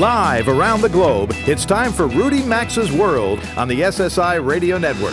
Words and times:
Live 0.00 0.48
around 0.48 0.80
the 0.80 0.88
globe, 0.88 1.30
it's 1.46 1.66
time 1.66 1.92
for 1.92 2.06
Rudy 2.06 2.40
Maxa's 2.40 2.90
World 2.90 3.38
on 3.58 3.68
the 3.68 3.82
SSI 3.82 4.42
Radio 4.42 4.78
Network. 4.78 5.12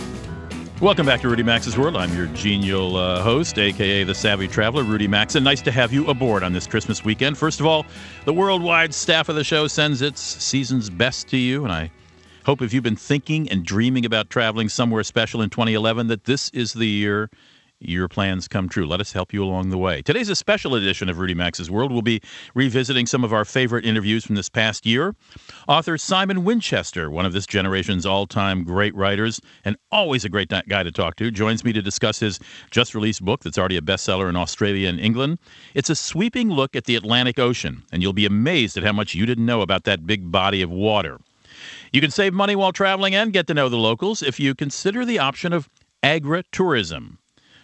Welcome 0.81 1.05
back 1.05 1.21
to 1.21 1.29
Rudy 1.29 1.43
Maxa's 1.43 1.77
World. 1.77 1.95
I'm 1.95 2.11
your 2.17 2.25
genial 2.29 2.95
uh, 2.95 3.21
host, 3.21 3.59
aka 3.59 4.03
the 4.03 4.15
Savvy 4.15 4.47
Traveler, 4.47 4.81
Rudy 4.83 5.07
Maxa, 5.07 5.37
and 5.37 5.45
Nice 5.45 5.61
to 5.61 5.71
have 5.71 5.93
you 5.93 6.07
aboard 6.07 6.41
on 6.41 6.53
this 6.53 6.65
Christmas 6.65 7.05
weekend. 7.05 7.37
First 7.37 7.59
of 7.59 7.67
all, 7.67 7.85
the 8.25 8.33
worldwide 8.33 8.91
staff 8.91 9.29
of 9.29 9.35
the 9.35 9.43
show 9.43 9.67
sends 9.67 10.01
its 10.01 10.19
season's 10.19 10.89
best 10.89 11.27
to 11.27 11.37
you, 11.37 11.65
and 11.65 11.71
I 11.71 11.91
hope 12.47 12.63
if 12.63 12.73
you've 12.73 12.83
been 12.83 12.95
thinking 12.95 13.47
and 13.51 13.63
dreaming 13.63 14.07
about 14.07 14.31
traveling 14.31 14.69
somewhere 14.69 15.03
special 15.03 15.43
in 15.43 15.51
2011, 15.51 16.07
that 16.07 16.23
this 16.23 16.49
is 16.49 16.73
the 16.73 16.87
year 16.87 17.29
your 17.81 18.07
plans 18.07 18.47
come 18.47 18.69
true. 18.69 18.85
Let 18.85 19.01
us 19.01 19.11
help 19.11 19.33
you 19.33 19.43
along 19.43 19.69
the 19.69 19.77
way. 19.77 20.01
Today's 20.01 20.29
a 20.29 20.35
special 20.35 20.75
edition 20.75 21.09
of 21.09 21.19
Rudy 21.19 21.33
Maxa's 21.33 21.69
World. 21.69 21.91
We'll 21.91 22.01
be 22.01 22.21
revisiting 22.53 23.05
some 23.05 23.23
of 23.23 23.33
our 23.33 23.43
favorite 23.43 23.85
interviews 23.85 24.23
from 24.23 24.35
this 24.35 24.49
past 24.49 24.85
year. 24.85 25.15
Author 25.67 25.97
Simon 25.97 26.43
Winchester, 26.43 27.09
one 27.09 27.25
of 27.25 27.33
this 27.33 27.45
generation's 27.45 28.05
all 28.05 28.27
time 28.27 28.63
great 28.63 28.93
writers, 28.95 29.41
and 29.65 29.75
always 29.91 30.23
a 30.23 30.29
great 30.29 30.49
guy 30.67 30.83
to 30.83 30.91
talk 30.91 31.15
to, 31.17 31.31
joins 31.31 31.63
me 31.63 31.73
to 31.73 31.81
discuss 31.81 32.19
his 32.19 32.39
just 32.69 32.93
released 32.93 33.23
book 33.23 33.41
that's 33.41 33.57
already 33.57 33.77
a 33.77 33.81
bestseller 33.81 34.29
in 34.29 34.35
Australia 34.35 34.87
and 34.87 34.99
England. 34.99 35.39
It's 35.73 35.89
a 35.89 35.95
sweeping 35.95 36.49
look 36.49 36.75
at 36.75 36.85
the 36.85 36.95
Atlantic 36.95 37.39
Ocean, 37.39 37.83
and 37.91 38.01
you'll 38.01 38.13
be 38.13 38.25
amazed 38.25 38.77
at 38.77 38.83
how 38.83 38.93
much 38.93 39.15
you 39.15 39.25
didn't 39.25 39.45
know 39.45 39.61
about 39.61 39.83
that 39.85 40.05
big 40.05 40.31
body 40.31 40.61
of 40.61 40.69
water. 40.69 41.19
You 41.91 42.01
can 42.01 42.11
save 42.11 42.33
money 42.33 42.55
while 42.55 42.71
traveling 42.71 43.13
and 43.15 43.33
get 43.33 43.47
to 43.47 43.53
know 43.53 43.69
the 43.69 43.77
locals 43.77 44.23
if 44.23 44.39
you 44.39 44.55
consider 44.55 45.03
the 45.03 45.19
option 45.19 45.51
of 45.51 45.69
agritourism. 46.03 47.17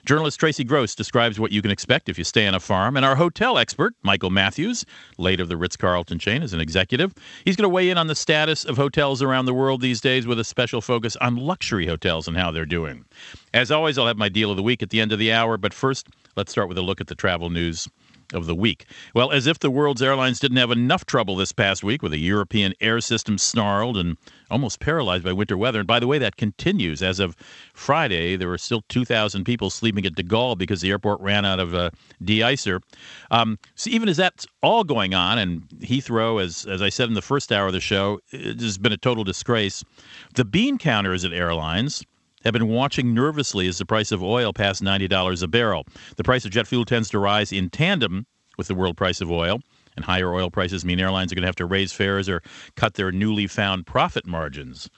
Journalist 0.08 0.40
Tracy 0.40 0.64
Gross 0.64 0.96
describes 0.96 1.38
what 1.38 1.52
you 1.52 1.62
can 1.62 1.70
expect 1.70 2.08
if 2.08 2.18
you 2.18 2.24
stay 2.24 2.48
on 2.48 2.56
a 2.56 2.62
farm, 2.62 2.96
and 2.96 3.06
our 3.06 3.18
hotel 3.18 3.58
expert, 3.58 3.94
Michael 4.04 4.30
Matthews, 4.30 4.86
late 5.18 5.42
of 5.42 5.50
the 5.50 5.58
Ritz 5.58 5.76
Carlton 5.76 6.18
chain 6.18 6.42
as 6.42 6.54
an 6.54 6.62
executive, 6.62 7.14
he's 7.44 7.58
going 7.58 7.64
to 7.64 7.70
weigh 7.70 7.90
in 7.90 7.98
on 7.98 8.08
the 8.08 8.16
status 8.16 8.64
of 8.64 8.78
hotels 8.78 9.22
around 9.22 9.48
the 9.48 9.54
world 9.54 9.82
these 9.82 10.00
days 10.00 10.26
with 10.26 10.40
a 10.40 10.46
special 10.46 10.80
focus 10.80 11.18
on 11.18 11.36
luxury 11.36 11.88
hotels 11.88 12.26
and 12.26 12.38
how 12.38 12.52
they're 12.52 12.66
doing. 12.66 13.04
As 13.54 13.70
always, 13.70 13.98
I'll 13.98 14.08
have 14.08 14.16
my 14.16 14.30
deal 14.30 14.50
of 14.50 14.56
the 14.56 14.64
week 14.64 14.82
at 14.82 14.92
the 14.92 15.02
end 15.02 15.12
of 15.12 15.20
the 15.20 15.34
hour, 15.34 15.58
but 15.58 15.74
first, 15.74 16.08
let's 16.38 16.54
start 16.54 16.70
with 16.70 16.78
a 16.78 16.82
look 16.82 17.02
at 17.02 17.08
the 17.08 17.16
travel 17.16 17.50
news 17.50 17.90
of 18.34 18.46
the 18.46 18.56
week. 18.56 18.86
Well, 19.14 19.32
as 19.32 19.48
if 19.48 19.60
the 19.60 19.72
world's 19.72 20.02
airlines 20.02 20.40
didn't 20.40 20.58
have 20.58 20.72
enough 20.72 21.06
trouble 21.06 21.36
this 21.36 21.52
past 21.52 21.84
week 21.84 22.02
with 22.02 22.14
a 22.14 22.18
European 22.18 22.74
air 22.82 23.00
system 23.02 23.38
snarled 23.38 23.98
and 23.98 24.18
almost 24.50 24.80
paralyzed 24.80 25.24
by 25.24 25.34
winter 25.34 25.58
weather. 25.58 25.80
And 25.80 25.88
by 25.88 26.00
the 26.00 26.08
way, 26.08 26.18
that 26.20 26.38
continues. 26.38 27.02
As 27.02 27.20
of 27.20 27.36
Friday, 27.74 28.36
there 28.36 28.48
were 28.48 28.58
still 28.58 28.84
2,000 28.90 29.44
people 29.44 29.70
sleeping 29.70 30.06
at 30.06 30.16
De 30.16 30.24
Gaulle 30.24 30.58
because 30.58 30.82
the 30.82 30.90
airport 30.90 31.20
ran 31.22 31.46
out 31.46 31.60
of 31.60 31.74
uh, 31.74 31.90
de-icer. 32.24 32.82
Um, 33.32 33.60
so 33.76 33.90
even 33.90 34.10
as 34.10 34.18
that's 34.18 34.46
all 34.62 34.84
going 34.84 35.14
on, 35.14 35.38
and 35.38 35.68
Heathrow, 35.80 36.42
as 36.42 36.66
as 36.66 36.82
I 36.82 36.90
said 36.90 37.08
in 37.08 37.14
the 37.14 37.22
first 37.22 37.52
hour 37.52 37.68
of 37.68 37.74
the 37.74 37.80
show, 37.80 38.20
has 38.32 38.78
been 38.78 38.92
a 38.92 38.98
total 38.98 39.24
disgrace. 39.24 39.84
The 40.36 40.46
bean 40.46 40.78
counters 40.78 41.24
at 41.24 41.34
airlines 41.34 42.04
have 42.48 42.54
been 42.54 42.70
watching 42.70 43.14
nervously 43.14 43.68
as 43.68 43.78
the 43.78 43.86
price 43.86 44.12
of 44.12 44.24
oil 44.24 44.54
passed 44.54 44.82
$90 44.82 45.44
a 45.44 45.48
barrel. 45.48 45.86
The 46.16 46.24
price 46.24 46.46
of 46.46 46.52
jet 46.52 46.66
fuel 46.66 46.86
tends 46.86 47.10
to 47.10 47.20
rise 47.20 47.52
in 47.52 47.70
tandem 47.70 48.26
with 48.58 48.68
the 48.68 48.76
world 48.76 48.98
price 48.98 49.22
of 49.22 49.30
oil, 49.30 49.60
and 49.96 50.06
higher 50.06 50.34
oil 50.34 50.50
prices 50.50 50.86
mean 50.86 51.00
airlines 51.00 51.32
are 51.32 51.36
going 51.36 51.44
to 51.44 51.48
have 51.48 51.56
to 51.58 51.66
raise 51.66 51.92
fares 51.92 52.30
or 52.30 52.42
cut 52.76 52.94
their 52.94 53.12
newly 53.12 53.48
found 53.48 53.86
profit 53.86 54.26
margins. 54.26 54.90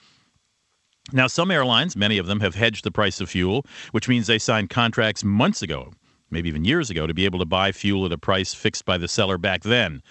Now, 1.12 1.26
some 1.26 1.50
airlines, 1.50 1.96
many 1.96 2.18
of 2.18 2.26
them, 2.26 2.40
have 2.40 2.54
hedged 2.54 2.84
the 2.84 2.92
price 2.92 3.20
of 3.20 3.30
fuel, 3.30 3.66
which 3.90 4.08
means 4.08 4.26
they 4.26 4.38
signed 4.38 4.70
contracts 4.70 5.24
months 5.24 5.60
ago, 5.60 5.92
maybe 6.30 6.48
even 6.48 6.64
years 6.64 6.88
ago, 6.88 7.06
to 7.06 7.14
be 7.14 7.24
able 7.24 7.40
to 7.40 7.44
buy 7.44 7.72
fuel 7.72 8.06
at 8.06 8.12
a 8.12 8.18
price 8.18 8.54
fixed 8.54 8.84
by 8.84 8.96
the 8.96 9.08
seller 9.08 9.38
back 9.38 9.62
then. 9.62 10.02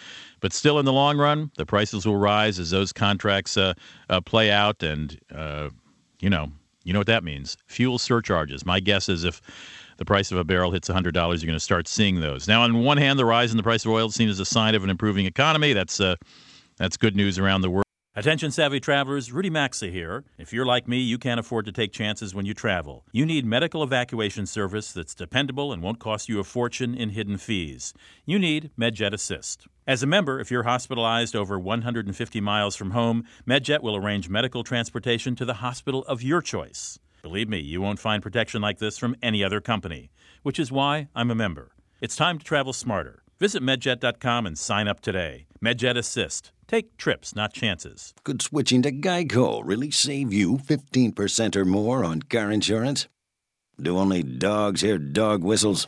But 0.42 0.52
still, 0.52 0.78
in 0.78 0.86
the 0.86 0.92
long 0.92 1.18
run, 1.18 1.52
the 1.58 1.66
prices 1.66 2.06
will 2.06 2.18
rise 2.18 2.60
as 2.60 2.72
those 2.72 2.92
contracts 2.92 3.56
uh, 3.56 3.76
uh, 4.10 4.20
play 4.20 4.52
out, 4.52 4.84
and 4.84 5.18
uh, 5.34 5.70
you 6.20 6.30
know 6.30 6.52
you 6.90 6.94
know 6.94 7.00
what 7.00 7.06
that 7.06 7.24
means? 7.24 7.56
Fuel 7.68 8.00
surcharges. 8.00 8.66
My 8.66 8.80
guess 8.80 9.10
is 9.10 9.24
if 9.24 9.44
the 9.98 10.06
price 10.06 10.32
of 10.32 10.40
a 10.40 10.44
barrel 10.44 10.72
hits 10.72 10.90
$100, 10.90 11.04
you're 11.14 11.22
going 11.22 11.50
to 11.50 11.60
start 11.60 11.88
seeing 11.88 12.20
those. 12.20 12.48
Now, 12.48 12.64
on 12.64 12.84
one 12.84 12.98
hand, 12.98 13.20
the 13.20 13.26
rise 13.26 13.52
in 13.52 13.58
the 13.58 13.64
price 13.64 13.86
of 13.86 13.92
oil 13.92 14.08
is 14.08 14.16
seen 14.16 14.28
as 14.28 14.40
a 14.40 14.46
sign 14.46 14.74
of 14.74 14.84
an 14.84 14.90
improving 14.90 15.28
economy. 15.28 15.74
That's 15.74 16.02
uh, 16.02 16.16
that's 16.78 16.98
good 16.98 17.16
news 17.16 17.38
around 17.38 17.62
the 17.62 17.70
world. 17.70 17.84
Attention, 18.16 18.50
savvy 18.50 18.80
travelers, 18.80 19.32
Rudy 19.32 19.52
Maxa 19.52 19.92
here. 19.92 20.24
If 20.40 20.52
you're 20.52 20.66
like 20.66 20.88
me, 20.88 20.98
you 20.98 21.20
can't 21.20 21.40
afford 21.40 21.66
to 21.66 21.72
take 21.72 21.94
chances 21.94 22.34
when 22.34 22.48
you 22.48 22.56
travel. 22.56 23.06
You 23.12 23.24
need 23.24 23.46
medical 23.46 23.84
evacuation 23.84 24.48
service 24.48 24.92
that's 24.92 25.14
dependable 25.14 25.72
and 25.72 25.84
won't 25.84 26.00
cost 26.00 26.28
you 26.28 26.40
a 26.40 26.44
fortune 26.44 26.96
in 26.96 27.10
hidden 27.10 27.38
fees. 27.38 27.94
You 28.26 28.40
need 28.40 28.72
MedJet 28.80 29.14
Assist. 29.14 29.68
As 29.90 30.04
a 30.04 30.06
member, 30.06 30.40
if 30.40 30.52
you're 30.52 30.70
hospitalized 30.70 31.36
over 31.36 31.58
150 31.58 32.42
miles 32.42 32.76
from 32.76 32.92
home, 32.92 33.26
MedJet 33.48 33.82
will 33.82 33.96
arrange 33.96 34.30
medical 34.30 34.64
transportation 34.64 35.36
to 35.36 35.46
the 35.46 35.66
hospital 35.66 36.06
of 36.06 36.22
your 36.22 36.44
choice. 36.44 37.00
Believe 37.24 37.50
me, 37.50 37.58
you 37.58 37.82
won't 37.82 37.98
find 37.98 38.22
protection 38.22 38.62
like 38.62 38.78
this 38.78 39.00
from 39.00 39.16
any 39.24 39.44
other 39.44 39.60
company, 39.60 40.12
which 40.44 40.60
is 40.60 40.72
why 40.72 41.08
I'm 41.16 41.32
a 41.32 41.36
member. 41.36 41.72
It's 42.02 42.16
time 42.16 42.38
to 42.38 42.46
travel 42.46 42.72
smarter. 42.72 43.24
Visit 43.40 43.64
medjet.com 43.64 44.46
and 44.46 44.60
sign 44.60 44.88
up 44.88 45.00
today. 45.00 45.48
MedJet 45.60 45.98
Assist. 45.98 46.52
Take 46.68 46.96
trips, 46.98 47.36
not 47.36 47.54
chances. 47.54 48.14
Could 48.24 48.44
switching 48.44 48.84
to 48.84 48.92
Geico 48.92 49.64
really 49.66 49.90
save 49.90 50.32
you 50.32 50.60
15% 50.60 51.56
or 51.56 51.66
more 51.66 52.06
on 52.06 52.22
car 52.22 52.52
insurance? 52.52 53.08
Do 53.82 53.98
only 53.98 54.22
dogs 54.22 54.82
hear 54.82 55.00
dog 55.00 55.44
whistles? 55.44 55.88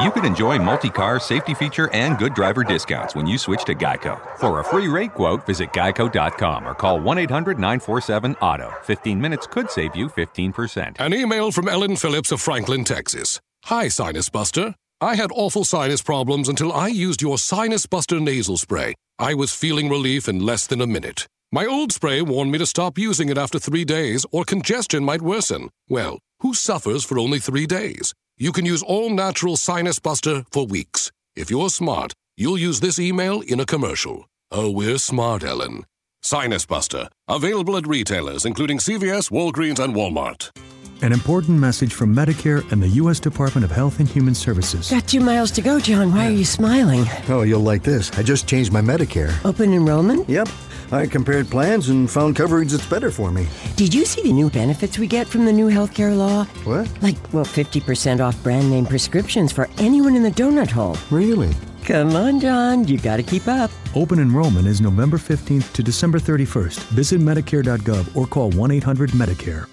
You 0.00 0.12
can 0.12 0.24
enjoy 0.24 0.60
multi 0.60 0.90
car 0.90 1.18
safety 1.18 1.54
feature 1.54 1.92
and 1.92 2.18
good 2.18 2.32
driver 2.32 2.62
discounts 2.62 3.16
when 3.16 3.26
you 3.26 3.36
switch 3.36 3.64
to 3.64 3.74
Geico. 3.74 4.20
For 4.38 4.60
a 4.60 4.64
free 4.64 4.86
rate 4.86 5.12
quote, 5.12 5.44
visit 5.44 5.72
geico.com 5.72 6.68
or 6.68 6.74
call 6.74 7.00
1 7.00 7.18
800 7.18 7.58
947 7.58 8.36
AUTO. 8.36 8.80
15 8.84 9.20
minutes 9.20 9.48
could 9.48 9.68
save 9.72 9.96
you 9.96 10.08
15%. 10.08 11.00
An 11.00 11.12
email 11.12 11.50
from 11.50 11.66
Ellen 11.68 11.96
Phillips 11.96 12.30
of 12.30 12.40
Franklin, 12.40 12.84
Texas. 12.84 13.40
Hi, 13.64 13.88
Sinus 13.88 14.28
Buster. 14.28 14.76
I 15.00 15.16
had 15.16 15.32
awful 15.34 15.64
sinus 15.64 16.02
problems 16.02 16.48
until 16.48 16.72
I 16.72 16.86
used 16.86 17.20
your 17.20 17.36
Sinus 17.36 17.86
Buster 17.86 18.20
nasal 18.20 18.56
spray. 18.56 18.94
I 19.18 19.34
was 19.34 19.52
feeling 19.52 19.88
relief 19.88 20.28
in 20.28 20.38
less 20.38 20.68
than 20.68 20.80
a 20.80 20.86
minute. 20.86 21.26
My 21.50 21.66
old 21.66 21.90
spray 21.90 22.22
warned 22.22 22.52
me 22.52 22.58
to 22.58 22.66
stop 22.66 22.98
using 22.98 23.30
it 23.30 23.38
after 23.38 23.58
three 23.58 23.84
days 23.84 24.24
or 24.30 24.44
congestion 24.44 25.04
might 25.04 25.22
worsen. 25.22 25.70
Well, 25.88 26.20
who 26.40 26.54
suffers 26.54 27.04
for 27.04 27.18
only 27.18 27.40
three 27.40 27.66
days? 27.66 28.14
You 28.40 28.52
can 28.52 28.64
use 28.64 28.84
all 28.84 29.10
natural 29.10 29.56
Sinus 29.56 29.98
Buster 29.98 30.44
for 30.52 30.64
weeks. 30.64 31.10
If 31.34 31.50
you're 31.50 31.70
smart, 31.70 32.12
you'll 32.36 32.56
use 32.56 32.78
this 32.78 33.00
email 33.00 33.40
in 33.40 33.58
a 33.58 33.66
commercial. 33.66 34.26
Oh, 34.52 34.70
we're 34.70 34.98
smart, 34.98 35.42
Ellen. 35.42 35.84
Sinus 36.22 36.64
Buster, 36.64 37.08
available 37.26 37.76
at 37.76 37.88
retailers 37.88 38.46
including 38.46 38.78
CVS, 38.78 39.32
Walgreens, 39.32 39.80
and 39.80 39.92
Walmart. 39.92 40.56
An 41.00 41.12
important 41.12 41.60
message 41.60 41.94
from 41.94 42.12
Medicare 42.14 42.70
and 42.72 42.82
the 42.82 42.88
U.S. 42.88 43.20
Department 43.20 43.64
of 43.64 43.70
Health 43.70 44.00
and 44.00 44.08
Human 44.08 44.34
Services. 44.34 44.90
Got 44.90 45.06
two 45.06 45.20
miles 45.20 45.52
to 45.52 45.62
go, 45.62 45.78
John. 45.78 46.12
Why 46.12 46.26
are 46.26 46.30
you 46.30 46.44
smiling? 46.44 47.04
Oh, 47.28 47.42
you'll 47.42 47.60
like 47.60 47.84
this. 47.84 48.10
I 48.18 48.24
just 48.24 48.48
changed 48.48 48.72
my 48.72 48.80
Medicare. 48.80 49.32
Open 49.44 49.72
enrollment? 49.72 50.28
Yep. 50.28 50.48
I 50.90 51.06
compared 51.06 51.48
plans 51.50 51.88
and 51.88 52.10
found 52.10 52.34
coverage 52.34 52.72
that's 52.72 52.86
better 52.86 53.12
for 53.12 53.30
me. 53.30 53.46
Did 53.76 53.94
you 53.94 54.04
see 54.04 54.22
the 54.22 54.32
new 54.32 54.50
benefits 54.50 54.98
we 54.98 55.06
get 55.06 55.28
from 55.28 55.44
the 55.44 55.52
new 55.52 55.68
healthcare 55.68 56.16
law? 56.16 56.44
What? 56.64 56.90
Like, 57.00 57.16
well, 57.32 57.44
50% 57.44 58.20
off 58.20 58.42
brand 58.42 58.68
name 58.68 58.84
prescriptions 58.84 59.52
for 59.52 59.68
anyone 59.78 60.16
in 60.16 60.24
the 60.24 60.30
donut 60.30 60.70
hole. 60.70 60.96
Really? 61.10 61.54
Come 61.84 62.16
on, 62.16 62.40
John. 62.40 62.88
You 62.88 62.98
got 62.98 63.18
to 63.18 63.22
keep 63.22 63.46
up. 63.46 63.70
Open 63.94 64.18
enrollment 64.18 64.66
is 64.66 64.80
November 64.80 65.16
15th 65.16 65.72
to 65.74 65.82
December 65.82 66.18
31st. 66.18 66.78
Visit 66.88 67.20
Medicare.gov 67.20 68.16
or 68.16 68.26
call 68.26 68.50
1 68.50 68.72
800 68.72 69.10
Medicare. 69.10 69.68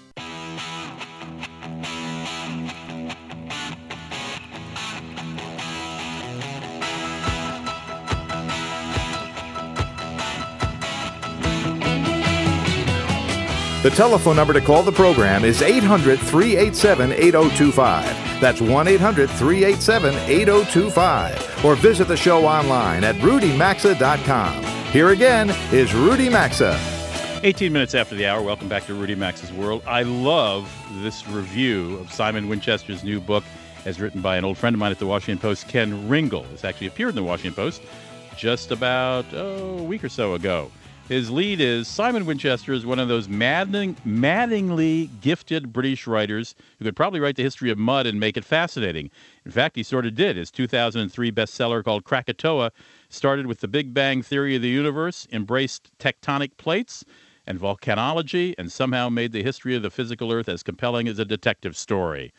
The 13.86 13.94
telephone 13.94 14.34
number 14.34 14.52
to 14.52 14.60
call 14.60 14.82
the 14.82 14.90
program 14.90 15.44
is 15.44 15.62
800 15.62 16.18
387 16.18 17.12
8025. 17.12 18.40
That's 18.40 18.60
1 18.60 18.88
800 18.88 19.30
387 19.30 20.12
8025. 20.28 21.64
Or 21.64 21.76
visit 21.76 22.08
the 22.08 22.16
show 22.16 22.44
online 22.46 23.04
at 23.04 23.14
rudymaxa.com. 23.14 24.64
Here 24.90 25.10
again 25.10 25.50
is 25.72 25.94
Rudy 25.94 26.28
Maxa. 26.28 26.76
18 27.44 27.72
minutes 27.72 27.94
after 27.94 28.16
the 28.16 28.26
hour. 28.26 28.42
Welcome 28.42 28.66
back 28.66 28.86
to 28.86 28.94
Rudy 28.94 29.14
Maxa's 29.14 29.52
World. 29.52 29.84
I 29.86 30.02
love 30.02 30.68
this 30.94 31.24
review 31.28 31.96
of 31.98 32.12
Simon 32.12 32.48
Winchester's 32.48 33.04
new 33.04 33.20
book, 33.20 33.44
as 33.84 34.00
written 34.00 34.20
by 34.20 34.36
an 34.36 34.44
old 34.44 34.58
friend 34.58 34.74
of 34.74 34.80
mine 34.80 34.90
at 34.90 34.98
the 34.98 35.06
Washington 35.06 35.40
Post, 35.40 35.68
Ken 35.68 36.08
Ringle. 36.08 36.42
This 36.50 36.64
actually 36.64 36.88
appeared 36.88 37.10
in 37.10 37.14
the 37.14 37.22
Washington 37.22 37.54
Post 37.54 37.82
just 38.36 38.72
about 38.72 39.26
oh, 39.32 39.78
a 39.78 39.82
week 39.84 40.02
or 40.02 40.08
so 40.08 40.34
ago. 40.34 40.72
His 41.08 41.30
lead 41.30 41.60
is 41.60 41.86
Simon 41.86 42.26
Winchester 42.26 42.72
is 42.72 42.84
one 42.84 42.98
of 42.98 43.06
those 43.06 43.28
maddening, 43.28 43.96
maddeningly 44.04 45.08
gifted 45.20 45.72
British 45.72 46.04
writers 46.08 46.56
who 46.80 46.84
could 46.84 46.96
probably 46.96 47.20
write 47.20 47.36
the 47.36 47.44
history 47.44 47.70
of 47.70 47.78
mud 47.78 48.08
and 48.08 48.18
make 48.18 48.36
it 48.36 48.44
fascinating. 48.44 49.12
In 49.44 49.52
fact, 49.52 49.76
he 49.76 49.84
sort 49.84 50.04
of 50.04 50.16
did. 50.16 50.36
His 50.36 50.50
2003 50.50 51.30
bestseller 51.30 51.84
called 51.84 52.02
Krakatoa 52.02 52.72
started 53.08 53.46
with 53.46 53.60
the 53.60 53.68
Big 53.68 53.94
Bang 53.94 54.20
Theory 54.20 54.56
of 54.56 54.62
the 54.62 54.68
universe, 54.68 55.28
embraced 55.30 55.96
tectonic 56.00 56.56
plates 56.56 57.04
and 57.46 57.60
volcanology, 57.60 58.56
and 58.58 58.72
somehow 58.72 59.08
made 59.08 59.30
the 59.30 59.44
history 59.44 59.76
of 59.76 59.82
the 59.82 59.90
physical 59.90 60.32
Earth 60.32 60.48
as 60.48 60.64
compelling 60.64 61.06
as 61.06 61.20
a 61.20 61.24
detective 61.24 61.76
story. 61.76 62.32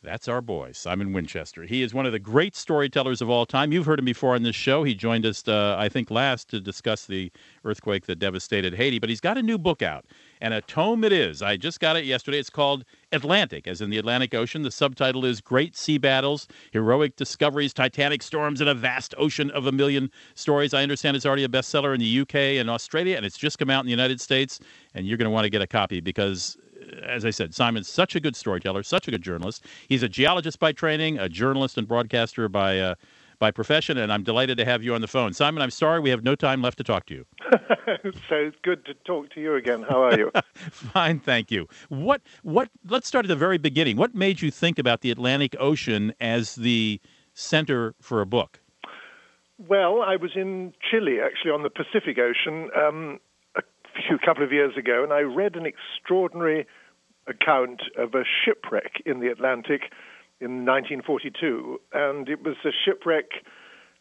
That's 0.00 0.28
our 0.28 0.40
boy, 0.40 0.70
Simon 0.72 1.12
Winchester. 1.12 1.64
He 1.64 1.82
is 1.82 1.92
one 1.92 2.06
of 2.06 2.12
the 2.12 2.20
great 2.20 2.54
storytellers 2.54 3.20
of 3.20 3.28
all 3.28 3.44
time. 3.44 3.72
You've 3.72 3.86
heard 3.86 3.98
him 3.98 4.04
before 4.04 4.36
on 4.36 4.44
this 4.44 4.54
show. 4.54 4.84
He 4.84 4.94
joined 4.94 5.26
us, 5.26 5.46
uh, 5.48 5.74
I 5.76 5.88
think, 5.88 6.08
last 6.08 6.48
to 6.50 6.60
discuss 6.60 7.06
the 7.06 7.32
earthquake 7.64 8.06
that 8.06 8.20
devastated 8.20 8.74
Haiti. 8.74 9.00
But 9.00 9.08
he's 9.08 9.20
got 9.20 9.36
a 9.36 9.42
new 9.42 9.58
book 9.58 9.82
out, 9.82 10.04
and 10.40 10.54
a 10.54 10.60
tome 10.60 11.02
it 11.02 11.12
is. 11.12 11.42
I 11.42 11.56
just 11.56 11.80
got 11.80 11.96
it 11.96 12.04
yesterday. 12.04 12.38
It's 12.38 12.48
called 12.48 12.84
Atlantic, 13.10 13.66
as 13.66 13.80
in 13.80 13.90
the 13.90 13.98
Atlantic 13.98 14.34
Ocean. 14.34 14.62
The 14.62 14.70
subtitle 14.70 15.24
is 15.24 15.40
Great 15.40 15.76
Sea 15.76 15.98
Battles, 15.98 16.46
Heroic 16.70 17.16
Discoveries, 17.16 17.74
Titanic 17.74 18.22
Storms, 18.22 18.60
and 18.60 18.70
a 18.70 18.74
Vast 18.74 19.16
Ocean 19.18 19.50
of 19.50 19.66
a 19.66 19.72
Million 19.72 20.12
Stories. 20.36 20.74
I 20.74 20.84
understand 20.84 21.16
it's 21.16 21.26
already 21.26 21.42
a 21.42 21.48
bestseller 21.48 21.92
in 21.92 21.98
the 21.98 22.20
UK 22.20 22.60
and 22.60 22.70
Australia, 22.70 23.16
and 23.16 23.26
it's 23.26 23.36
just 23.36 23.58
come 23.58 23.68
out 23.68 23.80
in 23.80 23.86
the 23.86 23.90
United 23.90 24.20
States. 24.20 24.60
And 24.94 25.08
you're 25.08 25.18
going 25.18 25.26
to 25.26 25.30
want 25.30 25.44
to 25.44 25.50
get 25.50 25.60
a 25.60 25.66
copy 25.66 26.00
because 26.00 26.56
as 27.02 27.24
I 27.24 27.30
said, 27.30 27.54
Simon's 27.54 27.88
such 27.88 28.14
a 28.14 28.20
good 28.20 28.36
storyteller, 28.36 28.82
such 28.82 29.08
a 29.08 29.10
good 29.10 29.22
journalist. 29.22 29.64
He's 29.88 30.02
a 30.02 30.08
geologist 30.08 30.58
by 30.58 30.72
training, 30.72 31.18
a 31.18 31.28
journalist 31.28 31.78
and 31.78 31.86
broadcaster 31.86 32.48
by 32.48 32.78
uh, 32.78 32.94
by 33.38 33.50
profession, 33.50 33.98
and 33.98 34.12
I'm 34.12 34.24
delighted 34.24 34.58
to 34.58 34.64
have 34.64 34.82
you 34.82 34.94
on 34.94 35.00
the 35.00 35.06
phone. 35.06 35.32
Simon, 35.32 35.62
I'm 35.62 35.70
sorry 35.70 36.00
we 36.00 36.10
have 36.10 36.24
no 36.24 36.34
time 36.34 36.60
left 36.60 36.78
to 36.78 36.84
talk 36.84 37.06
to 37.06 37.14
you. 37.14 37.26
so 38.28 38.34
it's 38.34 38.56
good 38.62 38.84
to 38.86 38.94
talk 38.94 39.30
to 39.34 39.40
you 39.40 39.54
again. 39.54 39.84
How 39.88 40.02
are 40.02 40.18
you? 40.18 40.32
Fine, 40.54 41.20
thank 41.20 41.50
you. 41.50 41.68
What 41.88 42.22
what 42.42 42.68
let's 42.88 43.06
start 43.06 43.24
at 43.24 43.28
the 43.28 43.36
very 43.36 43.58
beginning. 43.58 43.96
What 43.96 44.14
made 44.14 44.42
you 44.42 44.50
think 44.50 44.78
about 44.78 45.02
the 45.02 45.10
Atlantic 45.10 45.54
Ocean 45.58 46.12
as 46.20 46.56
the 46.56 47.00
center 47.34 47.94
for 48.00 48.20
a 48.20 48.26
book? 48.26 48.60
Well, 49.58 50.02
I 50.02 50.14
was 50.14 50.30
in 50.36 50.72
Chile, 50.88 51.18
actually, 51.20 51.50
on 51.50 51.64
the 51.64 51.70
Pacific 51.70 52.16
Ocean, 52.16 52.70
um, 52.76 53.18
few 54.06 54.18
couple 54.18 54.44
of 54.44 54.52
years 54.52 54.76
ago, 54.76 55.02
and 55.02 55.12
I 55.12 55.20
read 55.20 55.56
an 55.56 55.66
extraordinary 55.66 56.66
account 57.26 57.82
of 57.96 58.14
a 58.14 58.24
shipwreck 58.44 59.02
in 59.04 59.20
the 59.20 59.28
Atlantic 59.28 59.82
in 60.40 60.64
1942, 60.64 61.80
and 61.92 62.28
it 62.28 62.42
was 62.42 62.56
a 62.64 62.70
shipwreck 62.84 63.26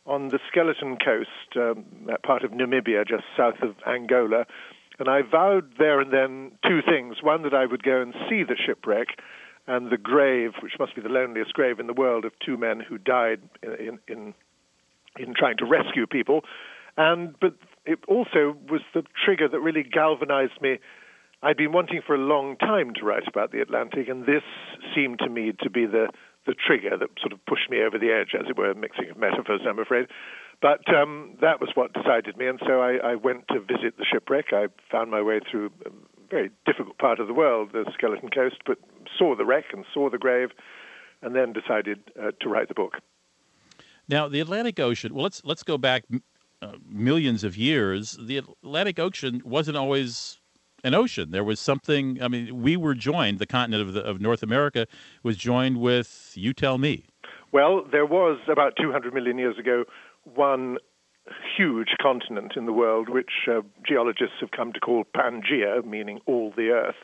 on 0.05 0.29
the 0.29 0.39
Skeleton 0.47 0.97
Coast, 0.97 1.57
um, 1.57 1.85
that 2.07 2.23
part 2.23 2.43
of 2.43 2.51
Namibia, 2.51 3.07
just 3.07 3.23
south 3.35 3.61
of 3.61 3.75
Angola. 3.85 4.45
And 4.99 5.09
I 5.09 5.21
vowed 5.21 5.73
there 5.77 5.99
and 5.99 6.11
then 6.11 6.51
two 6.65 6.81
things: 6.81 7.17
one, 7.21 7.43
that 7.43 7.53
I 7.53 7.65
would 7.65 7.83
go 7.83 8.01
and 8.01 8.13
see 8.29 8.43
the 8.43 8.55
shipwreck, 8.55 9.09
and 9.67 9.91
the 9.91 9.97
grave, 9.97 10.53
which 10.61 10.73
must 10.79 10.95
be 10.95 11.01
the 11.01 11.09
loneliest 11.09 11.53
grave 11.53 11.79
in 11.79 11.87
the 11.87 11.93
world, 11.93 12.25
of 12.25 12.31
two 12.39 12.57
men 12.57 12.79
who 12.79 12.97
died 12.97 13.41
in 13.61 13.99
in, 14.07 14.33
in 15.19 15.33
trying 15.35 15.57
to 15.57 15.65
rescue 15.65 16.07
people. 16.07 16.41
And 16.95 17.35
but 17.39 17.55
it 17.87 17.99
also 18.07 18.55
was 18.69 18.81
the 18.93 19.03
trigger 19.25 19.47
that 19.47 19.59
really 19.59 19.83
galvanized 19.83 20.61
me 20.61 20.77
I'd 21.43 21.57
been 21.57 21.71
wanting 21.71 22.01
for 22.05 22.15
a 22.15 22.19
long 22.19 22.57
time 22.57 22.93
to 22.95 23.05
write 23.05 23.27
about 23.27 23.51
the 23.51 23.61
Atlantic, 23.61 24.07
and 24.07 24.25
this 24.25 24.41
seemed 24.95 25.19
to 25.19 25.29
me 25.29 25.53
to 25.61 25.69
be 25.69 25.85
the, 25.85 26.07
the 26.47 26.55
trigger 26.55 26.97
that 26.97 27.09
sort 27.19 27.31
of 27.31 27.45
pushed 27.45 27.69
me 27.69 27.83
over 27.83 27.99
the 27.99 28.11
edge, 28.11 28.33
as 28.33 28.49
it 28.49 28.57
were, 28.57 28.73
mixing 28.73 29.09
of 29.11 29.17
metaphors, 29.17 29.61
I'm 29.67 29.77
afraid. 29.77 30.07
But 30.61 30.81
um, 30.91 31.37
that 31.41 31.61
was 31.61 31.69
what 31.75 31.93
decided 31.93 32.37
me, 32.37 32.47
and 32.47 32.59
so 32.65 32.81
I, 32.81 33.11
I 33.11 33.15
went 33.15 33.47
to 33.49 33.59
visit 33.59 33.97
the 33.97 34.05
shipwreck. 34.11 34.45
I 34.51 34.67
found 34.91 35.11
my 35.11 35.21
way 35.21 35.39
through 35.39 35.69
a 35.85 35.91
very 36.31 36.49
difficult 36.65 36.97
part 36.97 37.19
of 37.19 37.27
the 37.27 37.33
world, 37.35 37.69
the 37.73 37.85
Skeleton 37.93 38.29
Coast, 38.29 38.57
but 38.65 38.79
saw 39.17 39.35
the 39.35 39.45
wreck 39.45 39.65
and 39.73 39.85
saw 39.93 40.09
the 40.09 40.17
grave, 40.17 40.49
and 41.21 41.35
then 41.35 41.53
decided 41.53 41.99
uh, 42.19 42.31
to 42.41 42.49
write 42.49 42.67
the 42.67 42.73
book. 42.73 42.95
Now, 44.09 44.27
the 44.27 44.39
Atlantic 44.39 44.79
Ocean. 44.79 45.13
Well, 45.13 45.23
let's 45.23 45.43
let's 45.43 45.63
go 45.63 45.77
back 45.77 46.05
uh, 46.61 46.73
millions 46.87 47.43
of 47.43 47.57
years. 47.57 48.17
The 48.19 48.37
Atlantic 48.37 48.99
Ocean 48.99 49.41
wasn't 49.45 49.77
always 49.77 50.39
an 50.83 50.93
ocean. 50.93 51.31
There 51.31 51.43
was 51.43 51.59
something. 51.59 52.21
I 52.21 52.27
mean, 52.27 52.61
we 52.61 52.77
were 52.77 52.95
joined. 52.95 53.39
The 53.39 53.47
continent 53.47 53.87
of, 53.87 53.93
the, 53.93 54.01
of 54.03 54.21
North 54.21 54.43
America 54.43 54.87
was 55.23 55.37
joined 55.37 55.79
with. 55.79 56.31
You 56.35 56.53
tell 56.53 56.77
me. 56.77 57.05
Well, 57.51 57.85
there 57.91 58.05
was 58.05 58.39
about 58.51 58.73
200 58.79 59.13
million 59.13 59.37
years 59.37 59.57
ago 59.57 59.85
one 60.35 60.77
huge 61.57 61.89
continent 62.01 62.53
in 62.55 62.65
the 62.65 62.73
world, 62.73 63.09
which 63.09 63.47
uh, 63.49 63.61
geologists 63.85 64.35
have 64.39 64.51
come 64.51 64.73
to 64.73 64.79
call 64.79 65.03
Pangaea, 65.15 65.85
meaning 65.85 66.19
all 66.25 66.53
the 66.55 66.69
Earth, 66.69 66.95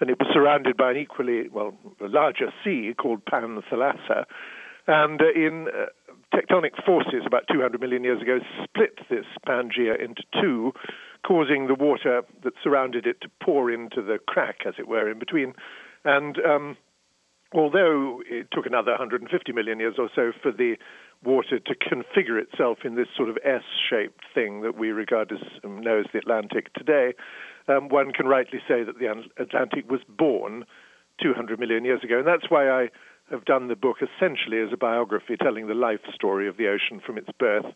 and 0.00 0.10
it 0.10 0.18
was 0.18 0.28
surrounded 0.32 0.76
by 0.76 0.92
an 0.92 0.96
equally 0.96 1.48
well 1.48 1.74
larger 2.00 2.52
sea 2.64 2.94
called 2.96 3.24
Panthalassa, 3.24 4.24
and 4.86 5.20
uh, 5.20 5.30
in 5.34 5.68
uh, 5.68 5.86
tectonic 6.34 6.84
forces 6.84 7.22
about 7.26 7.44
200 7.50 7.80
million 7.80 8.04
years 8.04 8.20
ago 8.20 8.38
split 8.64 8.98
this 9.08 9.26
Pangaea 9.46 10.02
into 10.02 10.22
two 10.40 10.72
causing 11.26 11.66
the 11.66 11.74
water 11.74 12.22
that 12.44 12.52
surrounded 12.62 13.06
it 13.06 13.20
to 13.22 13.28
pour 13.42 13.70
into 13.70 14.02
the 14.02 14.18
crack, 14.26 14.60
as 14.66 14.74
it 14.78 14.86
were, 14.86 15.10
in 15.10 15.18
between. 15.18 15.54
And 16.04 16.38
um, 16.44 16.76
although 17.52 18.22
it 18.28 18.48
took 18.52 18.66
another 18.66 18.92
150 18.92 19.52
million 19.52 19.80
years 19.80 19.94
or 19.98 20.08
so 20.14 20.32
for 20.42 20.52
the 20.52 20.76
water 21.24 21.58
to 21.58 21.74
configure 21.74 22.40
itself 22.40 22.78
in 22.84 22.94
this 22.94 23.08
sort 23.16 23.28
of 23.28 23.36
S-shaped 23.44 24.24
thing 24.32 24.62
that 24.62 24.78
we 24.78 24.90
regard 24.90 25.32
as 25.32 25.40
um, 25.64 25.80
know 25.80 25.98
as 25.98 26.06
the 26.12 26.18
Atlantic 26.18 26.72
today, 26.74 27.14
um, 27.66 27.88
one 27.88 28.12
can 28.12 28.26
rightly 28.26 28.60
say 28.68 28.84
that 28.84 28.98
the 28.98 29.08
Atlantic 29.42 29.90
was 29.90 30.00
born 30.08 30.64
200 31.20 31.58
million 31.58 31.84
years 31.84 32.02
ago, 32.04 32.18
and 32.18 32.26
that's 32.26 32.48
why 32.48 32.68
I 32.70 32.88
have 33.30 33.44
done 33.44 33.68
the 33.68 33.76
book 33.76 33.96
essentially 34.02 34.60
as 34.60 34.72
a 34.72 34.76
biography 34.76 35.36
telling 35.36 35.66
the 35.66 35.74
life 35.74 36.00
story 36.14 36.48
of 36.48 36.56
the 36.56 36.68
ocean 36.68 37.00
from 37.04 37.18
its 37.18 37.28
birth 37.38 37.66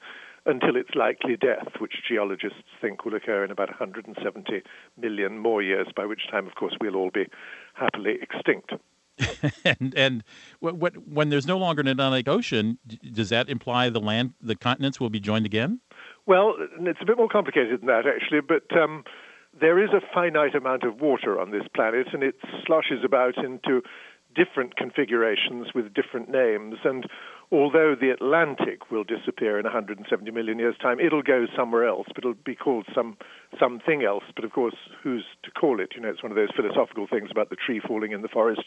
until 0.47 0.77
its 0.77 0.91
likely 0.95 1.37
death, 1.37 1.69
which 1.79 1.93
geologists 2.09 2.65
think 2.81 3.05
will 3.05 3.15
occur 3.15 3.45
in 3.45 3.51
about 3.51 3.69
170 3.69 4.63
million 5.01 5.39
more 5.39 5.63
years, 5.63 5.87
by 5.95 6.05
which 6.05 6.23
time, 6.31 6.47
of 6.47 6.55
course, 6.57 6.75
we'll 6.81 6.97
all 6.97 7.11
be 7.11 7.27
happily 7.75 8.19
extinct. 8.21 8.73
and 9.65 9.95
and 9.95 10.25
what, 10.61 10.77
what, 10.77 10.97
when 11.07 11.29
there's 11.29 11.47
no 11.47 11.59
longer 11.59 11.81
an 11.81 11.87
Atlantic 11.87 12.27
Ocean, 12.29 12.79
does 13.13 13.29
that 13.29 13.49
imply 13.49 13.89
the 13.91 14.01
land, 14.01 14.33
the 14.41 14.57
continents 14.57 14.99
will 14.99 15.11
be 15.11 15.21
joined 15.21 15.47
again? 15.47 15.81
Well, 16.27 16.55
it's 16.81 17.01
a 17.01 17.05
bit 17.05 17.19
more 17.19 17.29
complicated 17.29 17.81
than 17.81 17.87
that, 17.87 18.05
actually. 18.07 18.41
But 18.41 18.75
um, 18.77 19.05
there 19.61 19.83
is 19.83 19.91
a 19.91 20.01
finite 20.15 20.55
amount 20.55 20.85
of 20.85 21.01
water 21.01 21.39
on 21.39 21.51
this 21.51 21.65
planet, 21.75 22.09
and 22.13 22.23
it 22.23 22.37
sloshes 22.67 23.05
about 23.05 23.37
into 23.37 23.83
different 24.35 24.77
configurations 24.77 25.69
with 25.75 25.95
different 25.95 26.29
names. 26.29 26.77
And 26.85 27.07
although 27.51 27.95
the 27.95 28.11
Atlantic 28.11 28.91
will 28.91 29.05
disappear 29.05 29.59
in 29.59 29.65
170 29.65 30.31
million 30.31 30.59
years' 30.59 30.77
time, 30.81 30.99
it'll 31.01 31.23
go 31.23 31.47
somewhere 31.57 31.87
else, 31.87 32.07
but 32.15 32.19
it'll 32.19 32.35
be 32.35 32.55
called 32.55 32.87
some 32.95 33.17
something 33.59 34.03
else. 34.03 34.25
But 34.35 34.45
of 34.45 34.53
course, 34.53 34.77
who's 35.03 35.25
to 35.43 35.51
call 35.51 35.81
it? 35.81 35.93
You 35.95 36.03
know, 36.03 36.09
it's 36.09 36.23
one 36.23 36.33
of 36.33 36.37
those 36.37 36.51
philosophical 36.57 37.07
things 37.07 37.29
about 37.31 37.51
the 37.51 37.57
tree 37.57 37.81
falling 37.87 38.13
in 38.13 38.23
the 38.23 38.29
forest. 38.29 38.63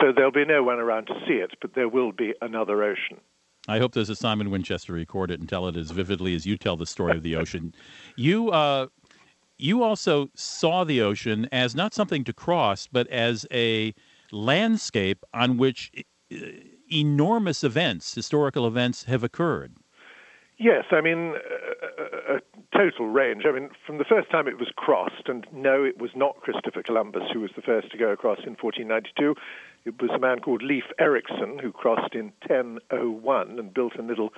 So 0.00 0.12
there'll 0.14 0.32
be 0.32 0.44
no 0.44 0.62
one 0.62 0.78
around 0.78 1.06
to 1.06 1.14
see 1.26 1.34
it, 1.34 1.52
but 1.60 1.74
there 1.74 1.88
will 1.88 2.12
be 2.12 2.34
another 2.40 2.82
ocean. 2.82 3.20
I 3.68 3.78
hope 3.78 3.94
there's 3.94 4.10
a 4.10 4.16
Simon 4.16 4.50
Winchester 4.50 4.92
record 4.92 5.30
it 5.30 5.40
and 5.40 5.48
tell 5.48 5.66
it 5.66 5.76
as 5.76 5.90
vividly 5.90 6.34
as 6.34 6.46
you 6.46 6.56
tell 6.56 6.76
the 6.76 6.86
story 6.86 7.16
of 7.16 7.22
the 7.22 7.34
ocean. 7.34 7.74
You 8.16 8.50
uh, 8.50 8.86
you 9.58 9.82
also 9.82 10.28
saw 10.34 10.84
the 10.84 11.00
ocean 11.00 11.48
as 11.50 11.74
not 11.74 11.94
something 11.94 12.24
to 12.24 12.32
cross, 12.32 12.86
but 12.86 13.08
as 13.08 13.46
a 13.50 13.94
landscape 14.32 15.24
on 15.32 15.56
which 15.56 15.90
enormous 16.92 17.64
events, 17.64 18.14
historical 18.14 18.66
events, 18.66 19.04
have 19.04 19.22
occurred. 19.24 19.74
Yes, 20.58 20.84
I 20.90 21.02
mean, 21.02 21.34
a, 21.98 22.36
a, 22.36 22.40
total 22.74 23.08
range. 23.08 23.42
I 23.46 23.52
mean, 23.52 23.68
from 23.86 23.98
the 23.98 24.04
first 24.04 24.30
time 24.30 24.48
it 24.48 24.58
was 24.58 24.68
crossed, 24.74 25.28
and 25.28 25.46
no, 25.52 25.84
it 25.84 26.00
was 26.00 26.10
not 26.14 26.40
Christopher 26.40 26.82
Columbus 26.82 27.24
who 27.32 27.40
was 27.40 27.50
the 27.54 27.62
first 27.62 27.90
to 27.92 27.98
go 27.98 28.08
across 28.08 28.38
in 28.38 28.56
1492. 28.56 29.34
It 29.84 30.00
was 30.00 30.10
a 30.14 30.18
man 30.18 30.40
called 30.40 30.62
Leif 30.62 30.84
Erikson 30.98 31.58
who 31.58 31.72
crossed 31.72 32.14
in 32.14 32.32
1001 32.48 33.58
and 33.58 33.74
built 33.74 33.96
a 33.98 34.02
little 34.02 34.32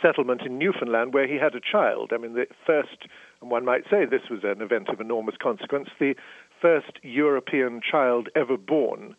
settlement 0.00 0.42
in 0.42 0.58
Newfoundland 0.58 1.12
where 1.12 1.26
he 1.26 1.36
had 1.36 1.54
a 1.54 1.60
child. 1.60 2.12
I 2.14 2.18
mean, 2.18 2.34
the 2.34 2.46
first, 2.66 3.06
and 3.40 3.50
one 3.50 3.64
might 3.64 3.84
say 3.90 4.04
this 4.04 4.30
was 4.30 4.40
an 4.44 4.62
event 4.62 4.88
of 4.88 5.00
enormous 5.00 5.36
consequence, 5.40 5.88
the 5.98 6.14
first 6.60 6.92
European 7.02 7.80
child 7.80 8.28
ever 8.34 8.56
born 8.56 9.16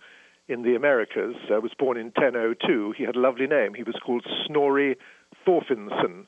in 0.48 0.64
the 0.64 0.76
Americas 0.76 1.36
uh, 1.52 1.62
was 1.62 1.72
born 1.78 1.98
in 1.98 2.08
1002. 2.08 2.96
He 2.98 3.04
had 3.04 3.16
a 3.16 3.20
lovely 3.20 3.48
name. 3.48 3.74
He 3.74 3.84
was 3.84 3.96
called 4.04 4.26
Snorri 4.46 4.98
Thorfinnsson. 5.46 6.26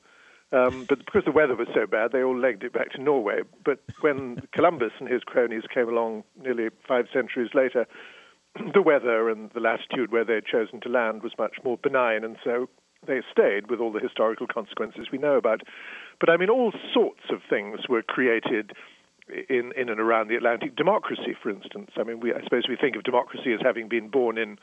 Um, 0.54 0.86
but 0.88 1.00
because 1.06 1.24
the 1.26 1.32
weather 1.32 1.56
was 1.56 1.70
so 1.74 1.88
bad, 1.88 2.12
they 2.12 2.24
all 2.24 2.38
legged 2.38 2.64
it 2.64 2.74
back 2.74 2.92
to 2.92 3.02
Norway. 3.02 3.42
But 3.64 3.80
when 4.02 4.48
Columbus 4.52 4.92
and 5.00 5.10
his 5.10 5.24
cronies 5.24 5.64
came 5.74 5.88
along 5.88 6.24
nearly 6.42 6.70
five 6.88 7.06
centuries 7.14 7.52
later, 7.54 7.88
the 8.74 8.82
weather 8.82 9.30
and 9.30 9.50
the 9.52 9.60
latitude 9.60 10.12
where 10.12 10.26
they 10.26 10.36
had 10.36 10.46
chosen 10.46 10.82
to 10.82 10.90
land 10.90 11.24
was 11.24 11.32
much 11.38 11.56
more 11.64 11.78
benign, 11.78 12.24
and 12.24 12.38
so 12.44 12.68
they 13.08 13.22
stayed 13.32 13.70
with 13.70 13.80
all 13.80 13.92
the 13.92 14.00
historical 14.00 14.46
consequences 14.46 15.08
we 15.12 15.18
know 15.18 15.38
about. 15.38 15.62
But 16.20 16.30
I 16.30 16.38
mean, 16.38 16.50
all 16.50 16.74
sorts 16.94 17.24
of 17.32 17.40
things 17.50 17.88
were 17.88 18.04
created 18.04 18.74
in, 19.50 19.72
in 19.76 19.90
and 19.90 20.00
around 20.00 20.28
the 20.30 20.36
Atlantic. 20.36 20.76
Democracy, 20.76 21.36
for 21.42 21.50
instance. 21.50 21.92
I 21.98 22.04
mean, 22.04 22.20
we, 22.20 22.34
I 22.34 22.44
suppose 22.44 22.64
we 22.68 22.76
think 22.76 22.96
of 22.96 23.04
democracy 23.04 23.54
as 23.54 23.60
having 23.64 23.88
been 23.88 24.10
born 24.10 24.38
in 24.38 24.58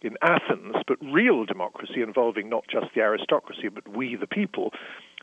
in 0.00 0.16
Athens, 0.22 0.76
but 0.86 0.96
real 1.02 1.44
democracy 1.44 2.02
involving 2.02 2.48
not 2.48 2.64
just 2.70 2.86
the 2.94 3.00
aristocracy, 3.00 3.68
but 3.68 3.88
we, 3.88 4.14
the 4.14 4.28
people, 4.28 4.72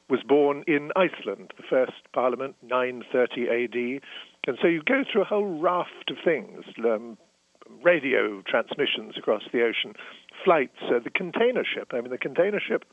was 0.09 0.21
born 0.27 0.63
in 0.67 0.91
Iceland, 0.95 1.53
the 1.57 1.63
first 1.69 1.93
parliament, 2.13 2.55
930 2.61 3.47
AD. 3.47 4.01
And 4.47 4.57
so 4.61 4.67
you 4.67 4.83
go 4.83 5.03
through 5.09 5.21
a 5.21 5.25
whole 5.25 5.59
raft 5.59 6.11
of 6.11 6.17
things 6.23 6.65
um, 6.83 7.17
radio 7.83 8.43
transmissions 8.47 9.17
across 9.17 9.43
the 9.51 9.63
ocean, 9.63 9.93
flights, 10.43 10.77
uh, 10.83 10.99
the 11.03 11.09
container 11.09 11.63
ship. 11.63 11.91
I 11.93 12.01
mean, 12.01 12.11
the 12.11 12.17
container 12.17 12.59
ship, 12.59 12.85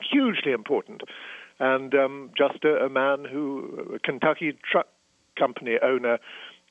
hugely 0.00 0.52
important. 0.52 1.02
And 1.58 1.94
um, 1.94 2.30
just 2.36 2.64
a, 2.64 2.84
a 2.84 2.88
man 2.90 3.24
who, 3.24 3.92
a 3.94 3.98
Kentucky 3.98 4.58
truck 4.70 4.88
company 5.38 5.76
owner 5.82 6.18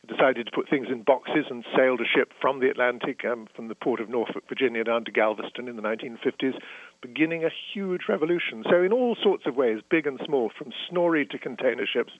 decided 0.06 0.46
to 0.46 0.52
put 0.52 0.70
things 0.70 0.88
in 0.90 1.02
boxes 1.02 1.46
and 1.50 1.66
sailed 1.76 2.00
a 2.00 2.06
ship 2.06 2.32
from 2.40 2.60
the 2.60 2.70
Atlantic, 2.70 3.26
um, 3.26 3.48
from 3.56 3.68
the 3.68 3.76
port 3.76 4.00
of 4.00 4.10
Norfolk, 4.10 4.44
Virginia, 4.48 4.84
down 4.84 5.04
to 5.06 5.12
Galveston 5.12 5.68
in 5.68 5.76
the 5.76 5.82
1950s, 5.82 6.54
beginning 7.02 7.44
a 7.44 7.50
huge 7.74 8.02
revolution. 8.08 8.64
So, 8.70 8.84
in 8.84 8.92
all 8.92 9.16
sorts 9.22 9.46
of 9.46 9.56
ways, 9.56 9.82
big 9.90 10.08
and 10.08 10.20
small, 10.26 10.52
from 10.58 10.72
Snorri 10.90 11.26
to 11.28 11.40
container 11.40 11.86
ships, 11.86 12.14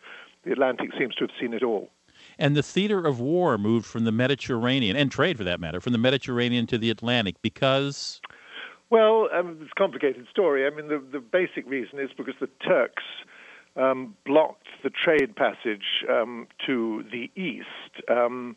the 0.44 0.52
Atlantic 0.52 0.92
seems 0.98 1.16
to 1.16 1.26
have 1.26 1.32
seen 1.40 1.54
it 1.54 1.64
all. 1.64 1.90
And 2.40 2.56
the 2.56 2.64
theater 2.64 3.06
of 3.06 3.20
war 3.20 3.58
moved 3.58 3.86
from 3.86 4.06
the 4.06 4.12
Mediterranean, 4.12 4.96
and 4.96 5.12
trade 5.12 5.38
for 5.38 5.44
that 5.44 5.60
matter, 5.60 5.80
from 5.80 5.94
the 5.94 6.00
Mediterranean 6.00 6.68
to 6.68 6.78
the 6.78 6.90
Atlantic 6.90 7.42
because. 7.42 8.22
Well, 8.90 9.30
um, 9.34 9.58
it's 9.62 9.72
a 9.72 9.80
complicated 9.80 10.28
story. 10.30 10.66
I 10.66 10.70
mean, 10.70 10.88
the, 10.88 11.04
the 11.12 11.20
basic 11.20 11.68
reason 11.68 12.00
is 12.00 12.10
because 12.16 12.36
the 12.40 12.50
Turks 12.66 13.04
um, 13.76 14.16
blocked 14.26 14.68
the 14.84 14.90
trade 14.90 15.36
passage 15.36 16.04
um, 16.10 16.48
to 16.66 17.04
the 17.12 17.30
east 17.36 18.04
um, 18.10 18.56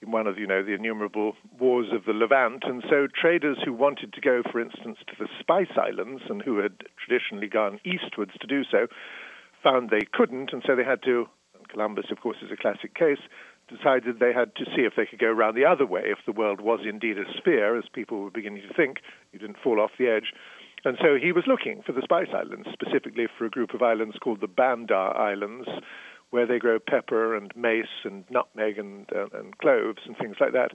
in 0.00 0.10
one 0.10 0.26
of 0.26 0.38
you 0.38 0.46
know 0.46 0.62
the 0.62 0.72
innumerable 0.72 1.34
wars 1.58 1.88
of 1.92 2.04
the 2.04 2.12
Levant, 2.12 2.64
and 2.64 2.84
so 2.88 3.06
traders 3.06 3.58
who 3.64 3.72
wanted 3.72 4.12
to 4.12 4.20
go, 4.20 4.42
for 4.50 4.60
instance, 4.60 4.98
to 5.06 5.14
the 5.18 5.28
Spice 5.40 5.76
Islands 5.76 6.22
and 6.28 6.42
who 6.42 6.58
had 6.58 6.84
traditionally 7.04 7.48
gone 7.48 7.80
eastwards 7.84 8.32
to 8.40 8.46
do 8.46 8.62
so, 8.70 8.86
found 9.62 9.90
they 9.90 10.06
couldn't, 10.12 10.52
and 10.52 10.62
so 10.66 10.76
they 10.76 10.84
had 10.84 11.02
to. 11.04 11.26
Columbus, 11.68 12.06
of 12.10 12.20
course, 12.20 12.38
is 12.42 12.50
a 12.50 12.56
classic 12.56 12.94
case. 12.94 13.18
Decided 13.68 14.18
they 14.18 14.32
had 14.32 14.56
to 14.56 14.64
see 14.74 14.82
if 14.82 14.94
they 14.96 15.04
could 15.04 15.18
go 15.18 15.26
around 15.26 15.54
the 15.54 15.66
other 15.66 15.84
way, 15.84 16.04
if 16.06 16.18
the 16.24 16.32
world 16.32 16.58
was 16.62 16.80
indeed 16.88 17.18
a 17.18 17.24
sphere, 17.36 17.76
as 17.76 17.84
people 17.92 18.22
were 18.22 18.30
beginning 18.30 18.62
to 18.66 18.72
think. 18.72 19.00
You 19.32 19.38
didn't 19.38 19.58
fall 19.62 19.78
off 19.78 19.90
the 19.98 20.08
edge. 20.08 20.32
And 20.84 20.96
so 21.00 21.16
he 21.20 21.32
was 21.32 21.44
looking 21.46 21.82
for 21.82 21.92
the 21.92 22.02
Spice 22.02 22.28
Islands, 22.32 22.68
specifically 22.72 23.26
for 23.36 23.44
a 23.44 23.50
group 23.50 23.74
of 23.74 23.82
islands 23.82 24.16
called 24.20 24.40
the 24.40 24.46
Banda 24.46 24.94
Islands, 24.94 25.68
where 26.30 26.46
they 26.46 26.58
grow 26.58 26.78
pepper 26.78 27.34
and 27.34 27.54
mace 27.56 28.04
and 28.04 28.24
nutmeg 28.30 28.78
and, 28.78 29.06
uh, 29.14 29.26
and 29.32 29.56
cloves 29.58 30.00
and 30.06 30.16
things 30.16 30.36
like 30.40 30.52
that. 30.52 30.72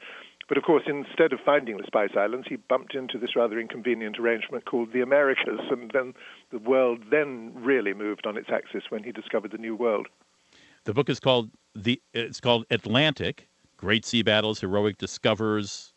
But 0.50 0.58
of 0.58 0.64
course, 0.64 0.84
instead 0.88 1.32
of 1.32 1.40
finding 1.46 1.78
the 1.78 1.86
Spice 1.88 2.18
Islands, 2.18 2.48
he 2.50 2.58
bumped 2.58 2.96
into 2.96 3.18
this 3.18 3.36
rather 3.36 3.60
inconvenient 3.60 4.20
arrangement 4.20 4.66
called 4.66 4.92
the 4.92 5.02
Americas, 5.02 5.62
and 5.72 5.92
then 5.94 6.14
the 6.52 6.60
world 6.60 7.00
then 7.12 7.54
really 7.56 7.94
moved 7.94 8.28
on 8.28 8.38
its 8.38 8.50
axis 8.52 8.84
when 8.90 9.04
he 9.04 9.12
discovered 9.12 9.52
the 9.52 9.58
New 9.58 9.76
World. 9.76 10.08
The 10.84 10.94
book 10.94 11.10
is 11.10 11.20
called 11.20 11.50
the 11.76 12.02
it's 12.14 12.42
called 12.42 12.66
Atlantic: 12.70 13.48
Great 13.78 14.06
Sea 14.06 14.22
Battles, 14.22 14.60
Heroic 14.60 14.98
Discovers, 14.98 15.93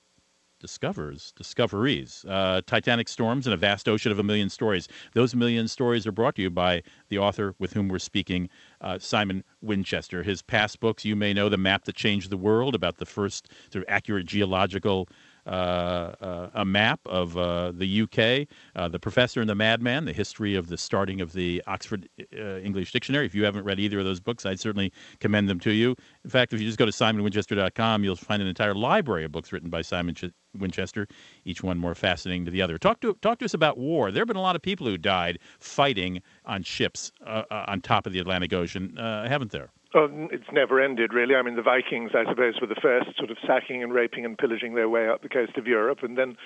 discovers, 0.60 1.32
discoveries, 1.36 2.24
uh, 2.28 2.60
titanic 2.66 3.08
storms, 3.08 3.46
and 3.46 3.54
a 3.54 3.56
vast 3.56 3.88
ocean 3.88 4.12
of 4.12 4.18
a 4.18 4.22
million 4.22 4.48
stories. 4.48 4.88
Those 5.14 5.34
million 5.34 5.68
stories 5.68 6.06
are 6.06 6.12
brought 6.12 6.34
to 6.36 6.42
you 6.42 6.50
by 6.50 6.82
the 7.08 7.18
author 7.18 7.54
with 7.58 7.72
whom 7.72 7.88
we're 7.88 7.98
speaking, 7.98 8.48
uh, 8.80 8.98
Simon 8.98 9.44
Winchester. 9.60 10.22
His 10.22 10.42
past 10.42 10.80
books, 10.80 11.04
you 11.04 11.16
may 11.16 11.32
know, 11.32 11.48
The 11.48 11.56
Map 11.56 11.84
That 11.84 11.96
Changed 11.96 12.30
the 12.30 12.36
World, 12.36 12.74
about 12.74 12.98
the 12.98 13.06
first 13.06 13.48
sort 13.70 13.84
of 13.84 13.88
accurate 13.88 14.26
geological 14.26 15.08
a 15.46 16.64
map 16.64 17.00
of 17.06 17.36
uh, 17.36 17.72
the 17.72 18.02
UK, 18.02 18.90
The 18.90 18.98
Professor 19.00 19.40
and 19.40 19.48
the 19.48 19.54
Madman, 19.54 20.04
the 20.04 20.12
history 20.12 20.54
of 20.54 20.68
the 20.68 20.76
starting 20.76 21.20
of 21.20 21.32
the 21.32 21.62
Oxford 21.66 22.08
English 22.32 22.92
Dictionary. 22.92 23.26
If 23.26 23.34
you 23.34 23.44
haven't 23.44 23.64
read 23.64 23.80
either 23.80 23.98
of 23.98 24.04
those 24.04 24.20
books, 24.20 24.46
I'd 24.46 24.60
certainly 24.60 24.92
commend 25.20 25.48
them 25.48 25.60
to 25.60 25.70
you. 25.70 25.94
In 26.24 26.30
fact, 26.30 26.52
if 26.52 26.60
you 26.60 26.66
just 26.66 26.78
go 26.78 26.86
to 26.86 26.92
simonwinchester.com, 26.92 28.04
you'll 28.04 28.16
find 28.16 28.42
an 28.42 28.48
entire 28.48 28.74
library 28.74 29.24
of 29.24 29.32
books 29.32 29.52
written 29.52 29.70
by 29.70 29.82
Simon 29.82 30.14
Winchester, 30.58 31.06
each 31.44 31.62
one 31.62 31.78
more 31.78 31.94
fascinating 31.94 32.44
to 32.44 32.50
the 32.50 32.62
other. 32.62 32.78
Talk 32.78 33.00
to 33.00 33.14
talk 33.22 33.38
to 33.38 33.44
us 33.44 33.54
about 33.54 33.78
war. 33.78 34.10
There 34.10 34.20
have 34.20 34.28
been 34.28 34.36
a 34.36 34.42
lot 34.42 34.56
of 34.56 34.62
people 34.62 34.86
who 34.86 34.98
died 34.98 35.38
fighting 35.58 36.22
on 36.44 36.62
ships 36.62 37.12
uh, 37.24 37.42
uh, 37.50 37.64
on 37.68 37.80
top 37.80 38.06
of 38.06 38.12
the 38.12 38.18
Atlantic 38.18 38.52
Ocean, 38.52 38.98
uh, 38.98 39.28
haven't 39.28 39.52
there? 39.52 39.70
Oh, 39.94 40.08
it's 40.30 40.50
never 40.52 40.80
ended, 40.80 41.14
really. 41.14 41.36
I 41.36 41.42
mean, 41.42 41.56
the 41.56 41.62
Vikings, 41.62 42.10
I 42.14 42.28
suppose, 42.28 42.60
were 42.60 42.66
the 42.66 42.74
first 42.74 43.16
sort 43.16 43.30
of 43.30 43.38
sacking 43.46 43.82
and 43.82 43.92
raping 43.92 44.24
and 44.24 44.36
pillaging 44.36 44.74
their 44.74 44.88
way 44.88 45.08
up 45.08 45.22
the 45.22 45.28
coast 45.28 45.56
of 45.56 45.66
Europe, 45.66 46.02
and 46.02 46.18
then 46.18 46.36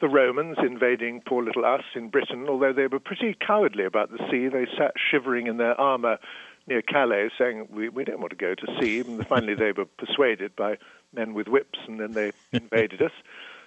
the 0.00 0.08
Romans 0.08 0.56
invading 0.60 1.22
poor 1.26 1.42
little 1.42 1.64
us 1.64 1.84
in 1.94 2.08
Britain. 2.08 2.46
Although 2.48 2.72
they 2.72 2.86
were 2.86 3.00
pretty 3.00 3.34
cowardly 3.34 3.84
about 3.84 4.10
the 4.10 4.18
sea, 4.30 4.48
they 4.48 4.66
sat 4.78 4.94
shivering 5.10 5.48
in 5.48 5.56
their 5.56 5.78
armor 5.78 6.18
near 6.66 6.82
Calais, 6.82 7.30
saying, 7.36 7.68
"We 7.70 7.88
we 7.88 8.04
don't 8.04 8.20
want 8.20 8.30
to 8.30 8.36
go 8.36 8.54
to 8.54 8.80
sea." 8.80 9.00
And 9.00 9.26
finally, 9.26 9.54
they 9.54 9.72
were 9.72 9.84
persuaded 9.84 10.54
by 10.56 10.78
men 11.12 11.34
with 11.34 11.48
whips, 11.48 11.78
and 11.86 12.00
then 12.00 12.12
they 12.12 12.32
invaded 12.52 13.02
us. 13.02 13.12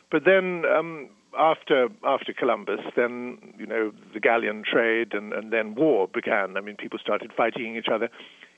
But 0.10 0.24
then, 0.24 0.65
um, 0.65 1.10
after 1.38 1.89
after 2.03 2.34
Columbus, 2.34 2.79
then 2.96 3.38
you 3.58 3.65
know 3.65 3.91
the 4.13 4.20
galleon 4.20 4.63
trade 4.63 5.13
and, 5.13 5.34
and 5.34 5.51
then 5.51 5.75
war 5.75 6.08
began. 6.08 6.58
I 6.58 6.62
mean, 6.62 6.75
people 6.75 7.00
started 7.00 7.32
fighting 7.36 7.75
each 7.75 7.88
other 7.91 8.10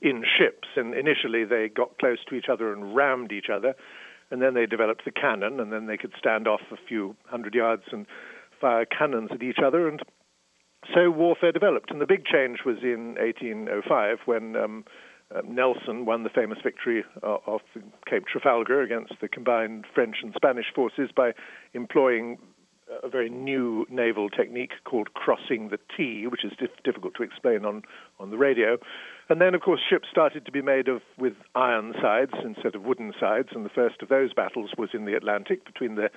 in 0.02 0.24
ships, 0.24 0.68
and 0.76 0.94
initially 0.94 1.44
they 1.44 1.70
got 1.70 1.98
close 2.00 2.20
to 2.30 2.36
each 2.36 2.50
other 2.52 2.72
and 2.74 2.96
rammed 2.96 3.32
each 3.32 3.50
other, 3.54 3.76
and 4.32 4.42
then 4.42 4.54
they 4.54 4.66
developed 4.66 5.06
the 5.06 5.12
cannon, 5.12 5.60
and 5.60 5.72
then 5.72 5.88
they 5.88 5.98
could 5.98 6.14
stand 6.18 6.48
off 6.48 6.62
a 6.72 6.78
few 6.88 7.16
hundred 7.26 7.54
yards 7.54 7.84
and 7.92 8.06
fire 8.60 8.86
cannons 8.86 9.30
at 9.32 9.44
each 9.44 9.60
other, 9.64 9.88
and 9.88 10.02
so 10.94 11.12
warfare 11.12 11.52
developed. 11.52 11.92
And 11.92 12.02
the 12.02 12.08
big 12.08 12.26
change 12.26 12.60
was 12.66 12.78
in 12.84 13.16
1805 13.16 14.20
when. 14.26 14.56
Um, 14.56 14.86
uh, 15.32 15.42
Nelson 15.48 16.06
won 16.06 16.24
the 16.24 16.30
famous 16.30 16.58
victory 16.64 17.04
uh, 17.22 17.38
off 17.46 17.62
Cape 18.10 18.26
Trafalgar 18.26 18.82
against 18.82 19.14
the 19.22 19.28
combined 19.28 19.86
French 19.94 20.16
and 20.24 20.34
Spanish 20.36 20.66
forces 20.74 21.12
by 21.16 21.34
employing 21.76 22.40
a 23.04 23.10
very 23.10 23.30
new 23.30 23.86
naval 23.90 24.30
technique 24.30 24.72
called 24.84 25.14
crossing 25.14 25.70
the 25.70 25.80
T, 25.96 26.28
which 26.28 26.44
is 26.44 26.52
dif- 26.60 26.84
difficult 26.84 27.14
to 27.16 27.24
explain 27.24 27.66
on, 27.66 27.84
on 28.20 28.32
the 28.32 28.38
radio. 28.38 28.78
And 29.30 29.40
then, 29.40 29.54
of 29.54 29.62
course, 29.62 29.80
ships 29.88 30.08
started 30.10 30.46
to 30.46 30.52
be 30.52 30.62
made 30.62 30.88
of 30.88 31.02
with 31.18 31.34
iron 31.56 31.94
sides 32.02 32.32
instead 32.44 32.76
of 32.76 32.84
wooden 32.84 33.14
sides, 33.20 33.50
and 33.54 33.64
the 33.64 33.70
first 33.70 34.02
of 34.02 34.10
those 34.10 34.34
battles 34.34 34.72
was 34.78 34.90
in 34.94 35.06
the 35.06 35.14
Atlantic 35.16 35.66
between 35.66 35.96
the 35.96 36.10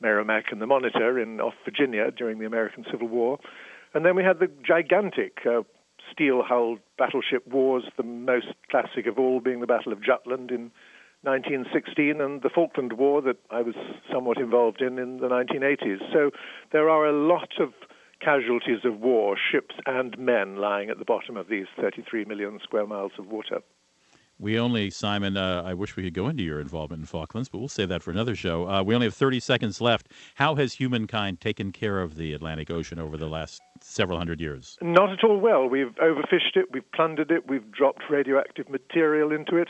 Merrimac 0.00 0.46
and 0.52 0.60
the 0.60 0.66
Monitor 0.66 1.18
in 1.18 1.40
off 1.40 1.54
Virginia 1.64 2.10
during 2.10 2.38
the 2.38 2.46
American 2.46 2.84
Civil 2.90 3.08
War. 3.08 3.38
And 3.94 4.04
then 4.04 4.14
we 4.14 4.22
had 4.22 4.38
the 4.38 4.50
gigantic 4.66 5.38
uh, 5.46 5.62
steel-hulled 6.12 6.78
battleship 6.98 7.46
wars, 7.46 7.84
the 7.96 8.02
most 8.02 8.48
classic 8.70 9.06
of 9.06 9.18
all 9.18 9.40
being 9.40 9.60
the 9.60 9.66
Battle 9.66 9.92
of 9.92 10.02
Jutland 10.02 10.50
in 10.50 10.70
1916 11.22 12.20
and 12.20 12.42
the 12.42 12.50
Falkland 12.50 12.92
War 12.94 13.20
that 13.22 13.38
I 13.50 13.62
was 13.62 13.74
somewhat 14.12 14.38
involved 14.38 14.80
in 14.80 14.98
in 14.98 15.18
the 15.18 15.28
1980s. 15.28 15.98
So 16.12 16.30
there 16.72 16.88
are 16.88 17.06
a 17.06 17.12
lot 17.12 17.50
of 17.58 17.72
casualties 18.20 18.84
of 18.84 19.00
war, 19.00 19.36
ships 19.36 19.74
and 19.86 20.18
men 20.18 20.56
lying 20.56 20.90
at 20.90 20.98
the 20.98 21.04
bottom 21.04 21.36
of 21.36 21.48
these 21.48 21.66
33 21.80 22.24
million 22.24 22.58
square 22.62 22.86
miles 22.86 23.12
of 23.18 23.26
water. 23.28 23.60
We 24.40 24.56
only, 24.56 24.90
Simon, 24.90 25.36
uh, 25.36 25.64
I 25.66 25.74
wish 25.74 25.96
we 25.96 26.04
could 26.04 26.14
go 26.14 26.28
into 26.28 26.44
your 26.44 26.60
involvement 26.60 27.00
in 27.00 27.06
Falklands, 27.06 27.48
but 27.48 27.58
we'll 27.58 27.66
save 27.66 27.88
that 27.88 28.04
for 28.04 28.12
another 28.12 28.36
show. 28.36 28.68
Uh, 28.68 28.84
we 28.84 28.94
only 28.94 29.08
have 29.08 29.14
30 29.14 29.40
seconds 29.40 29.80
left. 29.80 30.12
How 30.36 30.54
has 30.54 30.72
humankind 30.72 31.40
taken 31.40 31.72
care 31.72 32.00
of 32.00 32.14
the 32.14 32.34
Atlantic 32.34 32.70
Ocean 32.70 33.00
over 33.00 33.16
the 33.16 33.26
last 33.26 33.60
several 33.80 34.16
hundred 34.16 34.40
years? 34.40 34.78
Not 34.80 35.10
at 35.10 35.24
all 35.24 35.40
well. 35.40 35.68
We've 35.68 35.92
overfished 36.00 36.54
it, 36.54 36.66
we've 36.72 36.88
plundered 36.92 37.32
it, 37.32 37.48
we've 37.48 37.68
dropped 37.72 38.04
radioactive 38.08 38.68
material 38.68 39.32
into 39.32 39.56
it. 39.56 39.68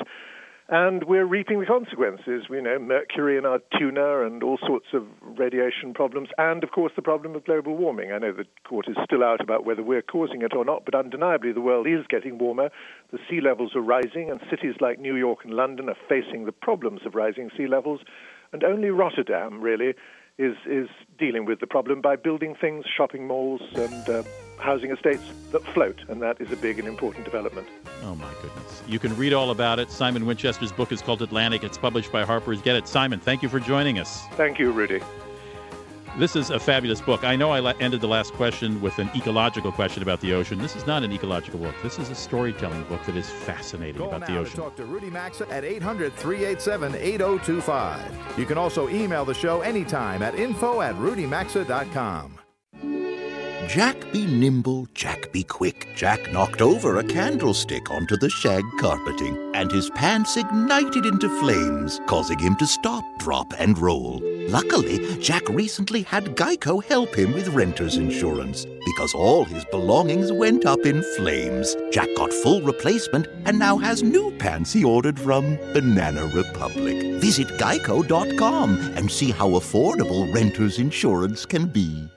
And 0.70 1.04
we're 1.04 1.24
reaping 1.24 1.60
the 1.60 1.66
consequences. 1.66 2.44
We 2.50 2.60
know 2.60 2.78
mercury 2.78 3.38
in 3.38 3.46
our 3.46 3.60
tuna 3.78 4.26
and 4.26 4.42
all 4.42 4.58
sorts 4.66 4.88
of 4.92 5.06
radiation 5.22 5.94
problems, 5.94 6.28
and 6.36 6.62
of 6.62 6.72
course 6.72 6.92
the 6.94 7.02
problem 7.02 7.34
of 7.34 7.44
global 7.46 7.74
warming. 7.74 8.12
I 8.12 8.18
know 8.18 8.32
the 8.32 8.44
court 8.68 8.86
is 8.86 8.96
still 9.02 9.24
out 9.24 9.40
about 9.40 9.64
whether 9.64 9.82
we're 9.82 10.02
causing 10.02 10.42
it 10.42 10.54
or 10.54 10.66
not, 10.66 10.84
but 10.84 10.94
undeniably 10.94 11.52
the 11.52 11.62
world 11.62 11.86
is 11.86 12.06
getting 12.08 12.36
warmer. 12.36 12.68
The 13.12 13.18
sea 13.30 13.40
levels 13.40 13.74
are 13.74 13.80
rising, 13.80 14.30
and 14.30 14.40
cities 14.50 14.74
like 14.80 14.98
New 14.98 15.16
York 15.16 15.38
and 15.44 15.54
London 15.54 15.88
are 15.88 15.96
facing 16.06 16.44
the 16.44 16.52
problems 16.52 17.00
of 17.06 17.14
rising 17.14 17.50
sea 17.56 17.66
levels, 17.66 18.00
and 18.52 18.62
only 18.62 18.90
Rotterdam 18.90 19.62
really 19.62 19.94
is 20.38 20.56
is 20.66 20.88
dealing 21.18 21.44
with 21.44 21.60
the 21.60 21.66
problem 21.66 22.00
by 22.00 22.16
building 22.16 22.54
things, 22.54 22.84
shopping 22.86 23.26
malls, 23.26 23.60
and 23.74 24.08
uh, 24.08 24.22
housing 24.58 24.90
estates 24.90 25.22
that 25.50 25.62
float, 25.74 26.00
and 26.08 26.22
that 26.22 26.40
is 26.40 26.50
a 26.52 26.56
big 26.56 26.78
and 26.78 26.86
important 26.86 27.24
development. 27.24 27.66
Oh 28.02 28.14
my 28.14 28.32
goodness! 28.40 28.82
You 28.86 28.98
can 28.98 29.16
read 29.16 29.32
all 29.32 29.50
about 29.50 29.78
it. 29.78 29.90
Simon 29.90 30.26
Winchester's 30.26 30.72
book 30.72 30.92
is 30.92 31.02
called 31.02 31.22
Atlantic. 31.22 31.64
It's 31.64 31.78
published 31.78 32.12
by 32.12 32.24
Harper's. 32.24 32.62
Get 32.62 32.76
it, 32.76 32.86
Simon. 32.86 33.18
Thank 33.20 33.42
you 33.42 33.48
for 33.48 33.60
joining 33.60 33.98
us. 33.98 34.26
Thank 34.32 34.58
you, 34.58 34.70
Rudy. 34.70 35.00
This 36.16 36.34
is 36.34 36.50
a 36.50 36.58
fabulous 36.58 37.00
book. 37.00 37.22
I 37.24 37.36
know 37.36 37.52
I 37.52 37.72
ended 37.78 38.00
the 38.00 38.08
last 38.08 38.32
question 38.32 38.80
with 38.80 38.98
an 38.98 39.10
ecological 39.14 39.70
question 39.70 40.02
about 40.02 40.20
the 40.20 40.32
ocean. 40.32 40.58
This 40.58 40.74
is 40.74 40.86
not 40.86 41.02
an 41.02 41.12
ecological 41.12 41.60
book. 41.60 41.74
This 41.82 41.98
is 41.98 42.10
a 42.10 42.14
storytelling 42.14 42.82
book 42.84 43.04
that 43.04 43.16
is 43.16 43.28
fascinating 43.28 44.02
about 44.02 44.26
the 44.26 44.36
ocean. 44.36 44.56
To 44.56 44.56
talk 44.62 44.76
to 44.76 44.84
Rudy 44.84 45.10
Maxa 45.10 45.48
at 45.50 45.64
800 45.64 46.12
387 46.14 46.94
8025. 46.94 48.38
You 48.38 48.46
can 48.46 48.58
also 48.58 48.88
email 48.88 49.24
the 49.24 49.34
show 49.34 49.60
anytime 49.60 50.22
at 50.22 50.34
info 50.34 50.80
at 50.80 50.94
rudymaxa.com. 50.96 52.38
Jack 53.68 54.10
be 54.12 54.24
nimble, 54.24 54.88
Jack 54.94 55.30
be 55.30 55.44
quick. 55.44 55.88
Jack 55.94 56.32
knocked 56.32 56.62
over 56.62 56.96
a 56.96 57.04
candlestick 57.04 57.90
onto 57.90 58.16
the 58.16 58.30
shag 58.30 58.64
carpeting, 58.80 59.36
and 59.54 59.70
his 59.70 59.90
pants 59.90 60.38
ignited 60.38 61.04
into 61.04 61.28
flames, 61.38 62.00
causing 62.06 62.38
him 62.38 62.56
to 62.56 62.66
stop, 62.66 63.04
drop, 63.18 63.52
and 63.58 63.76
roll. 63.76 64.22
Luckily, 64.48 65.20
Jack 65.20 65.46
recently 65.50 66.00
had 66.00 66.34
Geico 66.34 66.82
help 66.82 67.14
him 67.14 67.34
with 67.34 67.48
renter's 67.48 67.96
insurance 67.96 68.64
because 68.86 69.12
all 69.12 69.44
his 69.44 69.66
belongings 69.66 70.32
went 70.32 70.64
up 70.64 70.86
in 70.86 71.02
flames. 71.18 71.76
Jack 71.92 72.08
got 72.16 72.32
full 72.32 72.62
replacement 72.62 73.26
and 73.44 73.58
now 73.58 73.76
has 73.76 74.02
new 74.02 74.30
pants 74.38 74.72
he 74.72 74.82
ordered 74.82 75.20
from 75.20 75.56
Banana 75.74 76.24
Republic. 76.34 77.20
Visit 77.20 77.48
geico.com 77.58 78.78
and 78.96 79.10
see 79.10 79.30
how 79.30 79.50
affordable 79.50 80.32
renter's 80.32 80.78
insurance 80.78 81.44
can 81.44 81.66
be. 81.66 82.08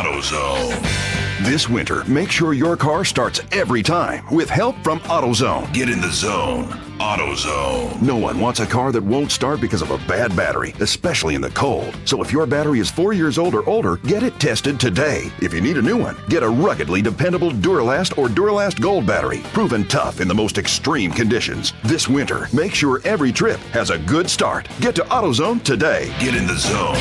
AutoZone. 0.00 1.44
This 1.44 1.68
winter, 1.68 2.04
make 2.04 2.30
sure 2.30 2.54
your 2.54 2.74
car 2.74 3.04
starts 3.04 3.42
every 3.52 3.82
time 3.82 4.24
with 4.34 4.48
help 4.48 4.82
from 4.82 4.98
AutoZone. 5.00 5.70
Get 5.74 5.90
in 5.90 6.00
the 6.00 6.10
zone. 6.10 6.64
AutoZone. 7.00 8.00
No 8.00 8.16
one 8.16 8.40
wants 8.40 8.60
a 8.60 8.66
car 8.66 8.92
that 8.92 9.02
won't 9.02 9.30
start 9.30 9.60
because 9.60 9.82
of 9.82 9.90
a 9.90 9.98
bad 10.08 10.34
battery, 10.34 10.72
especially 10.80 11.34
in 11.34 11.42
the 11.42 11.50
cold. 11.50 11.94
So 12.06 12.22
if 12.22 12.32
your 12.32 12.46
battery 12.46 12.78
is 12.78 12.90
four 12.90 13.12
years 13.12 13.36
old 13.36 13.54
or 13.54 13.68
older, 13.68 13.96
get 13.98 14.22
it 14.22 14.40
tested 14.40 14.80
today. 14.80 15.30
If 15.42 15.52
you 15.52 15.60
need 15.60 15.76
a 15.76 15.82
new 15.82 15.98
one, 15.98 16.16
get 16.30 16.42
a 16.42 16.48
ruggedly 16.48 17.02
dependable 17.02 17.50
Duralast 17.50 18.16
or 18.16 18.28
Duralast 18.28 18.80
Gold 18.80 19.06
battery, 19.06 19.42
proven 19.52 19.86
tough 19.86 20.22
in 20.22 20.28
the 20.28 20.34
most 20.34 20.56
extreme 20.56 21.10
conditions. 21.10 21.74
This 21.84 22.08
winter, 22.08 22.48
make 22.54 22.74
sure 22.74 23.02
every 23.04 23.32
trip 23.32 23.60
has 23.74 23.90
a 23.90 23.98
good 23.98 24.30
start. 24.30 24.66
Get 24.80 24.94
to 24.94 25.02
AutoZone 25.02 25.62
today. 25.62 26.10
Get 26.20 26.34
in 26.34 26.46
the 26.46 26.56
zone. 26.56 26.96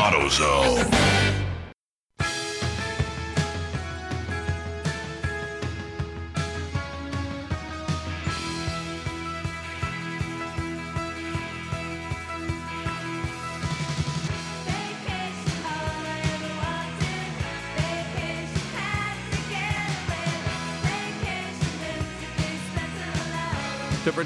AutoZone. 0.00 1.27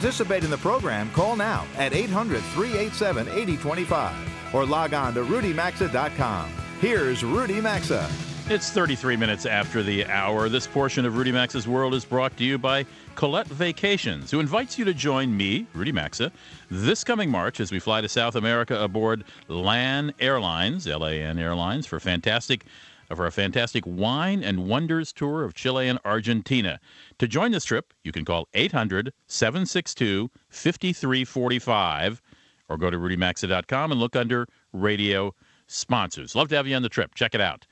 Participate 0.03 0.43
in 0.43 0.51
the 0.51 0.59
program, 0.59 1.09
call 1.13 1.37
now 1.37 1.65
at 1.77 1.95
800 1.95 2.43
387 2.43 3.29
8025 3.29 4.53
or 4.53 4.67
log 4.67 4.95
on 4.95 5.15
to 5.15 5.23
rudymaxa.com. 5.23 6.51
Here's 6.81 7.23
Rudy 7.23 7.61
Maxa. 7.61 8.11
It's 8.49 8.71
33 8.71 9.17
minutes 9.17 9.47
after 9.47 9.81
the 9.85 10.05
hour. 10.07 10.49
This 10.49 10.67
portion 10.67 11.05
of 11.05 11.17
Rudy 11.17 11.31
Maxa's 11.31 11.69
World 11.69 11.95
is 11.95 12.05
brought 12.05 12.37
to 12.39 12.45
you 12.45 12.59
by 12.59 12.85
Colette 13.15 13.47
Vacations, 13.47 14.33
who 14.33 14.41
invites 14.41 14.77
you 14.77 14.85
to 14.87 14.93
join 14.93 15.37
me, 15.37 15.69
Rudy 15.73 15.93
Maxa, 15.93 16.33
this 16.69 17.05
coming 17.05 17.31
March 17.31 17.61
as 17.61 17.71
we 17.71 17.79
fly 17.79 18.01
to 18.01 18.09
South 18.09 18.35
America 18.35 18.83
aboard 18.83 19.23
LAN 19.47 20.13
Airlines, 20.19 20.89
L-A-N 20.89 21.39
Airlines, 21.39 21.87
for 21.87 22.01
fantastic 22.01 22.65
for 23.15 23.27
a 23.27 23.31
fantastic 23.31 23.85
wine 23.87 24.43
and 24.43 24.69
wonders 24.69 25.13
tour 25.13 25.45
of 25.45 25.55
Chile 25.55 25.89
and 25.89 25.99
Argentina. 26.05 26.81
To 27.19 27.29
join 27.29 27.53
this 27.53 27.65
trip, 27.65 27.93
you 28.05 28.13
can 28.13 28.25
call 28.25 28.49
800 28.55 29.13
762 29.27 30.31
5345 30.51 32.23
or 32.69 32.77
go 32.77 32.91
to 32.91 32.97
rudymaxa.com 32.97 33.93
and 33.93 34.01
look 34.01 34.17
under 34.17 34.47
radio 34.73 35.35
sponsors. 35.67 36.35
Love 36.35 36.49
to 36.49 36.57
have 36.57 36.67
you 36.67 36.77
on 36.77 36.83
the 36.83 36.89
trip. 36.89 37.15
Check 37.15 37.35
it 37.35 37.41
out. 37.41 37.67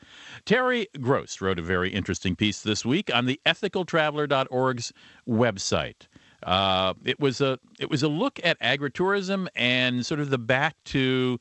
Terry 0.44 0.87
Gross 1.00 1.40
wrote 1.40 1.59
a 1.59 1.62
very 1.62 1.90
interesting 1.90 2.35
piece 2.37 2.62
this 2.62 2.85
week 2.85 3.14
on 3.14 3.26
the 3.26 3.40
ethicaltraveler.org's 3.46 4.92
website. 5.29 6.07
Uh, 6.42 6.94
it 7.05 7.20
was 7.20 7.40
a 7.40 7.59
it 7.79 7.90
was 7.90 8.03
a 8.03 8.09
look 8.09 8.40
at 8.42 8.59
agritourism 8.61 9.46
and 9.55 10.07
sort 10.07 10.20
of 10.20 10.31
the 10.31 10.38
back 10.38 10.74
to 10.85 11.38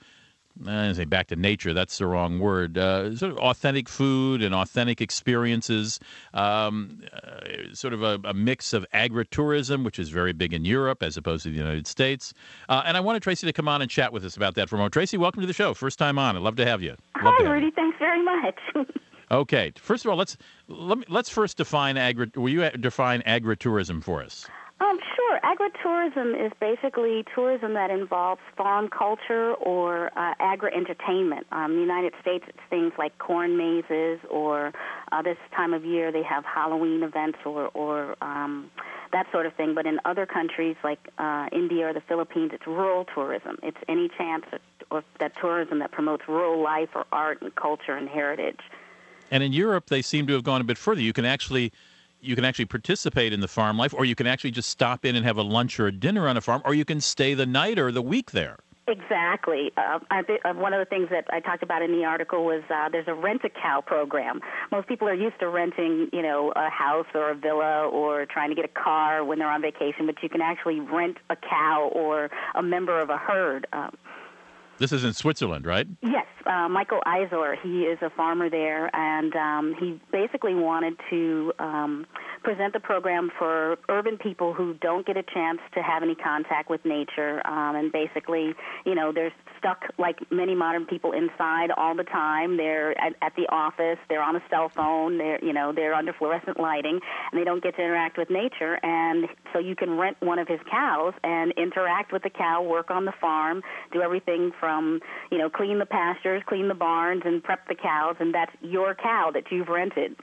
I 0.67 0.91
say 0.93 1.05
back 1.05 1.27
to 1.27 1.35
nature. 1.35 1.73
That's 1.73 1.97
the 1.97 2.05
wrong 2.05 2.39
word. 2.39 2.77
Uh, 2.77 3.15
sort 3.15 3.31
of 3.31 3.37
authentic 3.37 3.87
food 3.87 4.43
and 4.43 4.53
authentic 4.53 4.99
experiences. 4.99 5.99
Um, 6.33 7.01
uh, 7.13 7.73
sort 7.73 7.93
of 7.93 8.03
a, 8.03 8.19
a, 8.25 8.33
mix 8.33 8.73
of 8.73 8.85
agritourism, 8.93 9.83
which 9.83 9.99
is 9.99 10.09
very 10.09 10.33
big 10.33 10.53
in 10.53 10.65
Europe 10.65 11.01
as 11.01 11.17
opposed 11.17 11.43
to 11.43 11.49
the 11.49 11.57
United 11.57 11.87
States. 11.87 12.33
Uh, 12.67 12.83
and 12.85 12.97
I 12.97 12.99
wanted 12.99 13.21
Tracy 13.23 13.47
to 13.47 13.53
come 13.53 13.67
on 13.67 13.81
and 13.81 13.89
chat 13.89 14.11
with 14.11 14.25
us 14.25 14.35
about 14.35 14.55
that 14.55 14.69
for 14.69 14.75
a 14.75 14.79
moment. 14.79 14.93
Tracy, 14.93 15.17
welcome 15.17 15.41
to 15.41 15.47
the 15.47 15.53
show. 15.53 15.73
First 15.73 15.97
time 15.97 16.19
on. 16.19 16.35
I'd 16.35 16.41
love 16.41 16.57
to 16.57 16.65
have 16.65 16.81
you. 16.81 16.95
Love 17.23 17.35
Hi, 17.37 17.43
Rudy. 17.43 17.67
You. 17.67 17.71
Thanks 17.71 17.97
very 17.97 18.23
much. 18.23 18.59
okay. 19.31 19.71
First 19.77 20.05
of 20.05 20.11
all, 20.11 20.17
let's 20.17 20.37
let 20.67 20.97
me, 20.97 21.05
let's 21.07 21.29
first 21.29 21.57
define 21.57 21.95
agri. 21.97 22.31
Will 22.35 22.49
you 22.49 22.69
define 22.71 23.21
agritourism 23.21 24.03
for 24.03 24.21
us? 24.21 24.47
Um, 24.81 24.97
sure. 25.15 25.39
Agritourism 25.43 26.45
is 26.45 26.53
basically 26.61 27.25
tourism 27.35 27.73
that 27.73 27.91
involves 27.91 28.39
farm 28.55 28.87
culture 28.87 29.53
or 29.55 30.07
uh, 30.17 30.33
agri 30.39 30.71
entertainment. 30.73 31.45
Um, 31.51 31.71
in 31.71 31.77
the 31.77 31.81
United 31.81 32.13
States, 32.21 32.45
it's 32.47 32.57
things 32.69 32.93
like 32.97 33.17
corn 33.17 33.57
mazes, 33.57 34.19
or 34.29 34.71
uh, 35.11 35.21
this 35.21 35.37
time 35.53 35.73
of 35.73 35.83
year 35.83 36.13
they 36.13 36.23
have 36.23 36.45
Halloween 36.45 37.03
events 37.03 37.39
or, 37.45 37.67
or 37.73 38.15
um, 38.23 38.71
that 39.11 39.25
sort 39.33 39.45
of 39.45 39.53
thing. 39.55 39.75
But 39.75 39.85
in 39.85 39.99
other 40.05 40.25
countries 40.25 40.77
like 40.81 40.99
uh, 41.17 41.47
India 41.51 41.89
or 41.89 41.93
the 41.93 42.01
Philippines, 42.07 42.51
it's 42.53 42.65
rural 42.65 43.05
tourism. 43.13 43.57
It's 43.61 43.77
any 43.89 44.09
chance 44.17 44.45
of 44.91 45.03
that 45.19 45.33
tourism 45.41 45.79
that 45.79 45.91
promotes 45.91 46.23
rural 46.29 46.63
life 46.63 46.89
or 46.95 47.05
art 47.11 47.41
and 47.41 47.53
culture 47.55 47.95
and 47.95 48.07
heritage. 48.07 48.61
And 49.29 49.43
in 49.43 49.51
Europe, 49.51 49.87
they 49.87 50.01
seem 50.01 50.25
to 50.27 50.33
have 50.33 50.43
gone 50.43 50.61
a 50.61 50.63
bit 50.63 50.77
further. 50.77 51.01
You 51.01 51.13
can 51.13 51.25
actually 51.25 51.73
you 52.21 52.35
can 52.35 52.45
actually 52.45 52.65
participate 52.65 53.33
in 53.33 53.39
the 53.39 53.47
farm 53.47 53.77
life, 53.77 53.93
or 53.93 54.05
you 54.05 54.15
can 54.15 54.27
actually 54.27 54.51
just 54.51 54.69
stop 54.69 55.05
in 55.05 55.15
and 55.15 55.25
have 55.25 55.37
a 55.37 55.43
lunch 55.43 55.79
or 55.79 55.87
a 55.87 55.91
dinner 55.91 56.27
on 56.27 56.37
a 56.37 56.41
farm, 56.41 56.61
or 56.65 56.73
you 56.73 56.85
can 56.85 57.01
stay 57.01 57.33
the 57.33 57.45
night 57.45 57.79
or 57.79 57.91
the 57.91 58.01
week 58.01 58.31
there. 58.31 58.57
Exactly. 58.89 59.71
Uh, 59.77 59.99
I 60.09 60.23
th- 60.23 60.39
uh, 60.43 60.53
one 60.53 60.73
of 60.73 60.79
the 60.79 60.85
things 60.85 61.09
that 61.11 61.25
I 61.29 61.39
talked 61.39 61.61
about 61.61 61.83
in 61.83 61.91
the 61.91 62.05
article 62.05 62.43
was 62.43 62.63
uh, 62.73 62.89
there's 62.89 63.07
a 63.07 63.13
rent 63.13 63.41
a 63.43 63.49
cow 63.49 63.81
program. 63.85 64.41
Most 64.71 64.87
people 64.87 65.07
are 65.07 65.13
used 65.13 65.39
to 65.41 65.47
renting, 65.47 66.09
you 66.11 66.23
know, 66.23 66.51
a 66.55 66.69
house 66.69 67.05
or 67.13 67.29
a 67.29 67.35
villa 67.35 67.87
or 67.87 68.25
trying 68.25 68.49
to 68.49 68.55
get 68.55 68.65
a 68.65 68.81
car 68.83 69.23
when 69.23 69.37
they're 69.37 69.51
on 69.51 69.61
vacation, 69.61 70.07
but 70.07 70.15
you 70.23 70.29
can 70.29 70.41
actually 70.41 70.79
rent 70.79 71.17
a 71.29 71.35
cow 71.35 71.91
or 71.93 72.31
a 72.55 72.63
member 72.63 72.99
of 72.99 73.11
a 73.11 73.17
herd. 73.17 73.67
Um, 73.73 73.95
this 74.79 74.91
is 74.91 75.03
in 75.03 75.13
Switzerland, 75.13 75.65
right? 75.65 75.87
Yes, 76.01 76.25
uh, 76.45 76.69
Michael 76.69 77.01
Eisler. 77.05 77.55
He 77.61 77.81
is 77.83 77.99
a 78.01 78.09
farmer 78.09 78.49
there, 78.49 78.89
and 78.95 79.35
um, 79.35 79.75
he 79.79 79.99
basically 80.11 80.55
wanted 80.55 80.95
to 81.09 81.53
um, 81.59 82.05
present 82.43 82.73
the 82.73 82.79
program 82.79 83.29
for 83.37 83.77
urban 83.89 84.17
people 84.17 84.53
who 84.53 84.73
don't 84.75 85.05
get 85.05 85.17
a 85.17 85.23
chance 85.23 85.59
to 85.73 85.83
have 85.83 86.01
any 86.01 86.15
contact 86.15 86.69
with 86.69 86.83
nature. 86.85 87.45
Um, 87.45 87.75
and 87.75 87.91
basically, 87.91 88.53
you 88.85 88.95
know, 88.95 89.11
they're 89.11 89.33
stuck 89.57 89.83
like 89.97 90.19
many 90.31 90.55
modern 90.55 90.85
people 90.85 91.11
inside 91.11 91.71
all 91.75 91.95
the 91.95 92.05
time. 92.05 92.57
They're 92.57 92.91
at, 92.99 93.15
at 93.21 93.33
the 93.35 93.47
office. 93.49 93.99
They're 94.07 94.23
on 94.23 94.35
a 94.35 94.43
cell 94.49 94.71
phone. 94.73 95.17
They're, 95.17 95.43
you 95.43 95.53
know, 95.53 95.73
they're 95.75 95.93
under 95.93 96.13
fluorescent 96.13 96.59
lighting, 96.59 96.99
and 97.31 97.39
they 97.39 97.43
don't 97.43 97.61
get 97.61 97.75
to 97.75 97.81
interact 97.81 98.17
with 98.17 98.29
nature. 98.29 98.79
And 98.83 99.27
so 99.51 99.59
you 99.59 99.75
can 99.75 99.97
rent 99.97 100.17
one 100.21 100.39
of 100.39 100.47
his 100.47 100.59
cows 100.71 101.13
and 101.23 101.53
interact 101.57 102.13
with 102.13 102.23
the 102.23 102.29
cow, 102.29 102.63
work 102.63 102.89
on 102.89 103.03
the 103.05 103.13
farm, 103.19 103.61
do 103.91 104.01
everything 104.01 104.51
from 104.57 104.68
from 104.69 104.99
you 105.31 105.37
know 105.37 105.49
clean 105.49 105.79
the 105.79 105.85
pastures, 105.85 106.43
clean 106.45 106.67
the 106.67 106.75
barns, 106.75 107.23
and 107.25 107.43
prep 107.43 107.67
the 107.67 107.75
cows, 107.75 108.15
and 108.19 108.33
that's 108.33 108.51
your 108.61 108.93
cow 108.93 109.31
that 109.33 109.45
you've 109.51 109.67
rented. 109.67 110.15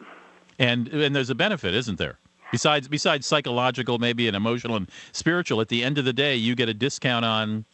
And 0.59 0.87
and 0.89 1.15
there's 1.17 1.31
a 1.31 1.35
benefit, 1.35 1.75
isn't 1.75 1.99
there? 1.99 2.19
besides 2.53 2.87
besides 2.87 3.27
psychological, 3.27 3.99
maybe 3.99 4.29
and 4.29 4.37
emotional 4.37 4.77
and 4.77 4.89
spiritual, 5.13 5.61
at 5.61 5.69
the 5.69 5.83
end 5.83 5.99
of 5.99 6.05
the 6.05 6.13
day, 6.13 6.37
you 6.37 6.55
get 6.55 6.69
a 6.69 6.75
discount 6.75 7.25
on 7.25 7.65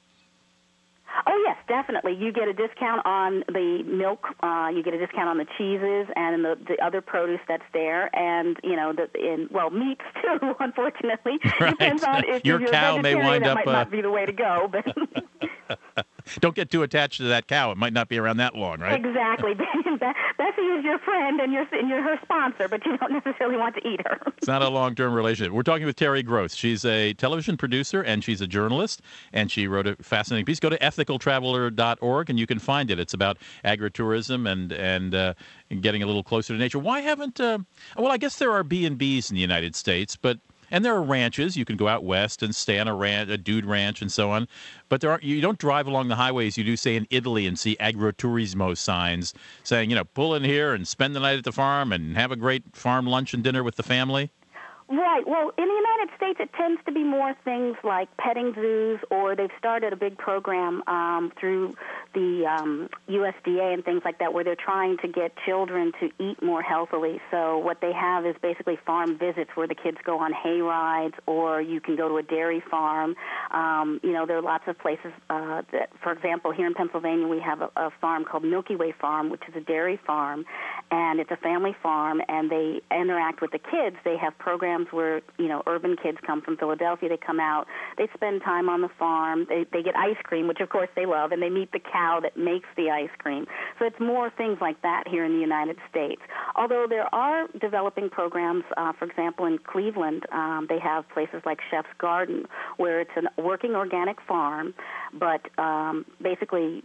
Oh 1.26 1.44
yes, 1.46 1.56
definitely. 1.68 2.14
You 2.14 2.32
get 2.32 2.48
a 2.48 2.52
discount 2.54 3.04
on 3.04 3.44
the 3.48 3.82
milk. 3.86 4.26
Uh, 4.42 4.70
you 4.74 4.82
get 4.82 4.94
a 4.94 4.98
discount 4.98 5.28
on 5.28 5.36
the 5.38 5.44
cheeses 5.58 6.10
and 6.16 6.42
the, 6.44 6.58
the 6.66 6.82
other 6.84 7.00
produce 7.00 7.40
that's 7.46 7.62
there, 7.72 8.14
and 8.16 8.56
you 8.64 8.76
know 8.76 8.92
the 8.94 9.08
in 9.14 9.46
well 9.50 9.70
meats 9.70 10.00
too. 10.22 10.54
Unfortunately, 10.58 11.38
Right. 11.60 11.70
depends 11.78 12.02
on 12.02 12.24
if 12.26 12.44
Your 12.44 12.60
you're 12.60 12.70
cow 12.70 12.96
may 12.96 13.14
wind 13.14 13.44
that 13.44 13.50
up, 13.50 13.54
might 13.56 13.68
uh, 13.68 13.72
not 13.72 13.90
be 13.90 14.00
the 14.00 14.10
way 14.10 14.24
to 14.26 14.32
go, 14.32 14.70
but 14.72 15.76
Don't 16.40 16.54
get 16.54 16.70
too 16.70 16.82
attached 16.82 17.18
to 17.18 17.24
that 17.24 17.46
cow. 17.46 17.70
It 17.70 17.78
might 17.78 17.92
not 17.92 18.08
be 18.08 18.18
around 18.18 18.38
that 18.38 18.54
long, 18.54 18.80
right? 18.80 19.04
exactly. 19.04 19.54
Bessie 20.38 20.62
is 20.62 20.84
your 20.84 20.98
friend 20.98 21.40
and 21.40 21.52
you're 21.52 21.66
and 21.72 21.88
you're 21.88 22.02
her 22.02 22.18
sponsor, 22.22 22.68
but 22.68 22.84
you 22.84 22.96
don't 22.96 23.12
necessarily 23.24 23.56
want 23.56 23.74
to 23.76 23.88
eat 23.88 24.00
her. 24.06 24.18
It's 24.38 24.46
not 24.46 24.62
a 24.62 24.68
long 24.68 24.94
term 24.94 25.12
relationship. 25.12 25.52
We're 25.52 25.62
talking 25.62 25.86
with 25.86 25.96
Terry 25.96 26.22
Gross. 26.22 26.54
She's 26.54 26.84
a 26.84 27.14
television 27.14 27.56
producer 27.56 28.02
and 28.02 28.24
she's 28.24 28.40
a 28.40 28.46
journalist, 28.46 29.02
and 29.32 29.50
she 29.50 29.66
wrote 29.66 29.86
a 29.86 29.96
fascinating 29.96 30.44
piece. 30.44 30.60
Go 30.60 30.70
to 30.70 30.78
ethicaltraveler.org 30.78 32.30
and 32.30 32.38
you 32.38 32.46
can 32.46 32.58
find 32.58 32.90
it. 32.90 32.98
It's 32.98 33.14
about 33.14 33.38
agritourism 33.64 34.50
and 34.50 34.72
and, 34.72 35.14
uh, 35.14 35.34
getting 35.80 36.02
a 36.02 36.06
little 36.06 36.22
closer 36.22 36.52
to 36.52 36.58
nature. 36.58 36.78
Why 36.78 37.00
haven't? 37.00 37.40
Uh, 37.40 37.58
well, 37.96 38.12
I 38.12 38.16
guess 38.16 38.36
there 38.36 38.52
are 38.52 38.62
B 38.62 38.84
and 38.86 38.98
B's 38.98 39.30
in 39.30 39.34
the 39.34 39.40
United 39.40 39.74
States, 39.74 40.16
but 40.16 40.38
and 40.72 40.84
there 40.84 40.94
are 40.94 41.02
ranches. 41.02 41.56
You 41.56 41.64
can 41.64 41.76
go 41.76 41.86
out 41.86 42.02
west 42.02 42.42
and 42.42 42.52
stay 42.52 42.80
on 42.80 42.88
a 42.88 42.94
ranch, 42.94 43.30
a 43.30 43.36
dude 43.36 43.66
ranch, 43.66 44.00
and 44.02 44.10
so 44.10 44.30
on. 44.30 44.48
But 44.88 45.02
there 45.02 45.12
are 45.12 45.20
you 45.22 45.40
don't 45.40 45.58
drive 45.58 45.86
along 45.86 46.08
the 46.08 46.16
highways. 46.16 46.58
You 46.58 46.64
do 46.64 46.76
say 46.76 46.96
in 46.96 47.06
Italy 47.10 47.46
and 47.46 47.56
see 47.56 47.76
agriturismo 47.78 48.76
signs 48.76 49.34
saying, 49.62 49.90
you 49.90 49.96
know, 49.96 50.04
pull 50.04 50.34
in 50.34 50.42
here 50.42 50.72
and 50.72 50.88
spend 50.88 51.14
the 51.14 51.20
night 51.20 51.38
at 51.38 51.44
the 51.44 51.52
farm 51.52 51.92
and 51.92 52.16
have 52.16 52.32
a 52.32 52.36
great 52.36 52.74
farm 52.74 53.06
lunch 53.06 53.34
and 53.34 53.44
dinner 53.44 53.62
with 53.62 53.76
the 53.76 53.82
family. 53.84 54.30
Right. 54.92 55.26
Well, 55.26 55.52
in 55.56 55.64
the 55.64 55.74
United 55.74 56.14
States, 56.18 56.38
it 56.38 56.50
tends 56.52 56.78
to 56.84 56.92
be 56.92 57.02
more 57.02 57.34
things 57.46 57.78
like 57.82 58.14
petting 58.18 58.52
zoos, 58.54 59.00
or 59.10 59.34
they've 59.34 59.48
started 59.58 59.94
a 59.94 59.96
big 59.96 60.18
program 60.18 60.82
um, 60.86 61.32
through 61.40 61.76
the 62.12 62.44
um, 62.46 62.90
USDA 63.08 63.72
and 63.72 63.82
things 63.82 64.02
like 64.04 64.18
that, 64.18 64.34
where 64.34 64.44
they're 64.44 64.54
trying 64.54 64.98
to 64.98 65.08
get 65.08 65.32
children 65.46 65.92
to 66.00 66.10
eat 66.18 66.42
more 66.42 66.60
healthily. 66.60 67.22
So 67.30 67.56
what 67.56 67.80
they 67.80 67.94
have 67.94 68.26
is 68.26 68.36
basically 68.42 68.78
farm 68.84 69.16
visits 69.16 69.48
where 69.54 69.66
the 69.66 69.74
kids 69.74 69.96
go 70.04 70.18
on 70.18 70.34
hay 70.34 70.60
rides, 70.60 71.14
or 71.24 71.62
you 71.62 71.80
can 71.80 71.96
go 71.96 72.10
to 72.10 72.18
a 72.18 72.22
dairy 72.22 72.62
farm. 72.70 73.16
Um, 73.50 73.98
you 74.02 74.12
know, 74.12 74.26
there 74.26 74.36
are 74.36 74.42
lots 74.42 74.64
of 74.66 74.78
places 74.78 75.12
uh, 75.30 75.62
that, 75.72 75.88
for 76.02 76.12
example, 76.12 76.52
here 76.52 76.66
in 76.66 76.74
Pennsylvania, 76.74 77.26
we 77.26 77.40
have 77.40 77.62
a, 77.62 77.70
a 77.76 77.90
farm 77.98 78.26
called 78.26 78.44
Milky 78.44 78.76
Way 78.76 78.92
Farm, 79.00 79.30
which 79.30 79.42
is 79.48 79.56
a 79.56 79.60
dairy 79.60 79.98
farm, 80.06 80.44
and 80.90 81.18
it's 81.18 81.30
a 81.30 81.38
family 81.38 81.74
farm, 81.82 82.20
and 82.28 82.50
they 82.50 82.82
interact 82.94 83.40
with 83.40 83.52
the 83.52 83.58
kids. 83.58 83.96
They 84.04 84.18
have 84.18 84.36
programs 84.36 84.81
where 84.90 85.22
you 85.38 85.48
know 85.48 85.62
urban 85.66 85.96
kids 86.02 86.18
come 86.26 86.40
from 86.42 86.56
Philadelphia. 86.56 87.08
They 87.08 87.16
come 87.16 87.40
out, 87.40 87.66
they 87.98 88.08
spend 88.14 88.42
time 88.42 88.68
on 88.68 88.80
the 88.80 88.88
farm. 88.98 89.46
They 89.48 89.66
they 89.72 89.82
get 89.82 89.96
ice 89.96 90.16
cream, 90.24 90.48
which 90.48 90.60
of 90.60 90.68
course 90.68 90.88
they 90.96 91.06
love, 91.06 91.32
and 91.32 91.42
they 91.42 91.50
meet 91.50 91.72
the 91.72 91.80
cow 91.80 92.20
that 92.22 92.36
makes 92.36 92.68
the 92.76 92.90
ice 92.90 93.10
cream. 93.18 93.46
So 93.78 93.84
it's 93.84 94.00
more 94.00 94.30
things 94.30 94.58
like 94.60 94.80
that 94.82 95.04
here 95.06 95.24
in 95.24 95.32
the 95.32 95.40
United 95.40 95.76
States. 95.90 96.22
Although 96.56 96.86
there 96.88 97.12
are 97.14 97.48
developing 97.60 98.10
programs, 98.10 98.64
uh, 98.76 98.92
for 98.98 99.04
example, 99.04 99.46
in 99.46 99.58
Cleveland, 99.58 100.26
um, 100.32 100.66
they 100.68 100.78
have 100.78 101.08
places 101.10 101.42
like 101.44 101.58
Chef's 101.70 101.88
Garden, 101.98 102.44
where 102.76 103.00
it's 103.00 103.10
a 103.16 103.40
working 103.40 103.74
organic 103.74 104.20
farm, 104.22 104.74
but 105.12 105.42
um, 105.58 106.04
basically 106.20 106.84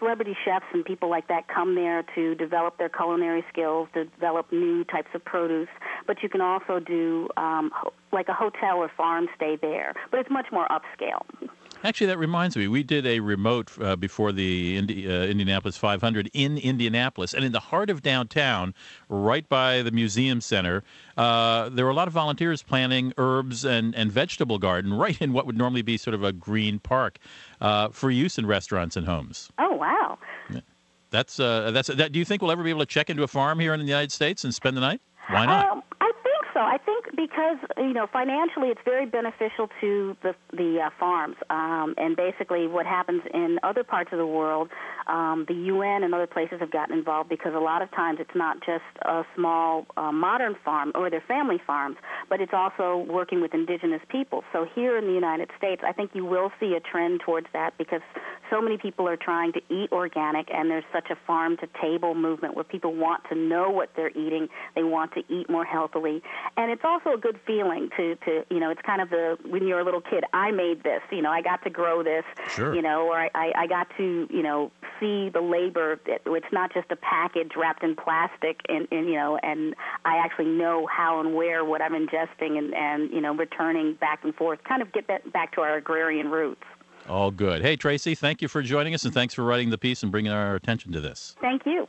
celebrity 0.00 0.36
chefs 0.44 0.66
and 0.72 0.84
people 0.84 1.08
like 1.08 1.28
that 1.28 1.46
come 1.46 1.76
there 1.76 2.02
to 2.16 2.34
develop 2.34 2.76
their 2.78 2.88
culinary 2.88 3.44
skills, 3.52 3.88
to 3.94 4.06
develop 4.06 4.50
new 4.50 4.82
types 4.84 5.10
of 5.14 5.24
produce. 5.24 5.68
But 6.06 6.22
you 6.22 6.28
can 6.28 6.40
also 6.40 6.80
do 6.80 7.28
um, 7.36 7.70
like 8.12 8.28
a 8.28 8.34
hotel 8.34 8.78
or 8.78 8.90
farm 8.96 9.28
stay 9.36 9.56
there, 9.60 9.94
but 10.10 10.18
it's 10.18 10.30
much 10.30 10.46
more 10.50 10.66
upscale. 10.68 11.22
Actually, 11.82 12.08
that 12.08 12.18
reminds 12.18 12.56
me. 12.56 12.68
We 12.68 12.82
did 12.82 13.06
a 13.06 13.20
remote 13.20 13.70
uh, 13.80 13.96
before 13.96 14.32
the 14.32 14.76
Indi- 14.76 15.10
uh, 15.10 15.24
Indianapolis 15.24 15.78
500 15.78 16.30
in 16.34 16.58
Indianapolis, 16.58 17.32
and 17.32 17.44
in 17.44 17.52
the 17.52 17.60
heart 17.60 17.88
of 17.88 18.02
downtown, 18.02 18.74
right 19.08 19.48
by 19.48 19.80
the 19.82 19.90
museum 19.90 20.42
center, 20.42 20.82
uh, 21.16 21.70
there 21.70 21.86
were 21.86 21.90
a 21.90 21.94
lot 21.94 22.06
of 22.06 22.12
volunteers 22.12 22.62
planting 22.62 23.14
herbs 23.16 23.64
and, 23.64 23.94
and 23.94 24.12
vegetable 24.12 24.58
garden 24.58 24.92
right 24.92 25.20
in 25.22 25.32
what 25.32 25.46
would 25.46 25.56
normally 25.56 25.82
be 25.82 25.96
sort 25.96 26.14
of 26.14 26.22
a 26.22 26.32
green 26.32 26.78
park 26.78 27.18
uh, 27.62 27.88
for 27.88 28.10
use 28.10 28.36
in 28.36 28.44
restaurants 28.46 28.96
and 28.96 29.06
homes. 29.06 29.50
Oh 29.58 29.74
wow! 29.74 30.18
That's 31.10 31.40
uh, 31.40 31.70
that's 31.72 31.88
that. 31.88 32.12
Do 32.12 32.18
you 32.18 32.24
think 32.24 32.40
we'll 32.40 32.52
ever 32.52 32.62
be 32.62 32.70
able 32.70 32.80
to 32.80 32.86
check 32.86 33.10
into 33.10 33.22
a 33.22 33.28
farm 33.28 33.58
here 33.58 33.74
in 33.74 33.80
the 33.80 33.86
United 33.86 34.12
States 34.12 34.44
and 34.44 34.54
spend 34.54 34.76
the 34.76 34.80
night? 34.80 35.00
Why 35.28 35.46
not? 35.46 35.68
Um, 35.68 35.82
So. 36.60 36.66
I 36.66 36.76
think 36.78 37.16
because 37.16 37.56
you 37.78 37.92
know 37.92 38.06
financially, 38.12 38.68
it's 38.68 38.80
very 38.84 39.06
beneficial 39.06 39.68
to 39.80 40.16
the 40.22 40.34
the 40.52 40.80
uh, 40.86 40.90
farms. 40.98 41.36
Um, 41.48 41.94
and 41.96 42.16
basically, 42.16 42.66
what 42.66 42.86
happens 42.86 43.22
in 43.32 43.58
other 43.62 43.82
parts 43.82 44.10
of 44.12 44.18
the 44.18 44.26
world, 44.26 44.68
um, 45.06 45.46
the 45.48 45.54
UN 45.54 46.02
and 46.02 46.14
other 46.14 46.26
places 46.26 46.60
have 46.60 46.70
gotten 46.70 46.96
involved 46.96 47.28
because 47.28 47.54
a 47.54 47.58
lot 47.58 47.82
of 47.82 47.90
times 47.92 48.18
it's 48.20 48.34
not 48.34 48.58
just 48.60 48.84
a 49.02 49.22
small 49.34 49.86
uh, 49.96 50.12
modern 50.12 50.54
farm 50.64 50.92
or 50.94 51.08
their 51.10 51.22
family 51.26 51.60
farms, 51.66 51.96
but 52.28 52.40
it's 52.40 52.52
also 52.52 53.06
working 53.08 53.40
with 53.40 53.54
indigenous 53.54 54.02
people. 54.08 54.44
So 54.52 54.66
here 54.74 54.98
in 54.98 55.06
the 55.06 55.14
United 55.14 55.50
States, 55.56 55.82
I 55.86 55.92
think 55.92 56.10
you 56.14 56.24
will 56.24 56.52
see 56.60 56.74
a 56.74 56.80
trend 56.80 57.20
towards 57.24 57.46
that 57.52 57.76
because 57.78 58.02
so 58.50 58.60
many 58.60 58.76
people 58.76 59.08
are 59.08 59.16
trying 59.16 59.52
to 59.52 59.60
eat 59.70 59.90
organic, 59.92 60.48
and 60.52 60.70
there's 60.70 60.84
such 60.92 61.08
a 61.10 61.16
farm 61.26 61.56
to 61.58 61.68
table 61.80 62.14
movement 62.14 62.54
where 62.54 62.64
people 62.64 62.94
want 62.94 63.22
to 63.30 63.34
know 63.34 63.70
what 63.70 63.90
they're 63.96 64.10
eating. 64.10 64.48
They 64.74 64.82
want 64.82 65.12
to 65.14 65.22
eat 65.28 65.48
more 65.48 65.64
healthily, 65.64 66.22
and 66.56 66.70
it's 66.70 66.84
also 66.84 67.12
a 67.14 67.18
good 67.18 67.38
feeling 67.46 67.90
to 67.96 68.16
to 68.24 68.44
you 68.50 68.60
know 68.60 68.70
it's 68.70 68.82
kind 68.82 69.00
of 69.00 69.10
the 69.10 69.38
when 69.48 69.66
you're 69.66 69.80
a 69.80 69.84
little 69.84 70.00
kid. 70.00 70.24
I 70.32 70.50
made 70.50 70.82
this, 70.82 71.00
you 71.10 71.22
know, 71.22 71.30
I 71.30 71.42
got 71.42 71.62
to 71.64 71.70
grow 71.70 72.02
this, 72.02 72.24
Sure. 72.48 72.74
you 72.74 72.82
know, 72.82 73.06
or 73.08 73.18
I 73.18 73.30
I, 73.34 73.52
I 73.56 73.66
got 73.66 73.88
to 73.96 74.26
you 74.30 74.42
know 74.42 74.70
see 74.98 75.28
the 75.30 75.40
labor. 75.40 75.98
It- 76.06 76.22
It's 76.26 76.52
not 76.52 76.72
just 76.72 76.90
a 76.90 76.96
package 76.96 77.52
wrapped 77.56 77.82
in 77.82 77.96
plastic, 77.96 78.60
and, 78.68 78.86
and 78.90 79.06
you 79.08 79.14
know, 79.14 79.38
and 79.42 79.74
I 80.04 80.16
actually 80.18 80.46
know 80.46 80.86
how 80.86 81.20
and 81.20 81.34
where 81.34 81.64
what 81.64 81.80
I'm 81.82 81.92
ingesting, 81.92 82.58
and 82.58 82.74
and 82.74 83.10
you 83.10 83.20
know, 83.20 83.34
returning 83.34 83.94
back 83.94 84.24
and 84.24 84.34
forth. 84.34 84.62
Kind 84.64 84.82
of 84.82 84.92
get 84.92 85.06
that 85.08 85.32
back 85.32 85.52
to 85.54 85.60
our 85.62 85.76
agrarian 85.76 86.30
roots. 86.30 86.62
All 87.08 87.30
good. 87.30 87.62
Hey, 87.62 87.76
Tracy, 87.76 88.14
thank 88.14 88.42
you 88.42 88.48
for 88.48 88.62
joining 88.62 88.94
us, 88.94 89.04
and 89.04 89.12
thanks 89.14 89.32
for 89.34 89.42
writing 89.42 89.70
the 89.70 89.78
piece 89.78 90.02
and 90.02 90.12
bringing 90.12 90.32
our 90.32 90.54
attention 90.54 90.92
to 90.92 91.00
this. 91.00 91.34
Thank 91.40 91.64
you. 91.66 91.88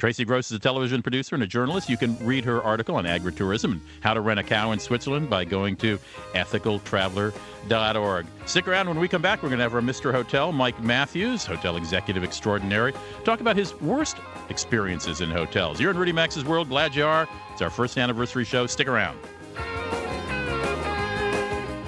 Tracy 0.00 0.24
Gross 0.24 0.46
is 0.46 0.56
a 0.56 0.58
television 0.58 1.02
producer 1.02 1.34
and 1.34 1.44
a 1.44 1.46
journalist. 1.46 1.90
You 1.90 1.98
can 1.98 2.16
read 2.24 2.42
her 2.46 2.62
article 2.62 2.96
on 2.96 3.04
agritourism 3.04 3.72
and 3.72 3.82
how 4.00 4.14
to 4.14 4.22
rent 4.22 4.40
a 4.40 4.42
cow 4.42 4.72
in 4.72 4.78
Switzerland 4.78 5.28
by 5.28 5.44
going 5.44 5.76
to 5.76 5.98
ethicaltraveler.org. 6.32 8.26
Stick 8.46 8.66
around 8.66 8.88
when 8.88 8.98
we 8.98 9.08
come 9.08 9.20
back. 9.20 9.42
We're 9.42 9.50
going 9.50 9.58
to 9.58 9.62
have 9.62 9.74
our 9.74 9.82
Mr. 9.82 10.10
Hotel, 10.10 10.52
Mike 10.52 10.82
Matthews, 10.82 11.44
hotel 11.44 11.76
executive 11.76 12.24
extraordinary, 12.24 12.94
talk 13.24 13.42
about 13.42 13.56
his 13.56 13.78
worst 13.82 14.16
experiences 14.48 15.20
in 15.20 15.28
hotels. 15.28 15.78
You're 15.78 15.90
in 15.90 15.98
Rudy 15.98 16.12
Maxa's 16.12 16.46
World. 16.46 16.70
Glad 16.70 16.94
you 16.94 17.04
are. 17.04 17.28
It's 17.52 17.60
our 17.60 17.68
first 17.68 17.98
anniversary 17.98 18.46
show. 18.46 18.66
Stick 18.66 18.88
around. 18.88 19.18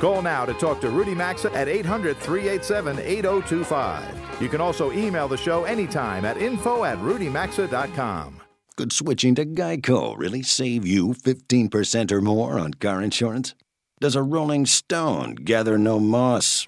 Call 0.02 0.20
now 0.20 0.44
to 0.44 0.52
talk 0.54 0.80
to 0.80 0.90
Rudy 0.90 1.14
Maxa 1.14 1.52
at 1.52 1.68
800 1.68 2.16
387 2.16 2.98
8025. 2.98 4.42
You 4.42 4.48
can 4.48 4.60
also 4.60 4.90
email 4.90 5.28
the 5.28 5.36
show 5.36 5.62
anytime 5.62 6.24
at 6.24 6.36
info 6.38 6.82
at 6.82 6.98
rudymaxa.com. 6.98 8.40
Could 8.76 8.92
switching 8.92 9.36
to 9.36 9.46
Geico 9.46 10.18
really 10.18 10.42
save 10.42 10.84
you 10.84 11.10
15% 11.10 12.10
or 12.10 12.20
more 12.20 12.58
on 12.58 12.74
car 12.74 13.00
insurance? 13.00 13.54
Does 14.00 14.16
a 14.16 14.24
rolling 14.24 14.66
stone 14.66 15.36
gather 15.36 15.78
no 15.78 16.00
moss? 16.00 16.66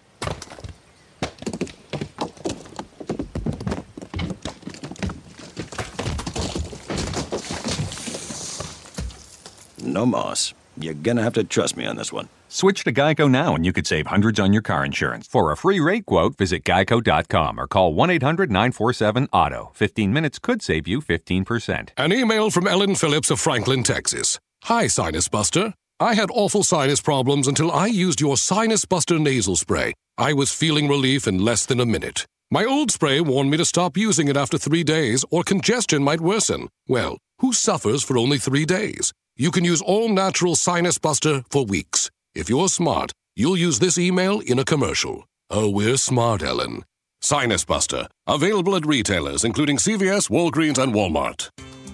No 9.82 10.06
moss. 10.06 10.54
You're 10.78 10.94
gonna 10.94 11.24
have 11.24 11.34
to 11.34 11.42
trust 11.42 11.76
me 11.76 11.84
on 11.84 11.96
this 11.96 12.12
one. 12.12 12.28
Switch 12.54 12.84
to 12.84 12.92
Geico 12.92 13.28
now 13.28 13.56
and 13.56 13.66
you 13.66 13.72
could 13.72 13.84
save 13.84 14.06
hundreds 14.06 14.38
on 14.38 14.52
your 14.52 14.62
car 14.62 14.84
insurance. 14.84 15.26
For 15.26 15.50
a 15.50 15.56
free 15.56 15.80
rate 15.80 16.06
quote, 16.06 16.38
visit 16.38 16.62
geico.com 16.62 17.58
or 17.58 17.66
call 17.66 17.92
1 17.94 18.10
800 18.10 18.48
947 18.48 19.26
AUTO. 19.32 19.74
15 19.74 20.12
minutes 20.12 20.38
could 20.38 20.62
save 20.62 20.86
you 20.86 21.00
15%. 21.00 21.88
An 21.96 22.12
email 22.12 22.52
from 22.52 22.68
Ellen 22.68 22.94
Phillips 22.94 23.32
of 23.32 23.40
Franklin, 23.40 23.82
Texas. 23.82 24.38
Hi, 24.62 24.86
Sinus 24.86 25.28
Buster. 25.28 25.74
I 25.98 26.14
had 26.14 26.30
awful 26.32 26.62
sinus 26.62 27.00
problems 27.00 27.48
until 27.48 27.72
I 27.72 27.86
used 27.86 28.20
your 28.20 28.36
Sinus 28.36 28.84
Buster 28.84 29.18
nasal 29.18 29.56
spray. 29.56 29.92
I 30.16 30.32
was 30.32 30.54
feeling 30.54 30.86
relief 30.86 31.26
in 31.26 31.44
less 31.44 31.66
than 31.66 31.80
a 31.80 31.86
minute. 31.86 32.24
My 32.52 32.64
old 32.64 32.92
spray 32.92 33.20
warned 33.20 33.50
me 33.50 33.56
to 33.56 33.64
stop 33.64 33.96
using 33.96 34.28
it 34.28 34.36
after 34.36 34.58
three 34.58 34.84
days 34.84 35.24
or 35.28 35.42
congestion 35.42 36.04
might 36.04 36.20
worsen. 36.20 36.68
Well, 36.86 37.18
who 37.40 37.52
suffers 37.52 38.04
for 38.04 38.16
only 38.16 38.38
three 38.38 38.64
days? 38.64 39.12
You 39.36 39.50
can 39.50 39.64
use 39.64 39.82
all 39.82 40.08
natural 40.08 40.54
Sinus 40.54 40.98
Buster 40.98 41.42
for 41.50 41.64
weeks. 41.64 42.12
If 42.34 42.50
you're 42.50 42.68
smart, 42.68 43.12
you'll 43.36 43.56
use 43.56 43.78
this 43.78 43.96
email 43.96 44.40
in 44.40 44.58
a 44.58 44.64
commercial. 44.64 45.28
Oh, 45.50 45.70
we're 45.70 45.96
smart, 45.96 46.42
Ellen. 46.42 46.82
Sinus 47.20 47.64
Buster, 47.64 48.08
available 48.26 48.74
at 48.74 48.84
retailers 48.84 49.44
including 49.44 49.76
CVS, 49.76 50.28
Walgreens, 50.30 50.82
and 50.82 50.92
Walmart. 50.92 51.48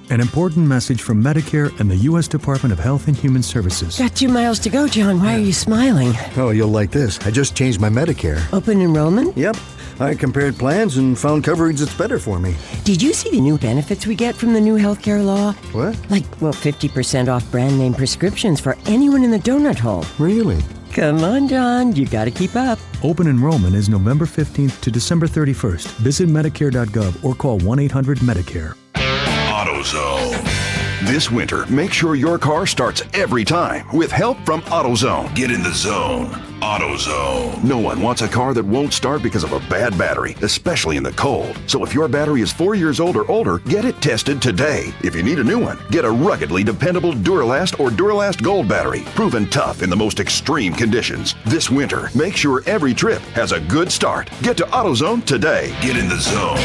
An 0.09 0.18
important 0.20 0.66
message 0.66 1.03
from 1.03 1.22
Medicare 1.22 1.79
and 1.79 1.90
the 1.90 1.96
U.S. 2.09 2.26
Department 2.26 2.72
of 2.72 2.79
Health 2.79 3.07
and 3.07 3.16
Human 3.16 3.42
Services. 3.42 3.98
Got 3.98 4.16
two 4.16 4.29
miles 4.29 4.59
to 4.61 4.70
go, 4.70 4.88
John. 4.88 5.20
Why 5.20 5.35
are 5.35 5.38
you 5.38 5.53
smiling? 5.53 6.14
Oh, 6.37 6.50
you'll 6.50 6.68
like 6.68 6.90
this. 6.90 7.18
I 7.26 7.31
just 7.31 7.55
changed 7.55 7.79
my 7.79 7.90
Medicare. 7.90 8.40
Open 8.53 8.81
enrollment? 8.81 9.37
Yep. 9.37 9.57
I 10.00 10.14
compared 10.14 10.56
plans 10.58 10.96
and 10.96 11.18
found 11.18 11.44
coverage 11.44 11.78
that's 11.80 11.94
better 11.94 12.18
for 12.18 12.40
me. 12.40 12.56
Did 12.84 13.02
you 13.02 13.12
see 13.12 13.30
the 13.30 13.40
new 13.40 13.58
benefits 13.58 14.06
we 14.06 14.14
get 14.14 14.34
from 14.34 14.54
the 14.54 14.60
new 14.60 14.76
healthcare 14.76 15.24
law? 15.24 15.52
What? 15.72 15.98
Like, 16.10 16.24
well, 16.40 16.52
50% 16.52 17.28
off 17.28 17.48
brand 17.50 17.78
name 17.78 17.92
prescriptions 17.94 18.60
for 18.60 18.76
anyone 18.86 19.22
in 19.22 19.30
the 19.30 19.38
donut 19.38 19.78
hole. 19.78 20.04
Really? 20.18 20.62
Come 20.92 21.22
on, 21.22 21.48
John. 21.48 21.94
You 21.94 22.06
got 22.06 22.24
to 22.24 22.30
keep 22.30 22.56
up. 22.56 22.78
Open 23.04 23.26
enrollment 23.26 23.76
is 23.76 23.88
November 23.88 24.24
15th 24.24 24.80
to 24.80 24.90
December 24.90 25.26
31st. 25.26 25.86
Visit 25.98 26.28
Medicare.gov 26.28 27.22
or 27.24 27.34
call 27.34 27.58
1 27.58 27.78
800 27.78 28.18
Medicare. 28.18 28.74
AutoZone. 28.94 30.60
This 31.04 31.30
winter, 31.30 31.64
make 31.64 31.94
sure 31.94 32.14
your 32.14 32.38
car 32.38 32.66
starts 32.66 33.02
every 33.14 33.42
time 33.42 33.86
with 33.96 34.12
help 34.12 34.36
from 34.44 34.60
AutoZone. 34.62 35.34
Get 35.34 35.50
in 35.50 35.62
the 35.62 35.72
zone. 35.72 36.26
AutoZone. 36.60 37.64
No 37.64 37.78
one 37.78 38.02
wants 38.02 38.20
a 38.20 38.28
car 38.28 38.52
that 38.52 38.66
won't 38.66 38.92
start 38.92 39.22
because 39.22 39.42
of 39.42 39.52
a 39.52 39.60
bad 39.70 39.96
battery, 39.96 40.36
especially 40.42 40.98
in 40.98 41.02
the 41.02 41.12
cold. 41.12 41.58
So 41.66 41.82
if 41.82 41.94
your 41.94 42.06
battery 42.06 42.42
is 42.42 42.52
four 42.52 42.74
years 42.74 43.00
old 43.00 43.16
or 43.16 43.26
older, 43.30 43.60
get 43.60 43.86
it 43.86 44.02
tested 44.02 44.42
today. 44.42 44.92
If 45.02 45.14
you 45.16 45.22
need 45.22 45.38
a 45.38 45.44
new 45.44 45.58
one, 45.58 45.78
get 45.90 46.04
a 46.04 46.10
ruggedly 46.10 46.62
dependable 46.64 47.14
Duralast 47.14 47.80
or 47.80 47.88
Duralast 47.88 48.42
Gold 48.42 48.68
battery, 48.68 49.00
proven 49.14 49.48
tough 49.48 49.82
in 49.82 49.88
the 49.88 49.96
most 49.96 50.20
extreme 50.20 50.74
conditions. 50.74 51.34
This 51.46 51.70
winter, 51.70 52.10
make 52.14 52.36
sure 52.36 52.62
every 52.66 52.92
trip 52.92 53.22
has 53.32 53.52
a 53.52 53.60
good 53.60 53.90
start. 53.90 54.28
Get 54.42 54.58
to 54.58 54.64
AutoZone 54.64 55.24
today. 55.24 55.74
Get 55.80 55.96
in 55.96 56.10
the 56.10 56.18
zone. 56.18 56.58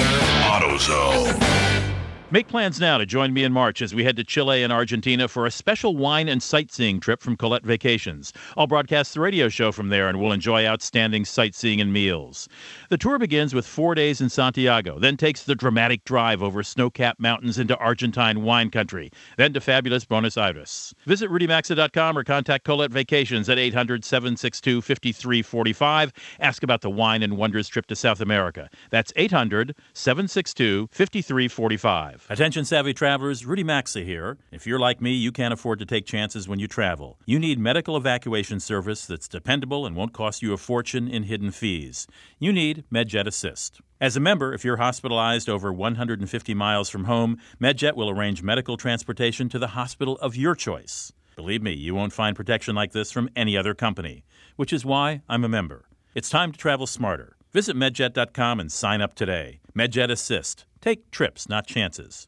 AutoZone. 0.43 1.94
Make 2.31 2.47
plans 2.47 2.79
now 2.79 2.97
to 2.97 3.05
join 3.05 3.33
me 3.33 3.43
in 3.43 3.53
March 3.53 3.83
as 3.83 3.93
we 3.93 4.03
head 4.03 4.15
to 4.15 4.23
Chile 4.23 4.63
and 4.63 4.73
Argentina 4.73 5.27
for 5.27 5.45
a 5.45 5.51
special 5.51 5.95
wine 5.95 6.27
and 6.27 6.41
sightseeing 6.41 6.99
trip 6.99 7.21
from 7.21 7.37
Colette 7.37 7.63
Vacations. 7.63 8.33
I'll 8.57 8.65
broadcast 8.65 9.13
the 9.13 9.19
radio 9.19 9.47
show 9.47 9.71
from 9.71 9.89
there 9.89 10.09
and 10.09 10.19
we'll 10.19 10.31
enjoy 10.31 10.65
outstanding 10.65 11.23
sightseeing 11.23 11.79
and 11.79 11.93
meals. 11.93 12.49
The 12.89 12.97
tour 12.99 13.17
begins 13.17 13.55
with 13.55 13.65
four 13.65 13.95
days 13.95 14.21
in 14.21 14.29
Santiago, 14.29 14.99
then 14.99 15.17
takes 15.17 15.41
the 15.41 15.55
dramatic 15.55 16.03
drive 16.03 16.43
over 16.43 16.61
snow 16.61 16.91
capped 16.91 17.19
mountains 17.19 17.57
into 17.57 17.75
Argentine 17.77 18.43
wine 18.43 18.69
country, 18.69 19.09
then 19.37 19.53
to 19.53 19.61
fabulous 19.61 20.05
Buenos 20.05 20.37
Aires. 20.37 20.93
Visit 21.07 21.31
rudymaxa.com 21.31 22.15
or 22.15 22.23
contact 22.23 22.63
Colette 22.63 22.91
Vacations 22.91 23.49
at 23.49 23.57
800 23.57 24.05
762 24.05 24.81
5345. 24.81 26.13
Ask 26.39 26.61
about 26.61 26.81
the 26.81 26.91
Wine 26.91 27.23
and 27.23 27.37
Wonders 27.37 27.67
trip 27.67 27.87
to 27.87 27.95
South 27.95 28.21
America. 28.21 28.69
That's 28.91 29.11
800 29.15 29.75
762 29.93 30.89
5345. 30.91 32.27
Attention 32.29 32.65
savvy 32.65 32.93
travelers, 32.93 33.47
Rudy 33.47 33.63
Maxa 33.63 34.01
here. 34.01 34.37
If 34.51 34.67
you're 34.67 34.79
like 34.79 35.01
me, 35.01 35.11
you 35.11 35.31
can't 35.31 35.53
afford 35.53 35.79
to 35.79 35.85
take 35.85 36.05
chances 36.05 36.47
when 36.47 36.59
you 36.59 36.67
travel. 36.67 37.17
You 37.25 37.39
need 37.39 37.57
medical 37.57 37.97
evacuation 37.97 38.59
service 38.59 39.07
that's 39.07 39.27
dependable 39.27 39.87
and 39.87 39.95
won't 39.95 40.13
cost 40.13 40.43
you 40.43 40.53
a 40.53 40.57
fortune 40.57 41.07
in 41.07 41.23
hidden 41.23 41.49
fees. 41.49 42.05
You 42.37 42.53
need 42.53 42.74
MedJet 42.93 43.27
Assist. 43.27 43.81
As 44.01 44.17
a 44.17 44.19
member, 44.19 44.53
if 44.53 44.65
you're 44.65 44.77
hospitalized 44.77 45.49
over 45.49 45.71
150 45.71 46.53
miles 46.53 46.89
from 46.89 47.05
home, 47.05 47.39
MedJet 47.61 47.95
will 47.95 48.09
arrange 48.09 48.43
medical 48.43 48.77
transportation 48.77 49.49
to 49.49 49.59
the 49.59 49.69
hospital 49.69 50.17
of 50.17 50.35
your 50.35 50.55
choice. 50.55 51.11
Believe 51.35 51.61
me, 51.61 51.73
you 51.73 51.95
won't 51.95 52.13
find 52.13 52.35
protection 52.35 52.75
like 52.75 52.91
this 52.91 53.11
from 53.11 53.29
any 53.35 53.57
other 53.57 53.73
company, 53.73 54.23
which 54.55 54.71
is 54.71 54.85
why 54.85 55.21
I'm 55.27 55.43
a 55.43 55.49
member. 55.49 55.85
It's 56.13 56.29
time 56.29 56.51
to 56.51 56.57
travel 56.57 56.87
smarter. 56.87 57.35
Visit 57.53 57.75
medjet.com 57.75 58.59
and 58.59 58.71
sign 58.71 59.01
up 59.01 59.15
today. 59.15 59.59
MedJet 59.75 60.11
Assist. 60.11 60.65
Take 60.81 61.11
trips, 61.11 61.49
not 61.49 61.67
chances. 61.67 62.27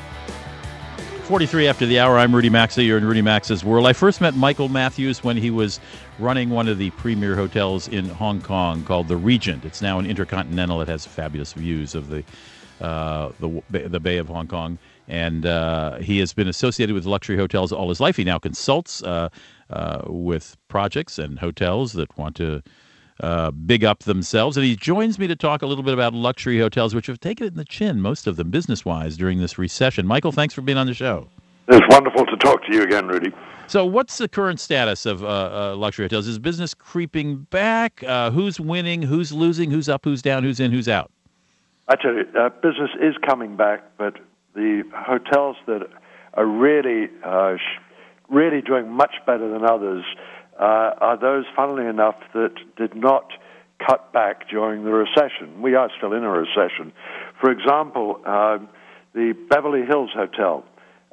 43 1.31 1.65
after 1.65 1.85
the 1.85 1.97
hour. 1.97 2.17
I'm 2.17 2.35
Rudy 2.35 2.49
Maxa. 2.49 2.83
You're 2.83 2.97
in 2.97 3.05
Rudy 3.05 3.21
Maxa's 3.21 3.63
World. 3.63 3.87
I 3.87 3.93
first 3.93 4.19
met 4.19 4.35
Michael 4.35 4.67
Matthews 4.67 5.23
when 5.23 5.37
he 5.37 5.49
was 5.49 5.79
running 6.19 6.49
one 6.49 6.67
of 6.67 6.77
the 6.77 6.89
premier 6.89 7.37
hotels 7.37 7.87
in 7.87 8.09
Hong 8.09 8.41
Kong 8.41 8.83
called 8.83 9.07
the 9.07 9.15
Regent. 9.15 9.63
It's 9.63 9.81
now 9.81 9.97
an 9.97 10.05
intercontinental. 10.05 10.81
It 10.81 10.89
has 10.89 11.05
fabulous 11.05 11.53
views 11.53 11.95
of 11.95 12.09
the 12.09 12.25
uh, 12.81 13.31
the 13.39 13.63
the 13.69 14.01
Bay 14.01 14.17
of 14.17 14.27
Hong 14.27 14.45
Kong, 14.45 14.77
and 15.07 15.45
uh, 15.45 15.99
he 15.99 16.19
has 16.19 16.33
been 16.33 16.49
associated 16.49 16.93
with 16.93 17.05
luxury 17.05 17.37
hotels 17.37 17.71
all 17.71 17.87
his 17.87 18.01
life. 18.01 18.17
He 18.17 18.25
now 18.25 18.37
consults 18.37 19.01
uh, 19.01 19.29
uh 19.69 20.01
with 20.07 20.57
projects 20.67 21.17
and 21.17 21.39
hotels 21.39 21.93
that 21.93 22.17
want 22.17 22.35
to 22.35 22.61
uh, 23.21 23.51
big 23.51 23.83
up 23.83 23.99
themselves. 23.99 24.57
And 24.57 24.65
he 24.65 24.75
joins 24.75 25.17
me 25.17 25.27
to 25.27 25.35
talk 25.35 25.61
a 25.61 25.65
little 25.65 25.83
bit 25.83 25.93
about 25.93 26.13
luxury 26.13 26.59
hotels, 26.59 26.93
which 26.93 27.07
have 27.07 27.19
taken 27.19 27.45
it 27.45 27.53
in 27.53 27.57
the 27.57 27.65
chin, 27.65 28.01
most 28.01 28.27
of 28.27 28.35
them 28.35 28.49
business 28.49 28.83
wise, 28.83 29.15
during 29.15 29.39
this 29.39 29.57
recession. 29.57 30.05
Michael, 30.07 30.31
thanks 30.31 30.53
for 30.53 30.61
being 30.61 30.77
on 30.77 30.87
the 30.87 30.93
show. 30.93 31.27
It's 31.67 31.85
wonderful 31.89 32.25
to 32.25 32.35
talk 32.37 32.65
to 32.65 32.73
you 32.73 32.83
again, 32.83 33.07
Rudy. 33.07 33.31
So, 33.67 33.85
what's 33.85 34.17
the 34.17 34.27
current 34.27 34.59
status 34.59 35.05
of 35.05 35.23
uh, 35.23 35.27
uh, 35.27 35.75
luxury 35.77 36.05
hotels? 36.05 36.27
Is 36.27 36.39
business 36.39 36.73
creeping 36.73 37.47
back? 37.51 38.03
Uh, 38.03 38.31
who's 38.31 38.59
winning? 38.59 39.01
Who's 39.01 39.31
losing? 39.31 39.71
Who's 39.71 39.87
up? 39.87 40.03
Who's 40.03 40.21
down? 40.21 40.43
Who's 40.43 40.59
in? 40.59 40.71
Who's 40.71 40.89
out? 40.89 41.11
I 41.87 41.95
tell 41.95 42.13
you, 42.13 42.25
uh, 42.37 42.49
business 42.49 42.89
is 42.99 43.15
coming 43.25 43.55
back, 43.55 43.83
but 43.97 44.17
the 44.55 44.83
hotels 44.93 45.55
that 45.67 45.87
are 46.33 46.45
really, 46.45 47.09
uh, 47.23 47.55
really 48.29 48.61
doing 48.61 48.89
much 48.89 49.13
better 49.25 49.49
than 49.49 49.63
others 49.63 50.03
uh, 50.59 50.93
are 50.99 51.17
those, 51.19 51.45
funnily 51.55 51.85
enough, 51.85 52.15
that 52.33 52.55
did 52.77 52.95
not 52.95 53.31
cut 53.85 54.13
back 54.13 54.49
during 54.49 54.83
the 54.83 54.91
recession. 54.91 55.61
We 55.61 55.75
are 55.75 55.89
still 55.97 56.13
in 56.13 56.23
a 56.23 56.29
recession. 56.29 56.93
For 57.39 57.51
example, 57.51 58.21
uh, 58.25 58.59
the 59.13 59.33
Beverly 59.49 59.85
Hills 59.85 60.11
Hotel. 60.13 60.63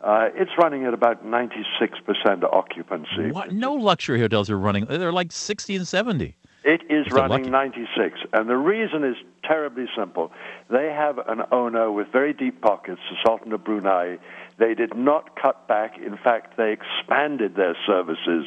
Uh, 0.02 0.28
it's 0.34 0.52
running 0.56 0.84
at 0.84 0.94
about 0.94 1.26
96% 1.26 2.44
occupancy. 2.44 3.32
What? 3.32 3.52
No 3.52 3.74
luxury 3.74 4.20
hotels 4.20 4.48
are 4.48 4.58
running. 4.58 4.84
They're 4.84 5.12
like 5.12 5.32
60 5.32 5.74
and 5.74 5.88
70. 5.88 6.36
It 6.64 6.82
is 6.90 7.10
running 7.10 7.50
96. 7.50 8.20
And 8.32 8.48
the 8.48 8.56
reason 8.56 9.02
is 9.02 9.16
terribly 9.42 9.86
simple. 9.96 10.30
They 10.70 10.86
have 10.86 11.18
an 11.26 11.42
owner 11.50 11.90
with 11.90 12.08
very 12.12 12.32
deep 12.32 12.60
pockets, 12.60 13.00
the 13.10 13.16
Sultan 13.24 13.52
of 13.52 13.64
Brunei. 13.64 14.18
They 14.58 14.74
did 14.74 14.96
not 14.96 15.34
cut 15.40 15.66
back. 15.66 15.96
In 15.98 16.16
fact, 16.16 16.56
they 16.56 16.72
expanded 16.72 17.56
their 17.56 17.76
services 17.86 18.44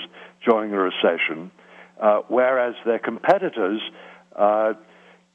during 0.48 0.74
a 0.74 0.78
recession, 0.78 1.52
uh, 2.02 2.22
whereas 2.28 2.76
their 2.86 3.00
competitors 3.00 3.82
uh, 4.36 4.74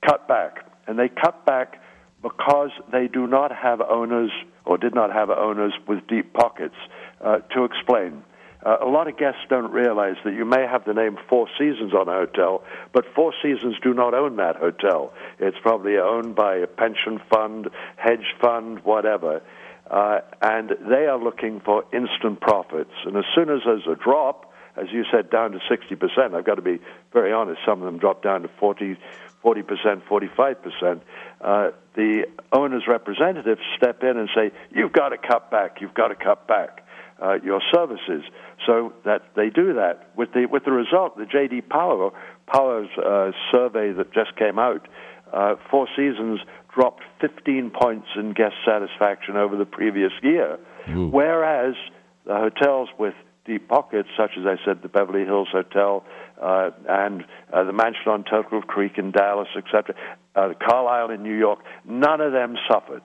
cut 0.04 0.26
back. 0.28 0.66
And 0.86 0.98
they 0.98 1.08
cut 1.08 1.44
back 1.46 1.80
because 2.22 2.70
they 2.92 3.08
do 3.08 3.26
not 3.26 3.52
have 3.54 3.80
owners 3.80 4.30
or 4.64 4.78
did 4.78 4.94
not 4.94 5.12
have 5.12 5.30
owners 5.30 5.72
with 5.86 6.06
deep 6.08 6.32
pockets. 6.32 6.74
Uh, 7.20 7.38
to 7.54 7.64
explain, 7.64 8.22
uh, 8.64 8.78
a 8.82 8.88
lot 8.88 9.06
of 9.06 9.16
guests 9.16 9.40
don't 9.48 9.70
realize 9.70 10.16
that 10.24 10.34
you 10.34 10.44
may 10.44 10.66
have 10.66 10.84
the 10.84 10.92
name 10.92 11.16
Four 11.28 11.46
Seasons 11.58 11.92
on 11.94 12.08
a 12.08 12.12
hotel, 12.12 12.64
but 12.92 13.04
Four 13.14 13.32
Seasons 13.42 13.76
do 13.82 13.94
not 13.94 14.12
own 14.12 14.36
that 14.36 14.56
hotel. 14.56 15.12
It's 15.38 15.56
probably 15.62 15.98
owned 15.98 16.34
by 16.34 16.56
a 16.56 16.66
pension 16.66 17.20
fund, 17.30 17.68
hedge 17.96 18.34
fund, 18.40 18.80
whatever. 18.80 19.40
Uh, 19.88 20.18
and 20.42 20.70
they 20.90 21.06
are 21.06 21.22
looking 21.22 21.60
for 21.60 21.84
instant 21.92 22.40
profits. 22.40 22.90
And 23.04 23.16
as 23.16 23.24
soon 23.36 23.50
as 23.50 23.60
there's 23.64 23.86
a 23.86 23.94
drop, 23.94 24.52
as 24.76 24.86
you 24.92 25.04
said, 25.10 25.30
down 25.30 25.52
to 25.52 25.58
60%. 25.58 26.34
I've 26.34 26.44
got 26.44 26.56
to 26.56 26.62
be 26.62 26.78
very 27.12 27.32
honest. 27.32 27.60
Some 27.66 27.80
of 27.80 27.86
them 27.86 27.98
dropped 27.98 28.24
down 28.24 28.42
to 28.42 28.48
40, 28.60 28.96
40%, 29.44 30.02
45%. 30.02 31.00
Uh, 31.40 31.70
the 31.94 32.26
owner's 32.52 32.84
representatives 32.86 33.60
step 33.76 34.02
in 34.02 34.16
and 34.16 34.28
say, 34.34 34.52
you've 34.70 34.92
got 34.92 35.10
to 35.10 35.18
cut 35.18 35.50
back, 35.50 35.80
you've 35.80 35.94
got 35.94 36.08
to 36.08 36.14
cut 36.14 36.46
back 36.46 36.86
uh, 37.22 37.34
your 37.42 37.60
services. 37.72 38.22
So 38.66 38.92
that 39.04 39.22
they 39.34 39.50
do 39.50 39.74
that. 39.74 40.10
With 40.16 40.32
the, 40.32 40.46
with 40.46 40.64
the 40.64 40.72
result, 40.72 41.16
the 41.16 41.26
J.D. 41.26 41.62
Power, 41.62 42.10
Power's 42.46 42.88
uh, 42.98 43.32
survey 43.52 43.92
that 43.92 44.12
just 44.12 44.36
came 44.36 44.58
out, 44.58 44.86
uh, 45.32 45.56
Four 45.70 45.88
Seasons 45.96 46.40
dropped 46.74 47.02
15 47.20 47.70
points 47.70 48.06
in 48.16 48.32
guest 48.32 48.54
satisfaction 48.66 49.36
over 49.36 49.56
the 49.56 49.64
previous 49.64 50.12
year. 50.22 50.58
Ooh. 50.90 51.08
Whereas 51.08 51.74
the 52.26 52.34
hotels 52.34 52.88
with 52.98 53.14
deep 53.46 53.68
pockets, 53.68 54.08
such 54.16 54.32
as 54.38 54.44
I 54.46 54.56
said, 54.64 54.82
the 54.82 54.88
Beverly 54.88 55.24
Hills 55.24 55.48
Hotel 55.52 56.04
uh, 56.42 56.70
and 56.88 57.24
uh, 57.52 57.64
the 57.64 57.72
Mansion 57.72 58.08
on 58.08 58.24
Turtle 58.24 58.62
Creek 58.62 58.98
in 58.98 59.10
Dallas, 59.12 59.48
etc., 59.56 59.94
uh, 60.34 60.48
the 60.48 60.54
Carlyle 60.54 61.10
in 61.10 61.22
New 61.22 61.36
York, 61.36 61.60
none 61.84 62.20
of 62.20 62.32
them 62.32 62.56
suffered. 62.70 63.02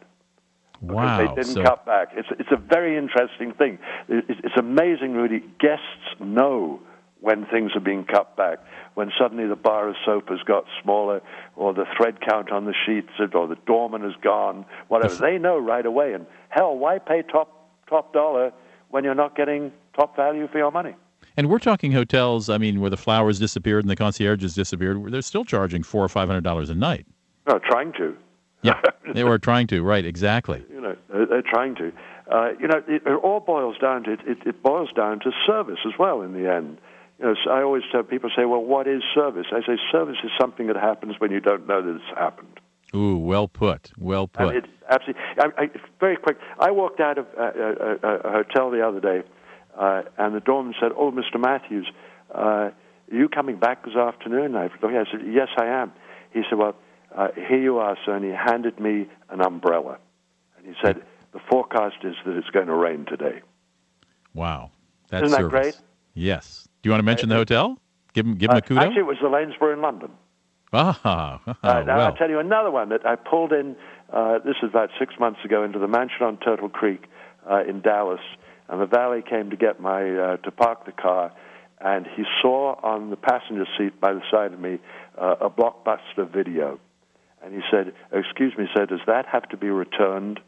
because 0.82 0.96
Wow, 0.96 1.18
they 1.18 1.28
didn't 1.42 1.54
so- 1.56 1.64
cut 1.64 1.86
back. 1.86 2.10
It's 2.16 2.28
it's 2.40 2.52
a 2.52 2.58
very 2.58 2.98
interesting 2.98 3.54
thing. 3.54 3.80
It's, 4.10 4.40
it's 4.44 4.58
amazing, 4.58 5.14
Rudy. 5.14 5.40
Guests 5.60 6.20
know 6.20 6.82
when 7.22 7.46
things 7.46 7.72
are 7.76 7.80
being 7.82 8.04
cut 8.04 8.36
back. 8.36 8.58
When 8.96 9.12
suddenly 9.18 9.48
the 9.48 9.56
bar 9.56 9.88
of 9.88 9.96
soap 10.06 10.28
has 10.30 10.40
got 10.46 10.66
smaller, 10.84 11.22
or 11.56 11.74
the 11.74 11.86
thread 11.96 12.20
count 12.20 12.52
on 12.52 12.66
the 12.66 12.74
sheets, 12.86 13.10
or 13.34 13.48
the 13.48 13.56
doorman 13.66 14.02
has 14.02 14.16
gone, 14.22 14.66
whatever. 14.90 15.14
They 15.16 15.38
know 15.38 15.58
right 15.58 15.86
away. 15.86 16.14
And 16.14 16.26
hell, 16.50 16.76
why 16.76 16.98
pay 17.00 17.22
top 17.22 17.70
top 17.88 18.12
dollar 18.12 18.52
when 18.92 19.04
you're 19.04 19.16
not 19.16 19.36
getting 19.36 19.72
top 19.96 20.16
value 20.16 20.48
for 20.48 20.58
your 20.58 20.72
money? 20.72 20.96
And 21.38 21.50
we're 21.50 21.60
talking 21.60 21.92
hotels. 21.92 22.50
I 22.50 22.58
mean, 22.58 22.82
where 22.82 22.90
the 22.90 22.98
flowers 22.98 23.40
disappeared 23.40 23.84
and 23.84 23.90
the 23.90 23.96
concierges 23.96 24.54
disappeared. 24.54 24.98
Where 25.02 25.10
they're 25.10 25.22
still 25.22 25.46
charging 25.46 25.84
four 25.84 26.04
or 26.04 26.10
five 26.10 26.28
hundred 26.28 26.44
dollars 26.44 26.70
a 26.70 26.76
night. 26.76 27.06
No, 27.48 27.60
trying 27.60 27.94
to. 27.94 28.16
Yeah, 28.64 28.82
they 29.14 29.24
were 29.24 29.40
trying 29.40 29.68
to. 29.68 29.82
Right, 29.82 30.06
exactly. 30.06 30.64
You 30.70 30.82
know, 30.82 30.96
they're, 31.10 31.26
they're 31.26 31.42
trying 31.42 31.76
to. 31.76 31.92
Uh, 32.32 32.50
you 32.60 32.68
know, 32.68 32.84
it, 32.88 33.02
it 33.06 33.20
all 33.24 33.40
boils 33.40 33.78
down 33.80 34.04
to 34.04 34.14
it, 34.14 34.20
it, 34.26 34.38
it 34.46 34.64
boils 34.64 34.90
down 34.96 35.20
to 35.22 35.32
service 35.46 35.80
as 35.86 35.94
well 35.98 36.22
in 36.22 36.34
the 36.34 36.52
end. 36.52 36.78
You 37.20 37.26
know, 37.26 37.36
so 37.44 37.52
I 37.52 37.62
always 37.62 37.84
tell 37.92 38.04
people 38.04 38.30
say, 38.36 38.46
"Well, 38.46 38.64
what 38.64 38.88
is 38.88 39.02
service?" 39.16 39.48
I 39.52 39.62
say, 39.62 39.78
"Service 39.92 40.18
is 40.24 40.32
something 40.40 40.68
that 40.68 40.76
happens 40.76 41.16
when 41.20 41.32
you 41.32 41.40
don't 41.40 41.68
know 41.68 41.82
that 41.82 41.96
it's 41.96 42.18
happened." 42.20 42.60
Ooh, 42.96 43.18
well 43.18 43.48
put. 43.48 43.92
Well 43.98 44.28
put. 44.28 44.56
It's 44.56 44.68
absolutely. 44.90 45.22
I, 45.40 45.64
I, 45.64 45.70
very 46.00 46.18
quick. 46.18 46.38
I 46.60 46.72
walked 46.72 47.00
out 47.00 47.18
of 47.18 47.26
a, 47.38 47.42
a, 47.42 48.10
a, 48.10 48.16
a 48.20 48.32
hotel 48.32 48.70
the 48.72 48.86
other 48.86 49.00
day, 49.00 49.24
uh, 49.78 50.02
and 50.18 50.36
the 50.36 50.40
doorman 50.42 50.74
said, 50.80 50.92
"Oh, 50.98 51.12
Mr. 51.12 51.40
Matthews, 51.40 51.90
uh, 52.36 52.38
are 52.40 52.74
you 53.12 53.30
coming 53.30 53.58
back 53.58 53.86
this 53.86 53.96
afternoon?" 53.96 54.56
I, 54.56 54.70
said, 54.82 55.22
"Yes, 55.26 55.48
I 55.58 55.66
am." 55.68 55.94
He 56.34 56.42
said, 56.50 56.58
"Well, 56.58 56.76
uh, 57.16 57.30
here 57.36 57.62
you 57.62 57.78
are, 57.78 57.98
sir." 58.06 58.16
And 58.16 58.26
he 58.26 58.32
handed 58.32 58.80
me 58.80 59.08
an 59.30 59.42
umbrella, 59.42 59.98
and 60.58 60.66
he 60.68 60.74
said, 60.84 61.02
"The 61.32 61.40
forecast 61.50 61.98
is 62.04 62.16
that 62.26 62.36
it's 62.36 62.50
going 62.50 62.68
to 62.68 62.76
rain 62.76 63.06
today." 63.06 63.42
Wow, 64.34 64.72
that's 65.10 65.26
Isn't 65.26 65.32
that 65.32 65.52
service. 65.52 65.76
great? 65.76 65.82
Yes. 66.14 66.68
Do 66.82 66.90
you 66.90 66.92
want 66.92 67.00
to 67.00 67.06
mention 67.06 67.30
the 67.30 67.36
hotel? 67.36 67.78
Give 68.14 68.26
him, 68.26 68.36
give 68.36 68.50
him 68.50 68.56
Uh, 68.56 68.60
a 68.60 68.62
kudo. 68.62 68.78
Actually, 68.80 69.00
it 69.00 69.06
was 69.06 69.18
the 69.22 69.30
Lanesborough 69.30 69.74
in 69.74 69.82
London. 69.82 70.12
Ah, 70.74 71.42
Uh, 71.48 71.54
now 71.64 71.98
well. 71.98 72.00
I'll 72.08 72.16
tell 72.16 72.30
you 72.30 72.40
another 72.40 72.72
one 72.72 72.90
that 72.90 73.06
I 73.06 73.16
pulled 73.16 73.52
in. 73.54 73.76
Uh, 74.12 74.40
this 74.40 74.56
was 74.62 74.70
about 74.70 74.90
six 75.00 75.14
months 75.20 75.40
ago 75.46 75.64
into 75.64 75.80
the 75.80 75.88
mansion 75.88 76.24
on 76.24 76.38
Turtle 76.38 76.70
Creek 76.70 77.04
uh, 77.50 77.64
in 77.68 77.82
Dallas, 77.82 78.20
and 78.70 78.82
the 78.82 78.86
valet 78.86 79.22
came 79.28 79.50
to 79.50 79.56
get 79.56 79.80
my 79.80 80.02
uh, 80.10 80.38
to 80.38 80.52
park 80.52 80.86
the 80.86 80.92
car, 80.92 81.32
and 81.80 82.06
he 82.16 82.24
saw 82.42 82.76
on 82.84 83.10
the 83.10 83.16
passenger 83.16 83.66
seat 83.78 84.00
by 84.00 84.14
the 84.14 84.22
side 84.32 84.54
of 84.54 84.60
me 84.60 84.80
uh, 85.20 85.36
a 85.42 85.50
blockbuster 85.50 86.30
video, 86.32 86.80
and 87.44 87.54
he 87.54 87.62
said, 87.72 87.94
"Excuse 88.12 88.54
me, 88.58 88.66
sir, 88.76 88.86
does 88.86 89.00
that 89.08 89.26
have 89.28 89.48
to 89.50 89.58
be 89.58 89.70
returned?" 89.70 90.40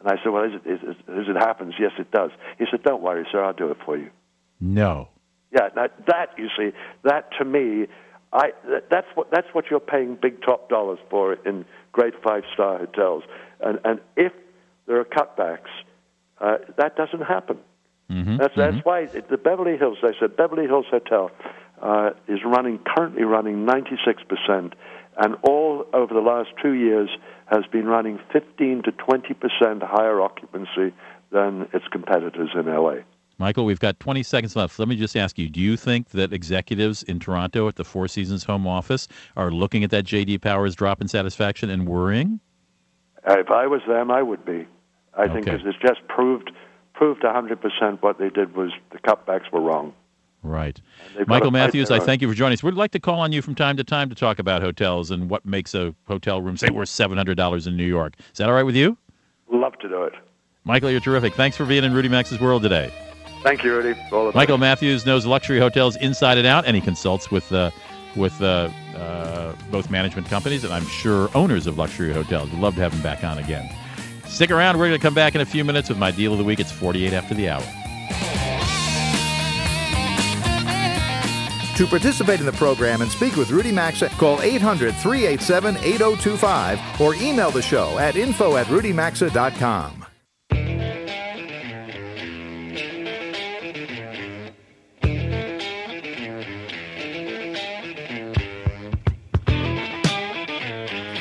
And 0.00 0.08
I 0.08 0.16
said, 0.22 0.30
"Well, 0.32 0.44
is 0.44 0.52
it, 0.64 0.70
is, 0.70 0.80
it- 0.82 1.10
as 1.12 1.26
it 1.28 1.36
happens, 1.36 1.74
yes, 1.78 1.92
it 1.98 2.10
does." 2.10 2.30
He 2.58 2.66
said, 2.70 2.82
"Don't 2.82 3.02
worry, 3.02 3.26
sir, 3.32 3.42
I'll 3.42 3.52
do 3.52 3.70
it 3.70 3.78
for 3.84 3.96
you." 3.96 4.10
no. 4.60 5.08
Yeah, 5.50 5.70
that, 5.76 6.06
that 6.08 6.34
you 6.36 6.48
see, 6.58 6.72
that 7.04 7.30
to 7.38 7.44
me, 7.46 7.86
I 8.32 8.52
that, 8.68 8.90
that's 8.90 9.06
what 9.14 9.30
that's 9.30 9.46
what 9.52 9.66
you're 9.70 9.80
paying 9.80 10.18
big 10.20 10.42
top 10.42 10.68
dollars 10.68 10.98
for 11.10 11.34
in 11.34 11.64
great 11.92 12.14
five 12.22 12.44
star 12.52 12.78
hotels, 12.78 13.24
and 13.60 13.78
and 13.84 14.00
if 14.16 14.32
there 14.86 15.00
are 15.00 15.04
cutbacks, 15.04 15.70
uh, 16.40 16.58
that 16.76 16.96
doesn't 16.96 17.22
happen. 17.22 17.58
Mm-hmm. 18.10 18.36
That's 18.36 18.54
that's 18.56 18.84
why 18.84 19.00
it, 19.00 19.28
the 19.30 19.38
Beverly 19.38 19.76
Hills. 19.76 19.98
They 20.02 20.14
said 20.20 20.36
Beverly 20.36 20.66
Hills 20.66 20.86
Hotel 20.90 21.30
uh, 21.80 22.10
is 22.26 22.40
running 22.44 22.80
currently 22.96 23.24
running 23.24 23.64
96 23.64 24.22
percent, 24.24 24.74
and 25.16 25.36
all 25.42 25.86
over 25.94 26.12
the 26.12 26.20
last 26.20 26.50
two 26.62 26.72
years 26.72 27.08
has 27.46 27.64
been 27.72 27.86
running 27.86 28.18
15 28.32 28.82
to 28.84 28.92
20 28.92 29.34
percent 29.34 29.82
higher 29.82 30.20
occupancy 30.20 30.94
than 31.30 31.68
its 31.72 31.86
competitors 31.90 32.50
in 32.54 32.66
LA. 32.66 32.96
Michael, 33.38 33.64
we've 33.64 33.78
got 33.78 34.00
20 34.00 34.24
seconds 34.24 34.56
left. 34.56 34.78
Let 34.78 34.88
me 34.88 34.96
just 34.96 35.16
ask 35.16 35.38
you 35.38 35.48
do 35.48 35.60
you 35.60 35.76
think 35.76 36.10
that 36.10 36.32
executives 36.32 37.04
in 37.04 37.20
Toronto 37.20 37.68
at 37.68 37.76
the 37.76 37.84
Four 37.84 38.08
Seasons 38.08 38.44
home 38.44 38.66
office 38.66 39.06
are 39.36 39.50
looking 39.50 39.84
at 39.84 39.90
that 39.90 40.04
JD 40.04 40.42
Powers 40.42 40.74
drop 40.74 41.00
in 41.00 41.06
satisfaction 41.06 41.70
and 41.70 41.88
worrying? 41.88 42.40
If 43.26 43.50
I 43.50 43.66
was 43.66 43.80
them, 43.86 44.10
I 44.10 44.22
would 44.22 44.44
be. 44.44 44.66
I 45.14 45.28
think 45.28 45.44
because 45.44 45.60
it's 45.64 45.78
just 45.78 46.06
proved 46.08 46.50
proved 46.94 47.22
100% 47.22 48.02
what 48.02 48.18
they 48.18 48.28
did 48.28 48.56
was 48.56 48.72
the 48.90 48.98
cutbacks 48.98 49.52
were 49.52 49.60
wrong. 49.60 49.94
Right. 50.42 50.80
Michael 51.26 51.52
Matthews, 51.52 51.92
I 51.92 52.00
thank 52.00 52.22
you 52.22 52.28
for 52.28 52.34
joining 52.34 52.54
us. 52.54 52.62
We'd 52.62 52.74
like 52.74 52.90
to 52.92 53.00
call 53.00 53.20
on 53.20 53.30
you 53.32 53.40
from 53.40 53.54
time 53.54 53.76
to 53.76 53.84
time 53.84 54.08
to 54.08 54.16
talk 54.16 54.40
about 54.40 54.62
hotels 54.62 55.12
and 55.12 55.30
what 55.30 55.44
makes 55.44 55.74
a 55.74 55.94
hotel 56.06 56.40
room, 56.40 56.56
say, 56.56 56.70
worth 56.70 56.88
$700 56.88 57.66
in 57.66 57.76
New 57.76 57.84
York. 57.84 58.14
Is 58.32 58.38
that 58.38 58.48
all 58.48 58.54
right 58.54 58.64
with 58.64 58.76
you? 58.76 58.96
Love 59.52 59.78
to 59.78 59.88
do 59.88 60.02
it. 60.04 60.14
Michael, 60.64 60.90
you're 60.90 61.00
terrific. 61.00 61.34
Thanks 61.34 61.56
for 61.56 61.64
being 61.64 61.84
in 61.84 61.92
Rudy 61.92 62.08
Maxa's 62.08 62.40
world 62.40 62.62
today. 62.62 62.92
Thank 63.42 63.62
you, 63.62 63.74
Rudy. 63.74 63.98
All 64.12 64.30
the 64.30 64.36
Michael 64.36 64.58
Matthews 64.58 65.06
knows 65.06 65.24
luxury 65.24 65.58
hotels 65.58 65.96
inside 65.96 66.38
and 66.38 66.46
out, 66.46 66.66
and 66.66 66.74
he 66.74 66.82
consults 66.82 67.30
with 67.30 67.52
uh, 67.52 67.70
with 68.16 68.40
uh, 68.42 68.70
uh, 68.96 69.54
both 69.70 69.90
management 69.90 70.28
companies 70.28 70.64
and 70.64 70.72
I'm 70.72 70.86
sure 70.86 71.30
owners 71.34 71.66
of 71.66 71.78
luxury 71.78 72.12
hotels. 72.12 72.50
We'd 72.50 72.60
love 72.60 72.74
to 72.74 72.80
have 72.80 72.92
him 72.92 73.02
back 73.02 73.24
on 73.24 73.38
again. 73.38 73.70
Stick 74.26 74.50
around. 74.50 74.78
We're 74.78 74.88
going 74.88 74.98
to 74.98 75.02
come 75.02 75.14
back 75.14 75.34
in 75.34 75.40
a 75.40 75.46
few 75.46 75.64
minutes 75.64 75.88
with 75.88 75.98
my 75.98 76.10
deal 76.10 76.32
of 76.32 76.38
the 76.38 76.44
week. 76.44 76.60
It's 76.60 76.72
48 76.72 77.12
after 77.12 77.34
the 77.34 77.48
hour. 77.48 77.62
To 81.76 81.86
participate 81.86 82.40
in 82.40 82.46
the 82.46 82.52
program 82.52 83.02
and 83.02 83.10
speak 83.10 83.36
with 83.36 83.50
Rudy 83.50 83.70
Maxa, 83.70 84.08
call 84.08 84.42
800 84.42 84.96
387 84.96 85.76
8025 85.76 87.00
or 87.00 87.14
email 87.14 87.52
the 87.52 87.62
show 87.62 87.96
at 87.98 88.16
info 88.16 88.56
at 88.56 88.66
rudymaxa.com. 88.66 90.07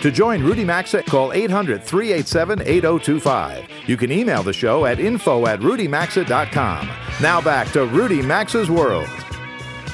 To 0.01 0.11
join 0.11 0.43
Rudy 0.43 0.63
Maxa, 0.63 1.01
call 1.01 1.33
800 1.33 1.83
387 1.83 2.61
8025. 2.61 3.67
You 3.87 3.97
can 3.97 4.11
email 4.11 4.43
the 4.43 4.53
show 4.53 4.85
at 4.85 4.99
info 4.99 5.47
at 5.47 5.59
rudymaxa.com. 5.59 6.89
Now 7.19 7.41
back 7.41 7.71
to 7.71 7.85
Rudy 7.85 8.21
Maxa's 8.21 8.69
World. 8.69 9.09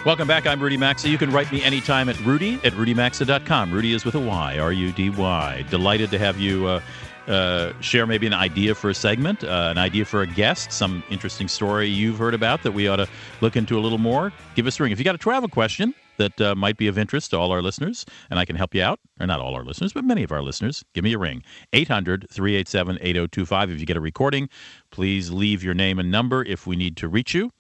Welcome 0.06 0.28
back. 0.28 0.46
I'm 0.46 0.60
Rudy 0.60 0.76
Maxa. 0.76 1.08
You 1.08 1.18
can 1.18 1.32
write 1.32 1.50
me 1.54 1.64
anytime 1.64 2.10
at 2.10 2.20
rudy 2.26 2.56
at 2.66 2.74
rudymaxa.com. 2.74 3.72
Rudy 3.72 3.94
is 3.94 4.04
with 4.04 4.16
a 4.16 4.20
Y, 4.20 4.60
R 4.60 4.74
U 4.74 4.92
D 4.92 5.10
Y. 5.10 5.66
Delighted 5.70 6.12
to 6.12 6.20
have 6.20 6.38
you 6.38 6.68
uh, 6.68 6.82
uh, 7.28 7.72
share 7.80 8.06
maybe 8.06 8.28
an 8.28 8.34
idea 8.34 8.76
for 8.76 8.90
a 8.90 8.94
segment, 8.94 9.46
uh, 9.46 9.70
an 9.72 9.78
idea 9.78 10.04
for 10.04 10.22
a 10.22 10.28
guest, 10.28 10.74
some 10.74 11.02
interesting 11.10 11.48
story 11.48 11.88
you've 11.88 12.18
heard 12.18 12.34
about 12.34 12.64
that 12.64 12.74
we 12.74 12.90
ought 12.90 12.98
to 12.98 13.08
look 13.40 13.56
into 13.56 13.78
a 13.78 13.82
little 13.82 13.98
more. 13.98 14.34
Give 14.56 14.68
us 14.68 14.78
a 14.78 14.84
ring. 14.84 14.92
If 14.92 15.00
you 15.00 15.06
got 15.06 15.16
a 15.16 15.20
travel 15.20 15.48
question, 15.48 15.94
that 16.18 16.40
uh, 16.42 16.56
might 16.56 16.78
be 16.78 16.88
of 16.88 16.98
interest 16.98 17.32
to 17.32 17.38
all 17.38 17.52
our 17.52 17.62
listeners, 17.62 18.06
and 18.30 18.40
I 18.40 18.46
can 18.46 18.56
help 18.56 18.74
you 18.76 18.82
out. 18.82 19.00
Or 19.20 19.28
not 19.28 19.40
all 19.40 19.56
our 19.56 19.64
listeners, 19.64 19.94
but 19.94 20.04
many 20.04 20.24
of 20.24 20.32
our 20.32 20.42
listeners. 20.42 20.84
Give 20.94 21.04
me 21.04 21.14
a 21.14 21.18
ring. 21.18 21.44
800 21.74 22.28
387 22.30 22.98
8025. 23.02 23.72
If 23.72 23.80
you 23.80 23.86
get 23.86 23.98
a 23.98 24.02
recording, 24.02 24.50
please 24.92 25.32
leave 25.32 25.64
your 25.64 25.74
name 25.74 26.00
and 26.00 26.12
number 26.12 26.44
if 26.44 26.66
we 26.68 26.76
need 26.76 26.98
to 26.98 27.08
reach 27.08 27.34
you. 27.34 27.52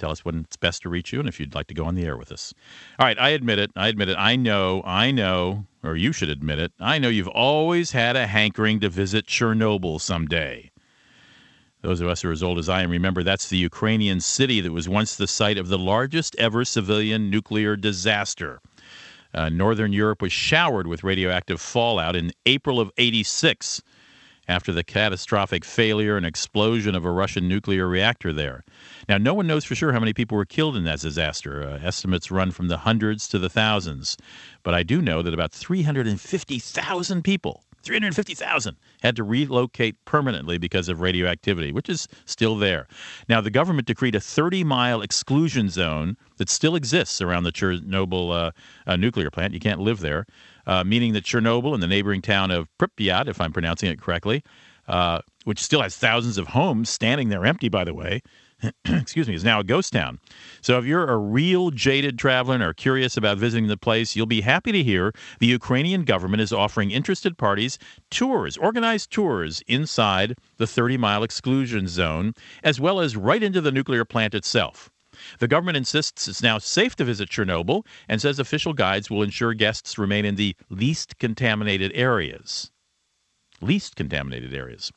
Tell 0.00 0.10
us 0.10 0.24
when 0.24 0.40
it's 0.40 0.56
best 0.56 0.80
to 0.82 0.88
reach 0.88 1.12
you 1.12 1.20
and 1.20 1.28
if 1.28 1.38
you'd 1.38 1.54
like 1.54 1.66
to 1.66 1.74
go 1.74 1.84
on 1.84 1.94
the 1.94 2.06
air 2.06 2.16
with 2.16 2.32
us. 2.32 2.54
All 2.98 3.06
right, 3.06 3.18
I 3.18 3.28
admit 3.30 3.58
it. 3.58 3.70
I 3.76 3.88
admit 3.88 4.08
it. 4.08 4.16
I 4.18 4.34
know, 4.34 4.82
I 4.86 5.10
know, 5.10 5.66
or 5.84 5.94
you 5.94 6.12
should 6.12 6.30
admit 6.30 6.58
it. 6.58 6.72
I 6.80 6.98
know 6.98 7.10
you've 7.10 7.28
always 7.28 7.90
had 7.92 8.16
a 8.16 8.26
hankering 8.26 8.80
to 8.80 8.88
visit 8.88 9.26
Chernobyl 9.26 10.00
someday. 10.00 10.69
Those 11.82 12.00
of 12.00 12.08
us 12.08 12.20
who 12.20 12.28
are 12.28 12.32
as 12.32 12.42
old 12.42 12.58
as 12.58 12.68
I 12.68 12.82
am 12.82 12.90
remember 12.90 13.22
that's 13.22 13.48
the 13.48 13.56
Ukrainian 13.56 14.20
city 14.20 14.60
that 14.60 14.72
was 14.72 14.88
once 14.88 15.16
the 15.16 15.26
site 15.26 15.56
of 15.58 15.68
the 15.68 15.78
largest 15.78 16.36
ever 16.36 16.64
civilian 16.64 17.30
nuclear 17.30 17.74
disaster. 17.74 18.60
Uh, 19.32 19.48
Northern 19.48 19.92
Europe 19.92 20.20
was 20.20 20.32
showered 20.32 20.86
with 20.86 21.04
radioactive 21.04 21.60
fallout 21.60 22.16
in 22.16 22.32
April 22.44 22.80
of 22.80 22.90
86 22.98 23.82
after 24.48 24.72
the 24.72 24.82
catastrophic 24.82 25.64
failure 25.64 26.16
and 26.16 26.26
explosion 26.26 26.94
of 26.96 27.04
a 27.04 27.10
Russian 27.10 27.48
nuclear 27.48 27.86
reactor 27.86 28.32
there. 28.32 28.64
Now, 29.08 29.16
no 29.16 29.32
one 29.32 29.46
knows 29.46 29.64
for 29.64 29.76
sure 29.76 29.92
how 29.92 30.00
many 30.00 30.12
people 30.12 30.36
were 30.36 30.44
killed 30.44 30.76
in 30.76 30.84
that 30.84 31.00
disaster. 31.00 31.62
Uh, 31.62 31.78
estimates 31.86 32.32
run 32.32 32.50
from 32.50 32.66
the 32.66 32.78
hundreds 32.78 33.28
to 33.28 33.38
the 33.38 33.48
thousands. 33.48 34.16
But 34.64 34.74
I 34.74 34.82
do 34.82 35.00
know 35.00 35.22
that 35.22 35.32
about 35.32 35.52
350,000 35.52 37.22
people 37.22 37.62
350,000 37.82 38.76
had 39.02 39.16
to 39.16 39.24
relocate 39.24 39.96
permanently 40.04 40.58
because 40.58 40.88
of 40.88 41.00
radioactivity, 41.00 41.72
which 41.72 41.88
is 41.88 42.08
still 42.26 42.56
there. 42.56 42.86
Now, 43.28 43.40
the 43.40 43.50
government 43.50 43.86
decreed 43.86 44.14
a 44.14 44.20
30 44.20 44.64
mile 44.64 45.02
exclusion 45.02 45.68
zone 45.68 46.16
that 46.36 46.48
still 46.48 46.74
exists 46.74 47.20
around 47.20 47.44
the 47.44 47.52
Chernobyl 47.52 48.32
uh, 48.32 48.50
uh, 48.86 48.96
nuclear 48.96 49.30
plant. 49.30 49.54
You 49.54 49.60
can't 49.60 49.80
live 49.80 50.00
there, 50.00 50.26
uh, 50.66 50.84
meaning 50.84 51.12
that 51.14 51.24
Chernobyl 51.24 51.74
and 51.74 51.82
the 51.82 51.86
neighboring 51.86 52.22
town 52.22 52.50
of 52.50 52.68
Pripyat, 52.78 53.28
if 53.28 53.40
I'm 53.40 53.52
pronouncing 53.52 53.90
it 53.90 54.00
correctly, 54.00 54.42
uh, 54.88 55.20
which 55.44 55.60
still 55.60 55.82
has 55.82 55.96
thousands 55.96 56.36
of 56.36 56.48
homes 56.48 56.90
standing 56.90 57.28
there 57.28 57.46
empty, 57.46 57.68
by 57.68 57.84
the 57.84 57.94
way, 57.94 58.22
excuse 58.84 59.28
me, 59.28 59.34
is 59.34 59.44
now 59.44 59.60
a 59.60 59.64
ghost 59.64 59.92
town. 59.92 60.20
So 60.60 60.78
if 60.78 60.84
you're 60.84 61.06
a 61.06 61.16
real 61.16 61.70
jaded 61.70 62.18
traveler 62.18 62.54
and 62.54 62.62
are 62.62 62.74
curious 62.74 63.16
about 63.16 63.38
visiting 63.38 63.68
the 63.68 63.76
place, 63.76 64.14
you'll 64.16 64.26
be 64.26 64.42
happy 64.42 64.72
to 64.72 64.82
hear 64.82 65.12
the 65.38 65.46
Ukrainian 65.46 66.04
government 66.04 66.42
is 66.42 66.52
offering 66.52 66.90
interested 66.90 67.38
parties 67.38 67.78
tours, 68.10 68.56
organized 68.56 69.10
tours 69.10 69.62
inside 69.66 70.36
the 70.58 70.66
30 70.66 70.96
mile 70.96 71.22
exclusion 71.22 71.88
zone, 71.88 72.34
as 72.62 72.80
well 72.80 73.00
as 73.00 73.16
right 73.16 73.42
into 73.42 73.60
the 73.60 73.72
nuclear 73.72 74.04
plant 74.04 74.34
itself. 74.34 74.90
The 75.38 75.48
government 75.48 75.76
insists 75.76 76.28
it's 76.28 76.42
now 76.42 76.58
safe 76.58 76.96
to 76.96 77.04
visit 77.04 77.28
Chernobyl 77.28 77.84
and 78.08 78.20
says 78.20 78.38
official 78.38 78.72
guides 78.72 79.10
will 79.10 79.22
ensure 79.22 79.54
guests 79.54 79.98
remain 79.98 80.24
in 80.24 80.36
the 80.36 80.56
least 80.70 81.18
contaminated 81.18 81.92
areas. 81.94 82.70
Least 83.60 83.96
contaminated 83.96 84.54
areas. 84.54 84.90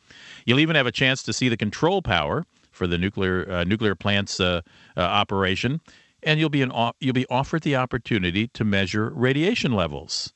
You'll 0.46 0.62
even 0.62 0.78
have 0.78 0.88
a 0.88 0.92
chance 0.92 1.24
to 1.24 1.34
see 1.34 1.50
the 1.50 1.58
control 1.58 2.02
power 2.02 2.46
for 2.74 2.88
the 2.88 2.98
nuclear 2.98 3.50
uh, 3.50 3.64
nuclear 3.64 3.96
plant's 3.96 4.40
uh, 4.40 4.62
uh, 4.98 5.00
operation, 5.00 5.80
and 6.24 6.40
you'll 6.40 6.50
be 6.50 6.62
an, 6.62 6.72
you'll 7.00 7.14
be 7.14 7.28
offered 7.30 7.62
the 7.62 7.76
opportunity 7.76 8.48
to 8.50 8.66
measure 8.66 9.12
radiation 9.16 9.72
levels. 9.72 10.34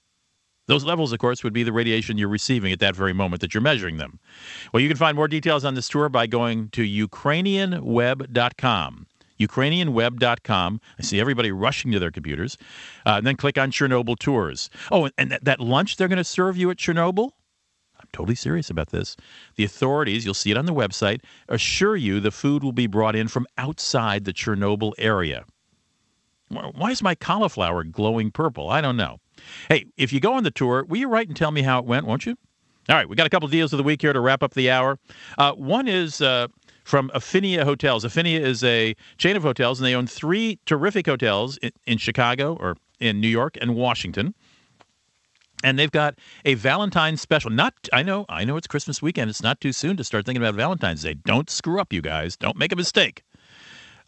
Those 0.68 0.84
levels, 0.84 1.14
of 1.14 1.20
course, 1.20 1.44
would 1.44 1.54
be 1.54 1.64
the 1.64 1.72
radiation 1.72 2.18
you're 2.18 2.28
receiving 2.28 2.74
at 2.74 2.80
that 2.80 2.96
very 2.96 3.14
moment 3.14 3.42
that 3.42 3.54
you're 3.54 3.62
measuring 3.62 3.98
them. 3.98 4.20
Well, 4.74 4.82
you 4.82 4.90
can 4.90 4.98
find 4.98 5.16
more 5.16 5.30
details 5.30 5.64
on 5.64 5.76
this 5.76 5.88
tour 5.88 6.10
by 6.10 6.28
going 6.28 6.70
to 6.70 7.08
UkrainianWeb.com. 7.08 9.08
UkrainianWeb.com. 9.40 10.82
I 11.00 11.04
see 11.04 11.22
everybody 11.22 11.52
rushing 11.52 11.92
to 11.92 12.00
their 12.00 12.12
computers. 12.12 12.58
Uh, 13.06 13.16
and 13.18 13.26
then 13.26 13.38
click 13.38 13.58
on 13.58 13.72
Chernobyl 13.72 14.20
Tours. 14.20 14.70
Oh, 14.92 15.10
and 15.18 15.32
that, 15.32 15.46
that 15.46 15.62
lunch 15.62 15.96
they're 15.96 16.10
going 16.10 16.18
to 16.18 16.24
serve 16.24 16.58
you 16.58 16.70
at 16.70 16.78
Chernobyl? 16.78 17.32
Totally 18.18 18.34
serious 18.34 18.72
about 18.72 18.90
this. 18.90 19.16
The 19.58 19.64
authorities, 19.64 20.26
you'll 20.26 20.34
see 20.34 20.50
it 20.50 20.58
on 20.58 20.66
the 20.66 20.74
website, 20.74 21.22
assure 21.50 21.96
you 21.96 22.20
the 22.20 22.32
food 22.32 22.64
will 22.64 22.72
be 22.72 22.88
brought 22.88 23.16
in 23.16 23.28
from 23.28 23.46
outside 23.60 24.26
the 24.26 24.34
Chernobyl 24.34 24.94
area. 24.98 25.46
Why 26.50 26.90
is 26.90 27.04
my 27.04 27.14
cauliflower 27.14 27.84
glowing 27.84 28.32
purple? 28.32 28.72
I 28.72 28.82
don't 28.82 28.98
know. 28.98 29.20
Hey, 29.70 29.86
if 29.98 30.12
you 30.12 30.20
go 30.20 30.34
on 30.34 30.44
the 30.44 30.50
tour, 30.50 30.84
will 30.86 30.98
you 30.98 31.08
write 31.08 31.28
and 31.28 31.38
tell 31.38 31.52
me 31.52 31.62
how 31.62 31.78
it 31.78 31.86
went, 31.86 32.08
won't 32.08 32.26
you? 32.26 32.36
All 32.90 32.96
right, 32.96 33.08
we 33.08 33.16
got 33.16 33.28
a 33.28 33.30
couple 33.30 33.48
deals 33.50 33.72
of 33.72 33.78
the 33.78 33.84
week 33.84 34.02
here 34.02 34.14
to 34.14 34.20
wrap 34.20 34.42
up 34.42 34.56
the 34.56 34.72
hour. 34.72 34.98
Uh, 35.38 35.52
one 35.52 35.88
is 35.88 36.20
uh, 36.20 36.48
from 36.86 37.12
Affinia 37.14 37.66
Hotels. 37.66 38.04
Affinia 38.04 38.40
is 38.40 38.64
a 38.64 38.96
chain 39.20 39.36
of 39.36 39.44
hotels, 39.44 39.80
and 39.80 39.86
they 39.86 39.94
own 39.94 40.08
three 40.08 40.58
terrific 40.66 41.06
hotels 41.06 41.58
in, 41.58 41.72
in 41.86 42.00
Chicago 42.00 42.58
or 42.60 42.78
in 43.00 43.22
New 43.22 43.28
York 43.28 43.60
and 43.62 43.76
Washington 43.76 44.34
and 45.64 45.78
they've 45.78 45.92
got 45.92 46.16
a 46.46 46.54
Valentine's 46.54 47.22
special. 47.22 47.50
Not, 47.50 47.74
I 47.92 48.04
know, 48.04 48.26
I 48.30 48.46
know 48.46 48.58
it's 48.58 48.68
Christmas 48.68 49.02
weekend. 49.02 49.30
It's 49.30 49.42
not 49.42 49.60
too 49.60 49.72
soon 49.72 49.98
to 49.98 50.04
start 50.04 50.26
thinking 50.26 50.42
about 50.42 50.56
Valentine's 50.56 51.04
Day. 51.04 51.16
Don't 51.16 51.50
screw 51.50 51.80
up, 51.80 51.92
you 51.92 52.02
guys. 52.02 52.38
Don't 52.38 52.58
make 52.58 52.72
a 52.72 52.76
mistake. 52.76 53.24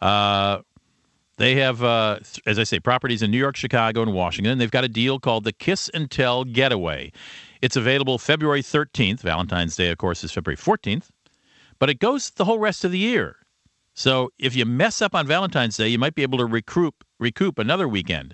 Uh, 0.01 0.59
they 1.37 1.55
have, 1.55 1.83
uh, 1.83 2.19
as 2.45 2.59
I 2.59 2.63
say, 2.63 2.79
properties 2.79 3.21
in 3.21 3.31
New 3.31 3.37
York, 3.37 3.55
Chicago, 3.55 4.01
and 4.01 4.13
Washington. 4.13 4.57
They've 4.57 4.69
got 4.69 4.83
a 4.83 4.89
deal 4.89 5.19
called 5.19 5.45
the 5.45 5.53
Kiss 5.53 5.89
and 5.89 6.11
Tell 6.11 6.43
Getaway. 6.43 7.11
It's 7.61 7.75
available 7.75 8.17
February 8.17 8.61
13th. 8.61 9.21
Valentine's 9.21 9.75
Day, 9.75 9.89
of 9.89 9.97
course, 9.97 10.23
is 10.23 10.31
February 10.31 10.57
14th, 10.57 11.09
but 11.79 11.89
it 11.89 11.99
goes 11.99 12.29
the 12.31 12.45
whole 12.45 12.59
rest 12.59 12.83
of 12.83 12.91
the 12.91 12.97
year. 12.97 13.37
So 13.93 14.31
if 14.37 14.55
you 14.55 14.65
mess 14.65 15.01
up 15.01 15.15
on 15.15 15.27
Valentine's 15.27 15.77
Day, 15.77 15.87
you 15.87 15.97
might 15.97 16.15
be 16.15 16.23
able 16.23 16.37
to 16.37 16.45
recoup 16.45 17.03
recoup 17.19 17.59
another 17.59 17.87
weekend. 17.87 18.33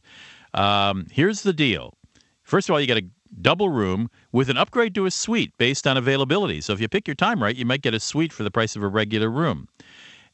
Um, 0.54 1.08
here's 1.12 1.42
the 1.42 1.54
deal 1.54 1.95
First 2.46 2.70
of 2.70 2.74
all, 2.74 2.80
you 2.80 2.88
get 2.88 2.98
a 2.98 3.06
double 3.42 3.70
room 3.70 4.10
with 4.32 4.50
an 4.50 4.58
upgrade 4.58 4.96
to 4.96 5.06
a 5.06 5.12
suite 5.12 5.58
based 5.58 5.86
on 5.88 5.98
availability. 5.98 6.62
So 6.62 6.74
if 6.74 6.80
you 6.80 6.88
pick 6.88 7.08
your 7.08 7.16
time 7.16 7.42
right, 7.42 7.56
you 7.56 7.66
might 7.66 7.82
get 7.82 7.94
a 7.94 8.00
suite 8.00 8.32
for 8.32 8.44
the 8.44 8.52
price 8.52 8.76
of 8.76 8.84
a 8.84 8.88
regular 8.88 9.30
room. 9.30 9.68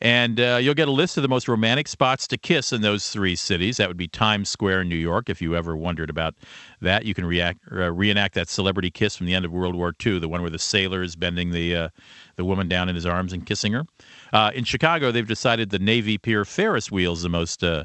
And 0.04 0.40
uh, 0.40 0.58
you'll 0.60 0.74
get 0.74 0.88
a 0.88 0.92
list 0.92 1.18
of 1.18 1.22
the 1.22 1.30
most 1.30 1.48
romantic 1.48 1.88
spots 1.88 2.28
to 2.30 2.38
kiss 2.38 2.74
in 2.74 2.82
those 2.82 3.10
three 3.12 3.36
cities. 3.36 3.78
That 3.78 3.88
would 3.88 3.98
be 3.98 4.08
Times 4.08 4.50
Square 4.50 4.82
in 4.82 4.90
New 4.90 4.96
York, 4.96 5.30
if 5.30 5.44
you 5.44 5.56
ever 5.56 5.78
wondered 5.78 6.10
about 6.10 6.34
that. 6.82 7.06
You 7.06 7.14
can 7.14 7.24
react, 7.24 7.60
uh, 7.72 7.92
reenact 7.92 8.34
that 8.34 8.50
celebrity 8.50 8.90
kiss 8.90 9.16
from 9.16 9.28
the 9.28 9.36
end 9.36 9.46
of 9.46 9.52
World 9.52 9.76
War 9.76 9.94
II, 10.04 10.18
the 10.18 10.28
one 10.28 10.42
where 10.42 10.50
the 10.50 10.58
sailor 10.58 11.04
is 11.04 11.16
bending 11.16 11.52
the, 11.52 11.76
uh, 11.76 11.90
the 12.36 12.44
woman 12.44 12.68
down 12.68 12.90
in 12.90 12.96
his 12.96 13.06
arms 13.06 13.32
and 13.32 13.46
kissing 13.46 13.74
her. 13.74 13.84
Uh, 14.34 14.50
in 14.56 14.64
Chicago, 14.64 15.12
they've 15.12 15.28
decided 15.28 15.70
the 15.70 15.80
Navy 15.80 16.18
Pier 16.18 16.46
Ferris 16.46 16.92
wheel 16.92 17.14
is 17.14 17.22
the 17.22 17.30
most 17.30 17.64
uh, 17.64 17.84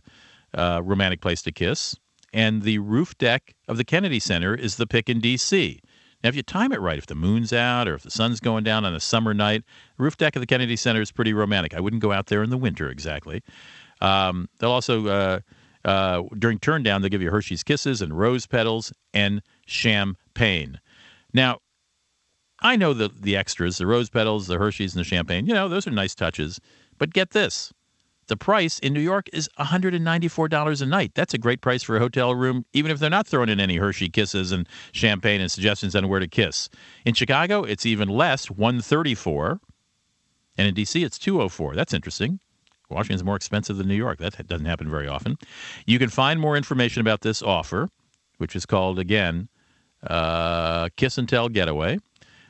uh, 0.55 0.81
romantic 0.83 1.21
place 1.21 1.43
to 1.43 1.53
kiss 1.53 1.97
and 2.37 2.61
the 2.61 2.79
roof 2.81 3.17
deck 3.17 3.55
of 3.67 3.79
the 3.79 3.85
Kennedy 3.85 4.21
Center 4.21 4.55
is 4.55 4.77
the 4.77 4.87
pick 4.87 5.09
in 5.09 5.21
D.C. 5.21 5.81
Now, 6.23 6.29
if 6.29 6.37
you 6.37 6.43
time 6.43 6.71
it 6.71 6.83
right, 6.83 6.99
if 6.99 7.07
the 7.07 7.15
moon's 7.15 7.51
out 7.51 7.89
or 7.89 7.95
if 7.95 8.03
the 8.03 8.11
sun's 8.11 8.41
going 8.41 8.63
down 8.63 8.85
on 8.85 8.95
a 8.95 9.01
summer 9.01 9.33
night, 9.33 9.65
the 9.97 10.05
roof 10.05 10.19
deck 10.19 10.37
of 10.37 10.41
the 10.41 10.47
Kennedy 10.47 10.77
Center 10.77 11.01
is 11.01 11.11
pretty 11.11 11.33
romantic. 11.33 11.73
I 11.73 11.81
wouldn't 11.81 12.03
go 12.03 12.13
out 12.13 12.27
there 12.27 12.43
in 12.43 12.51
the 12.51 12.59
winter 12.59 12.91
exactly. 12.91 13.43
Um, 14.03 14.51
they'll 14.59 14.71
also, 14.71 15.07
uh, 15.07 15.41
uh, 15.87 16.25
during 16.39 16.59
turn 16.59 16.83
down, 16.83 17.01
they'll 17.01 17.09
give 17.09 17.23
you 17.23 17.31
Hershey's 17.31 17.63
Kisses 17.63 18.03
and 18.03 18.17
rose 18.17 18.47
petals 18.47 18.93
and 19.15 19.41
champagne. 19.67 20.79
Now, 21.33 21.61
I 22.61 22.77
know 22.77 22.93
the, 22.93 23.09
the 23.09 23.35
extras, 23.35 23.79
the 23.79 23.87
rose 23.87 24.11
petals, 24.11 24.47
the 24.47 24.59
Hershey's, 24.59 24.95
and 24.95 25.01
the 25.01 25.09
champagne. 25.09 25.47
You 25.47 25.55
know, 25.55 25.71
those 25.71 25.87
are 25.87 25.91
nice 25.91 26.15
touches. 26.15 26.61
But 26.99 27.15
get 27.15 27.31
this 27.31 27.73
the 28.29 28.37
price 28.37 28.79
in 28.81 28.93
New 28.93 29.01
York 29.01 29.29
is 29.33 29.49
$194 29.59 30.83
a 30.83 30.87
night. 30.87 31.13
That's 31.15 31.35
a 31.35 31.39
great 31.39 31.61
price 31.61 31.83
for 31.83 31.97
a 31.97 32.01
hotel 32.01 32.35
room, 32.35 32.65
even 32.73 32.91
if 32.91 32.99
they're 32.99 33.11
not 33.11 33.27
throwing 33.27 33.49
in 33.49 33.61
any 33.61 33.77
Hershey 33.77 34.09
kisses 34.09 34.53
and 34.53 34.69
champagne 34.93 35.41
and 35.41 35.51
suggestions 35.51 35.95
on 35.95 36.09
where 36.09 36.21
to 36.21 36.29
kiss. 36.29 36.69
In 37.05 37.15
Chicago, 37.15 37.63
it's 37.63 37.87
even 37.87 38.09
less, 38.09 38.51
134, 38.51 39.61
And 40.59 40.69
in 40.69 40.75
D.C., 40.75 41.03
it's 41.05 41.19
204. 41.19 41.75
That's 41.75 41.95
interesting. 41.95 42.41
Washington's 42.89 43.25
more 43.25 43.37
expensive 43.37 43.77
than 43.77 43.89
New 43.89 43.95
York. 43.95 44.19
That 44.19 44.47
doesn't 44.47 44.67
happen 44.67 44.91
very 44.91 45.09
often. 45.09 45.39
You 45.87 45.99
can 45.99 46.09
find 46.09 46.41
more 46.41 46.57
information 46.57 47.01
about 47.01 47.21
this 47.21 47.43
offer, 47.43 47.89
which 48.39 48.57
is 48.57 48.67
called, 48.67 48.99
again, 48.99 49.49
uh, 50.07 50.89
Kiss 50.97 51.19
and 51.19 51.29
Tell 51.29 51.49
Getaway, 51.49 51.99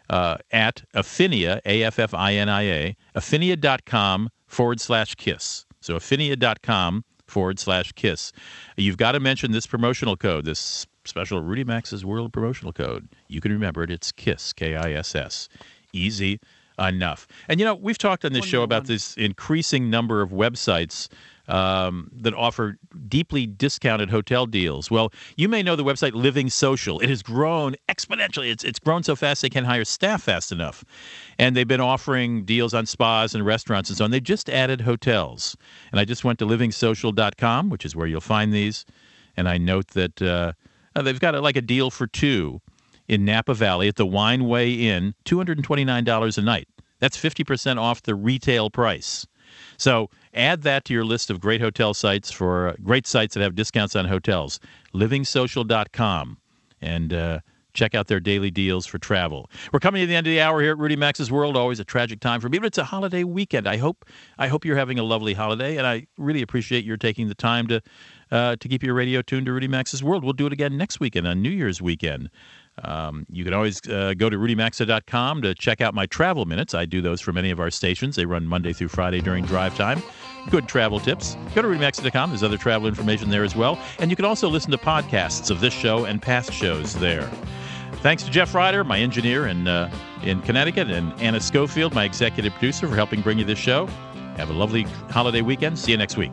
uh, 0.08 0.36
at 0.50 0.84
Affinia, 0.94 1.60
A 1.66 1.82
F 1.82 1.98
F 1.98 2.14
I 2.14 2.34
N 2.34 2.48
I 2.48 2.62
A, 2.62 2.96
affinia.com 3.14 4.30
forward 4.46 4.80
slash 4.80 5.14
kiss. 5.16 5.65
So 5.86 5.94
affinia.com 5.94 7.04
forward 7.28 7.60
slash 7.60 7.92
kiss. 7.92 8.32
You've 8.76 8.96
got 8.96 9.12
to 9.12 9.20
mention 9.20 9.52
this 9.52 9.68
promotional 9.68 10.16
code, 10.16 10.44
this 10.44 10.84
special 11.04 11.40
Rudy 11.40 11.62
Maxa's 11.62 12.04
World 12.04 12.32
promotional 12.32 12.72
code. 12.72 13.08
You 13.28 13.40
can 13.40 13.52
remember 13.52 13.84
it. 13.84 13.90
It's 13.92 14.10
KISS, 14.10 14.52
K 14.52 14.74
I 14.74 14.92
S 14.92 15.14
S. 15.14 15.48
Easy 15.92 16.40
enough. 16.76 17.28
And 17.48 17.60
you 17.60 17.66
know, 17.66 17.76
we've 17.76 17.96
talked 17.96 18.24
on 18.24 18.32
this 18.32 18.44
show 18.44 18.62
about 18.62 18.86
this 18.86 19.14
increasing 19.14 19.88
number 19.88 20.22
of 20.22 20.30
websites 20.30 21.08
um, 21.48 22.10
that 22.12 22.34
offer 22.34 22.78
deeply 23.08 23.46
discounted 23.46 24.10
hotel 24.10 24.46
deals. 24.46 24.90
Well, 24.90 25.12
you 25.36 25.48
may 25.48 25.62
know 25.62 25.76
the 25.76 25.84
website 25.84 26.14
Living 26.14 26.50
Social. 26.50 27.00
It 27.00 27.08
has 27.08 27.22
grown 27.22 27.76
exponentially. 27.88 28.50
It's, 28.50 28.64
it's 28.64 28.78
grown 28.78 29.02
so 29.02 29.16
fast 29.16 29.42
they 29.42 29.48
can't 29.48 29.66
hire 29.66 29.84
staff 29.84 30.22
fast 30.22 30.52
enough. 30.52 30.84
And 31.38 31.56
they've 31.56 31.68
been 31.68 31.80
offering 31.80 32.44
deals 32.44 32.74
on 32.74 32.86
spas 32.86 33.34
and 33.34 33.44
restaurants 33.44 33.90
and 33.90 33.96
so 33.96 34.04
on. 34.04 34.10
They 34.10 34.20
just 34.20 34.50
added 34.50 34.80
hotels. 34.80 35.56
And 35.92 36.00
I 36.00 36.04
just 36.04 36.24
went 36.24 36.38
to 36.40 36.46
livingsocial.com, 36.46 37.70
which 37.70 37.84
is 37.84 37.94
where 37.94 38.06
you'll 38.06 38.20
find 38.20 38.52
these. 38.52 38.84
And 39.36 39.48
I 39.48 39.58
note 39.58 39.88
that 39.88 40.22
uh, 40.22 40.52
they've 41.00 41.20
got 41.20 41.34
a, 41.34 41.40
like 41.40 41.56
a 41.56 41.62
deal 41.62 41.90
for 41.90 42.06
two 42.06 42.60
in 43.08 43.24
Napa 43.24 43.54
Valley 43.54 43.88
at 43.88 43.96
the 43.96 44.06
Wineway 44.06 44.80
Inn, 44.80 45.14
$229 45.24 46.38
a 46.38 46.42
night. 46.42 46.68
That's 46.98 47.16
50% 47.16 47.78
off 47.78 48.02
the 48.02 48.14
retail 48.14 48.70
price. 48.70 49.26
So 49.76 50.10
add 50.36 50.62
that 50.62 50.84
to 50.86 50.94
your 50.94 51.04
list 51.04 51.30
of 51.30 51.40
great 51.40 51.60
hotel 51.60 51.94
sites 51.94 52.30
for 52.30 52.68
uh, 52.68 52.74
great 52.82 53.06
sites 53.06 53.34
that 53.34 53.42
have 53.42 53.54
discounts 53.54 53.96
on 53.96 54.04
hotels. 54.04 54.60
Livingsocial.com 54.94 56.38
and 56.80 57.12
uh, 57.12 57.40
check 57.76 57.94
out 57.94 58.08
their 58.08 58.20
daily 58.20 58.50
deals 58.50 58.86
for 58.86 58.98
travel. 58.98 59.50
We're 59.72 59.80
coming 59.80 60.00
to 60.00 60.06
the 60.06 60.16
end 60.16 60.26
of 60.26 60.30
the 60.30 60.40
hour 60.40 60.60
here 60.60 60.72
at 60.72 60.78
Rudy 60.78 60.96
Maxa's 60.96 61.30
World. 61.30 61.56
Always 61.56 61.78
a 61.78 61.84
tragic 61.84 62.20
time 62.20 62.40
for 62.40 62.48
me, 62.48 62.58
but 62.58 62.66
it's 62.66 62.78
a 62.78 62.84
holiday 62.84 63.22
weekend. 63.22 63.68
I 63.68 63.76
hope 63.76 64.04
I 64.38 64.48
hope 64.48 64.64
you're 64.64 64.76
having 64.76 64.98
a 64.98 65.04
lovely 65.04 65.34
holiday, 65.34 65.76
and 65.76 65.86
I 65.86 66.06
really 66.16 66.42
appreciate 66.42 66.84
your 66.84 66.96
taking 66.96 67.28
the 67.28 67.34
time 67.34 67.68
to 67.68 67.82
uh, 68.30 68.56
to 68.56 68.68
keep 68.68 68.82
your 68.82 68.94
radio 68.94 69.22
tuned 69.22 69.46
to 69.46 69.52
Rudy 69.52 69.68
Maxa's 69.68 70.02
World. 70.02 70.24
We'll 70.24 70.32
do 70.32 70.46
it 70.46 70.52
again 70.52 70.76
next 70.76 70.98
weekend 70.98 71.28
on 71.28 71.42
New 71.42 71.50
Year's 71.50 71.80
weekend. 71.80 72.30
Um, 72.84 73.26
you 73.30 73.44
can 73.44 73.54
always 73.54 73.80
uh, 73.88 74.14
go 74.16 74.28
to 74.28 74.36
rudymaxa.com 74.36 75.42
to 75.42 75.54
check 75.54 75.80
out 75.80 75.94
my 75.94 76.06
travel 76.06 76.44
minutes. 76.44 76.74
I 76.74 76.84
do 76.84 77.00
those 77.00 77.20
for 77.20 77.32
many 77.32 77.50
of 77.50 77.58
our 77.60 77.70
stations. 77.70 78.16
They 78.16 78.26
run 78.26 78.46
Monday 78.46 78.72
through 78.72 78.88
Friday 78.88 79.20
during 79.20 79.44
drive 79.44 79.76
time. 79.76 80.02
Good 80.50 80.68
travel 80.68 81.00
tips. 81.00 81.36
Go 81.54 81.62
to 81.62 81.68
rudymaxa.com. 81.68 82.30
There's 82.30 82.42
other 82.42 82.58
travel 82.58 82.86
information 82.86 83.30
there 83.30 83.44
as 83.44 83.56
well. 83.56 83.78
And 83.98 84.10
you 84.10 84.16
can 84.16 84.24
also 84.24 84.48
listen 84.48 84.70
to 84.72 84.78
podcasts 84.78 85.50
of 85.50 85.60
this 85.60 85.72
show 85.72 86.04
and 86.04 86.20
past 86.20 86.52
shows 86.52 86.94
there. 86.94 87.28
Thanks 87.94 88.22
to 88.24 88.30
Jeff 88.30 88.54
Ryder, 88.54 88.84
my 88.84 88.98
engineer 88.98 89.46
in, 89.46 89.66
uh, 89.66 89.92
in 90.22 90.42
Connecticut, 90.42 90.90
and 90.90 91.12
Anna 91.20 91.40
Schofield, 91.40 91.94
my 91.94 92.04
executive 92.04 92.52
producer, 92.52 92.86
for 92.86 92.94
helping 92.94 93.22
bring 93.22 93.38
you 93.38 93.44
this 93.44 93.58
show. 93.58 93.86
Have 94.36 94.50
a 94.50 94.52
lovely 94.52 94.82
holiday 95.10 95.40
weekend. 95.40 95.78
See 95.78 95.92
you 95.92 95.98
next 95.98 96.16
week. 96.16 96.32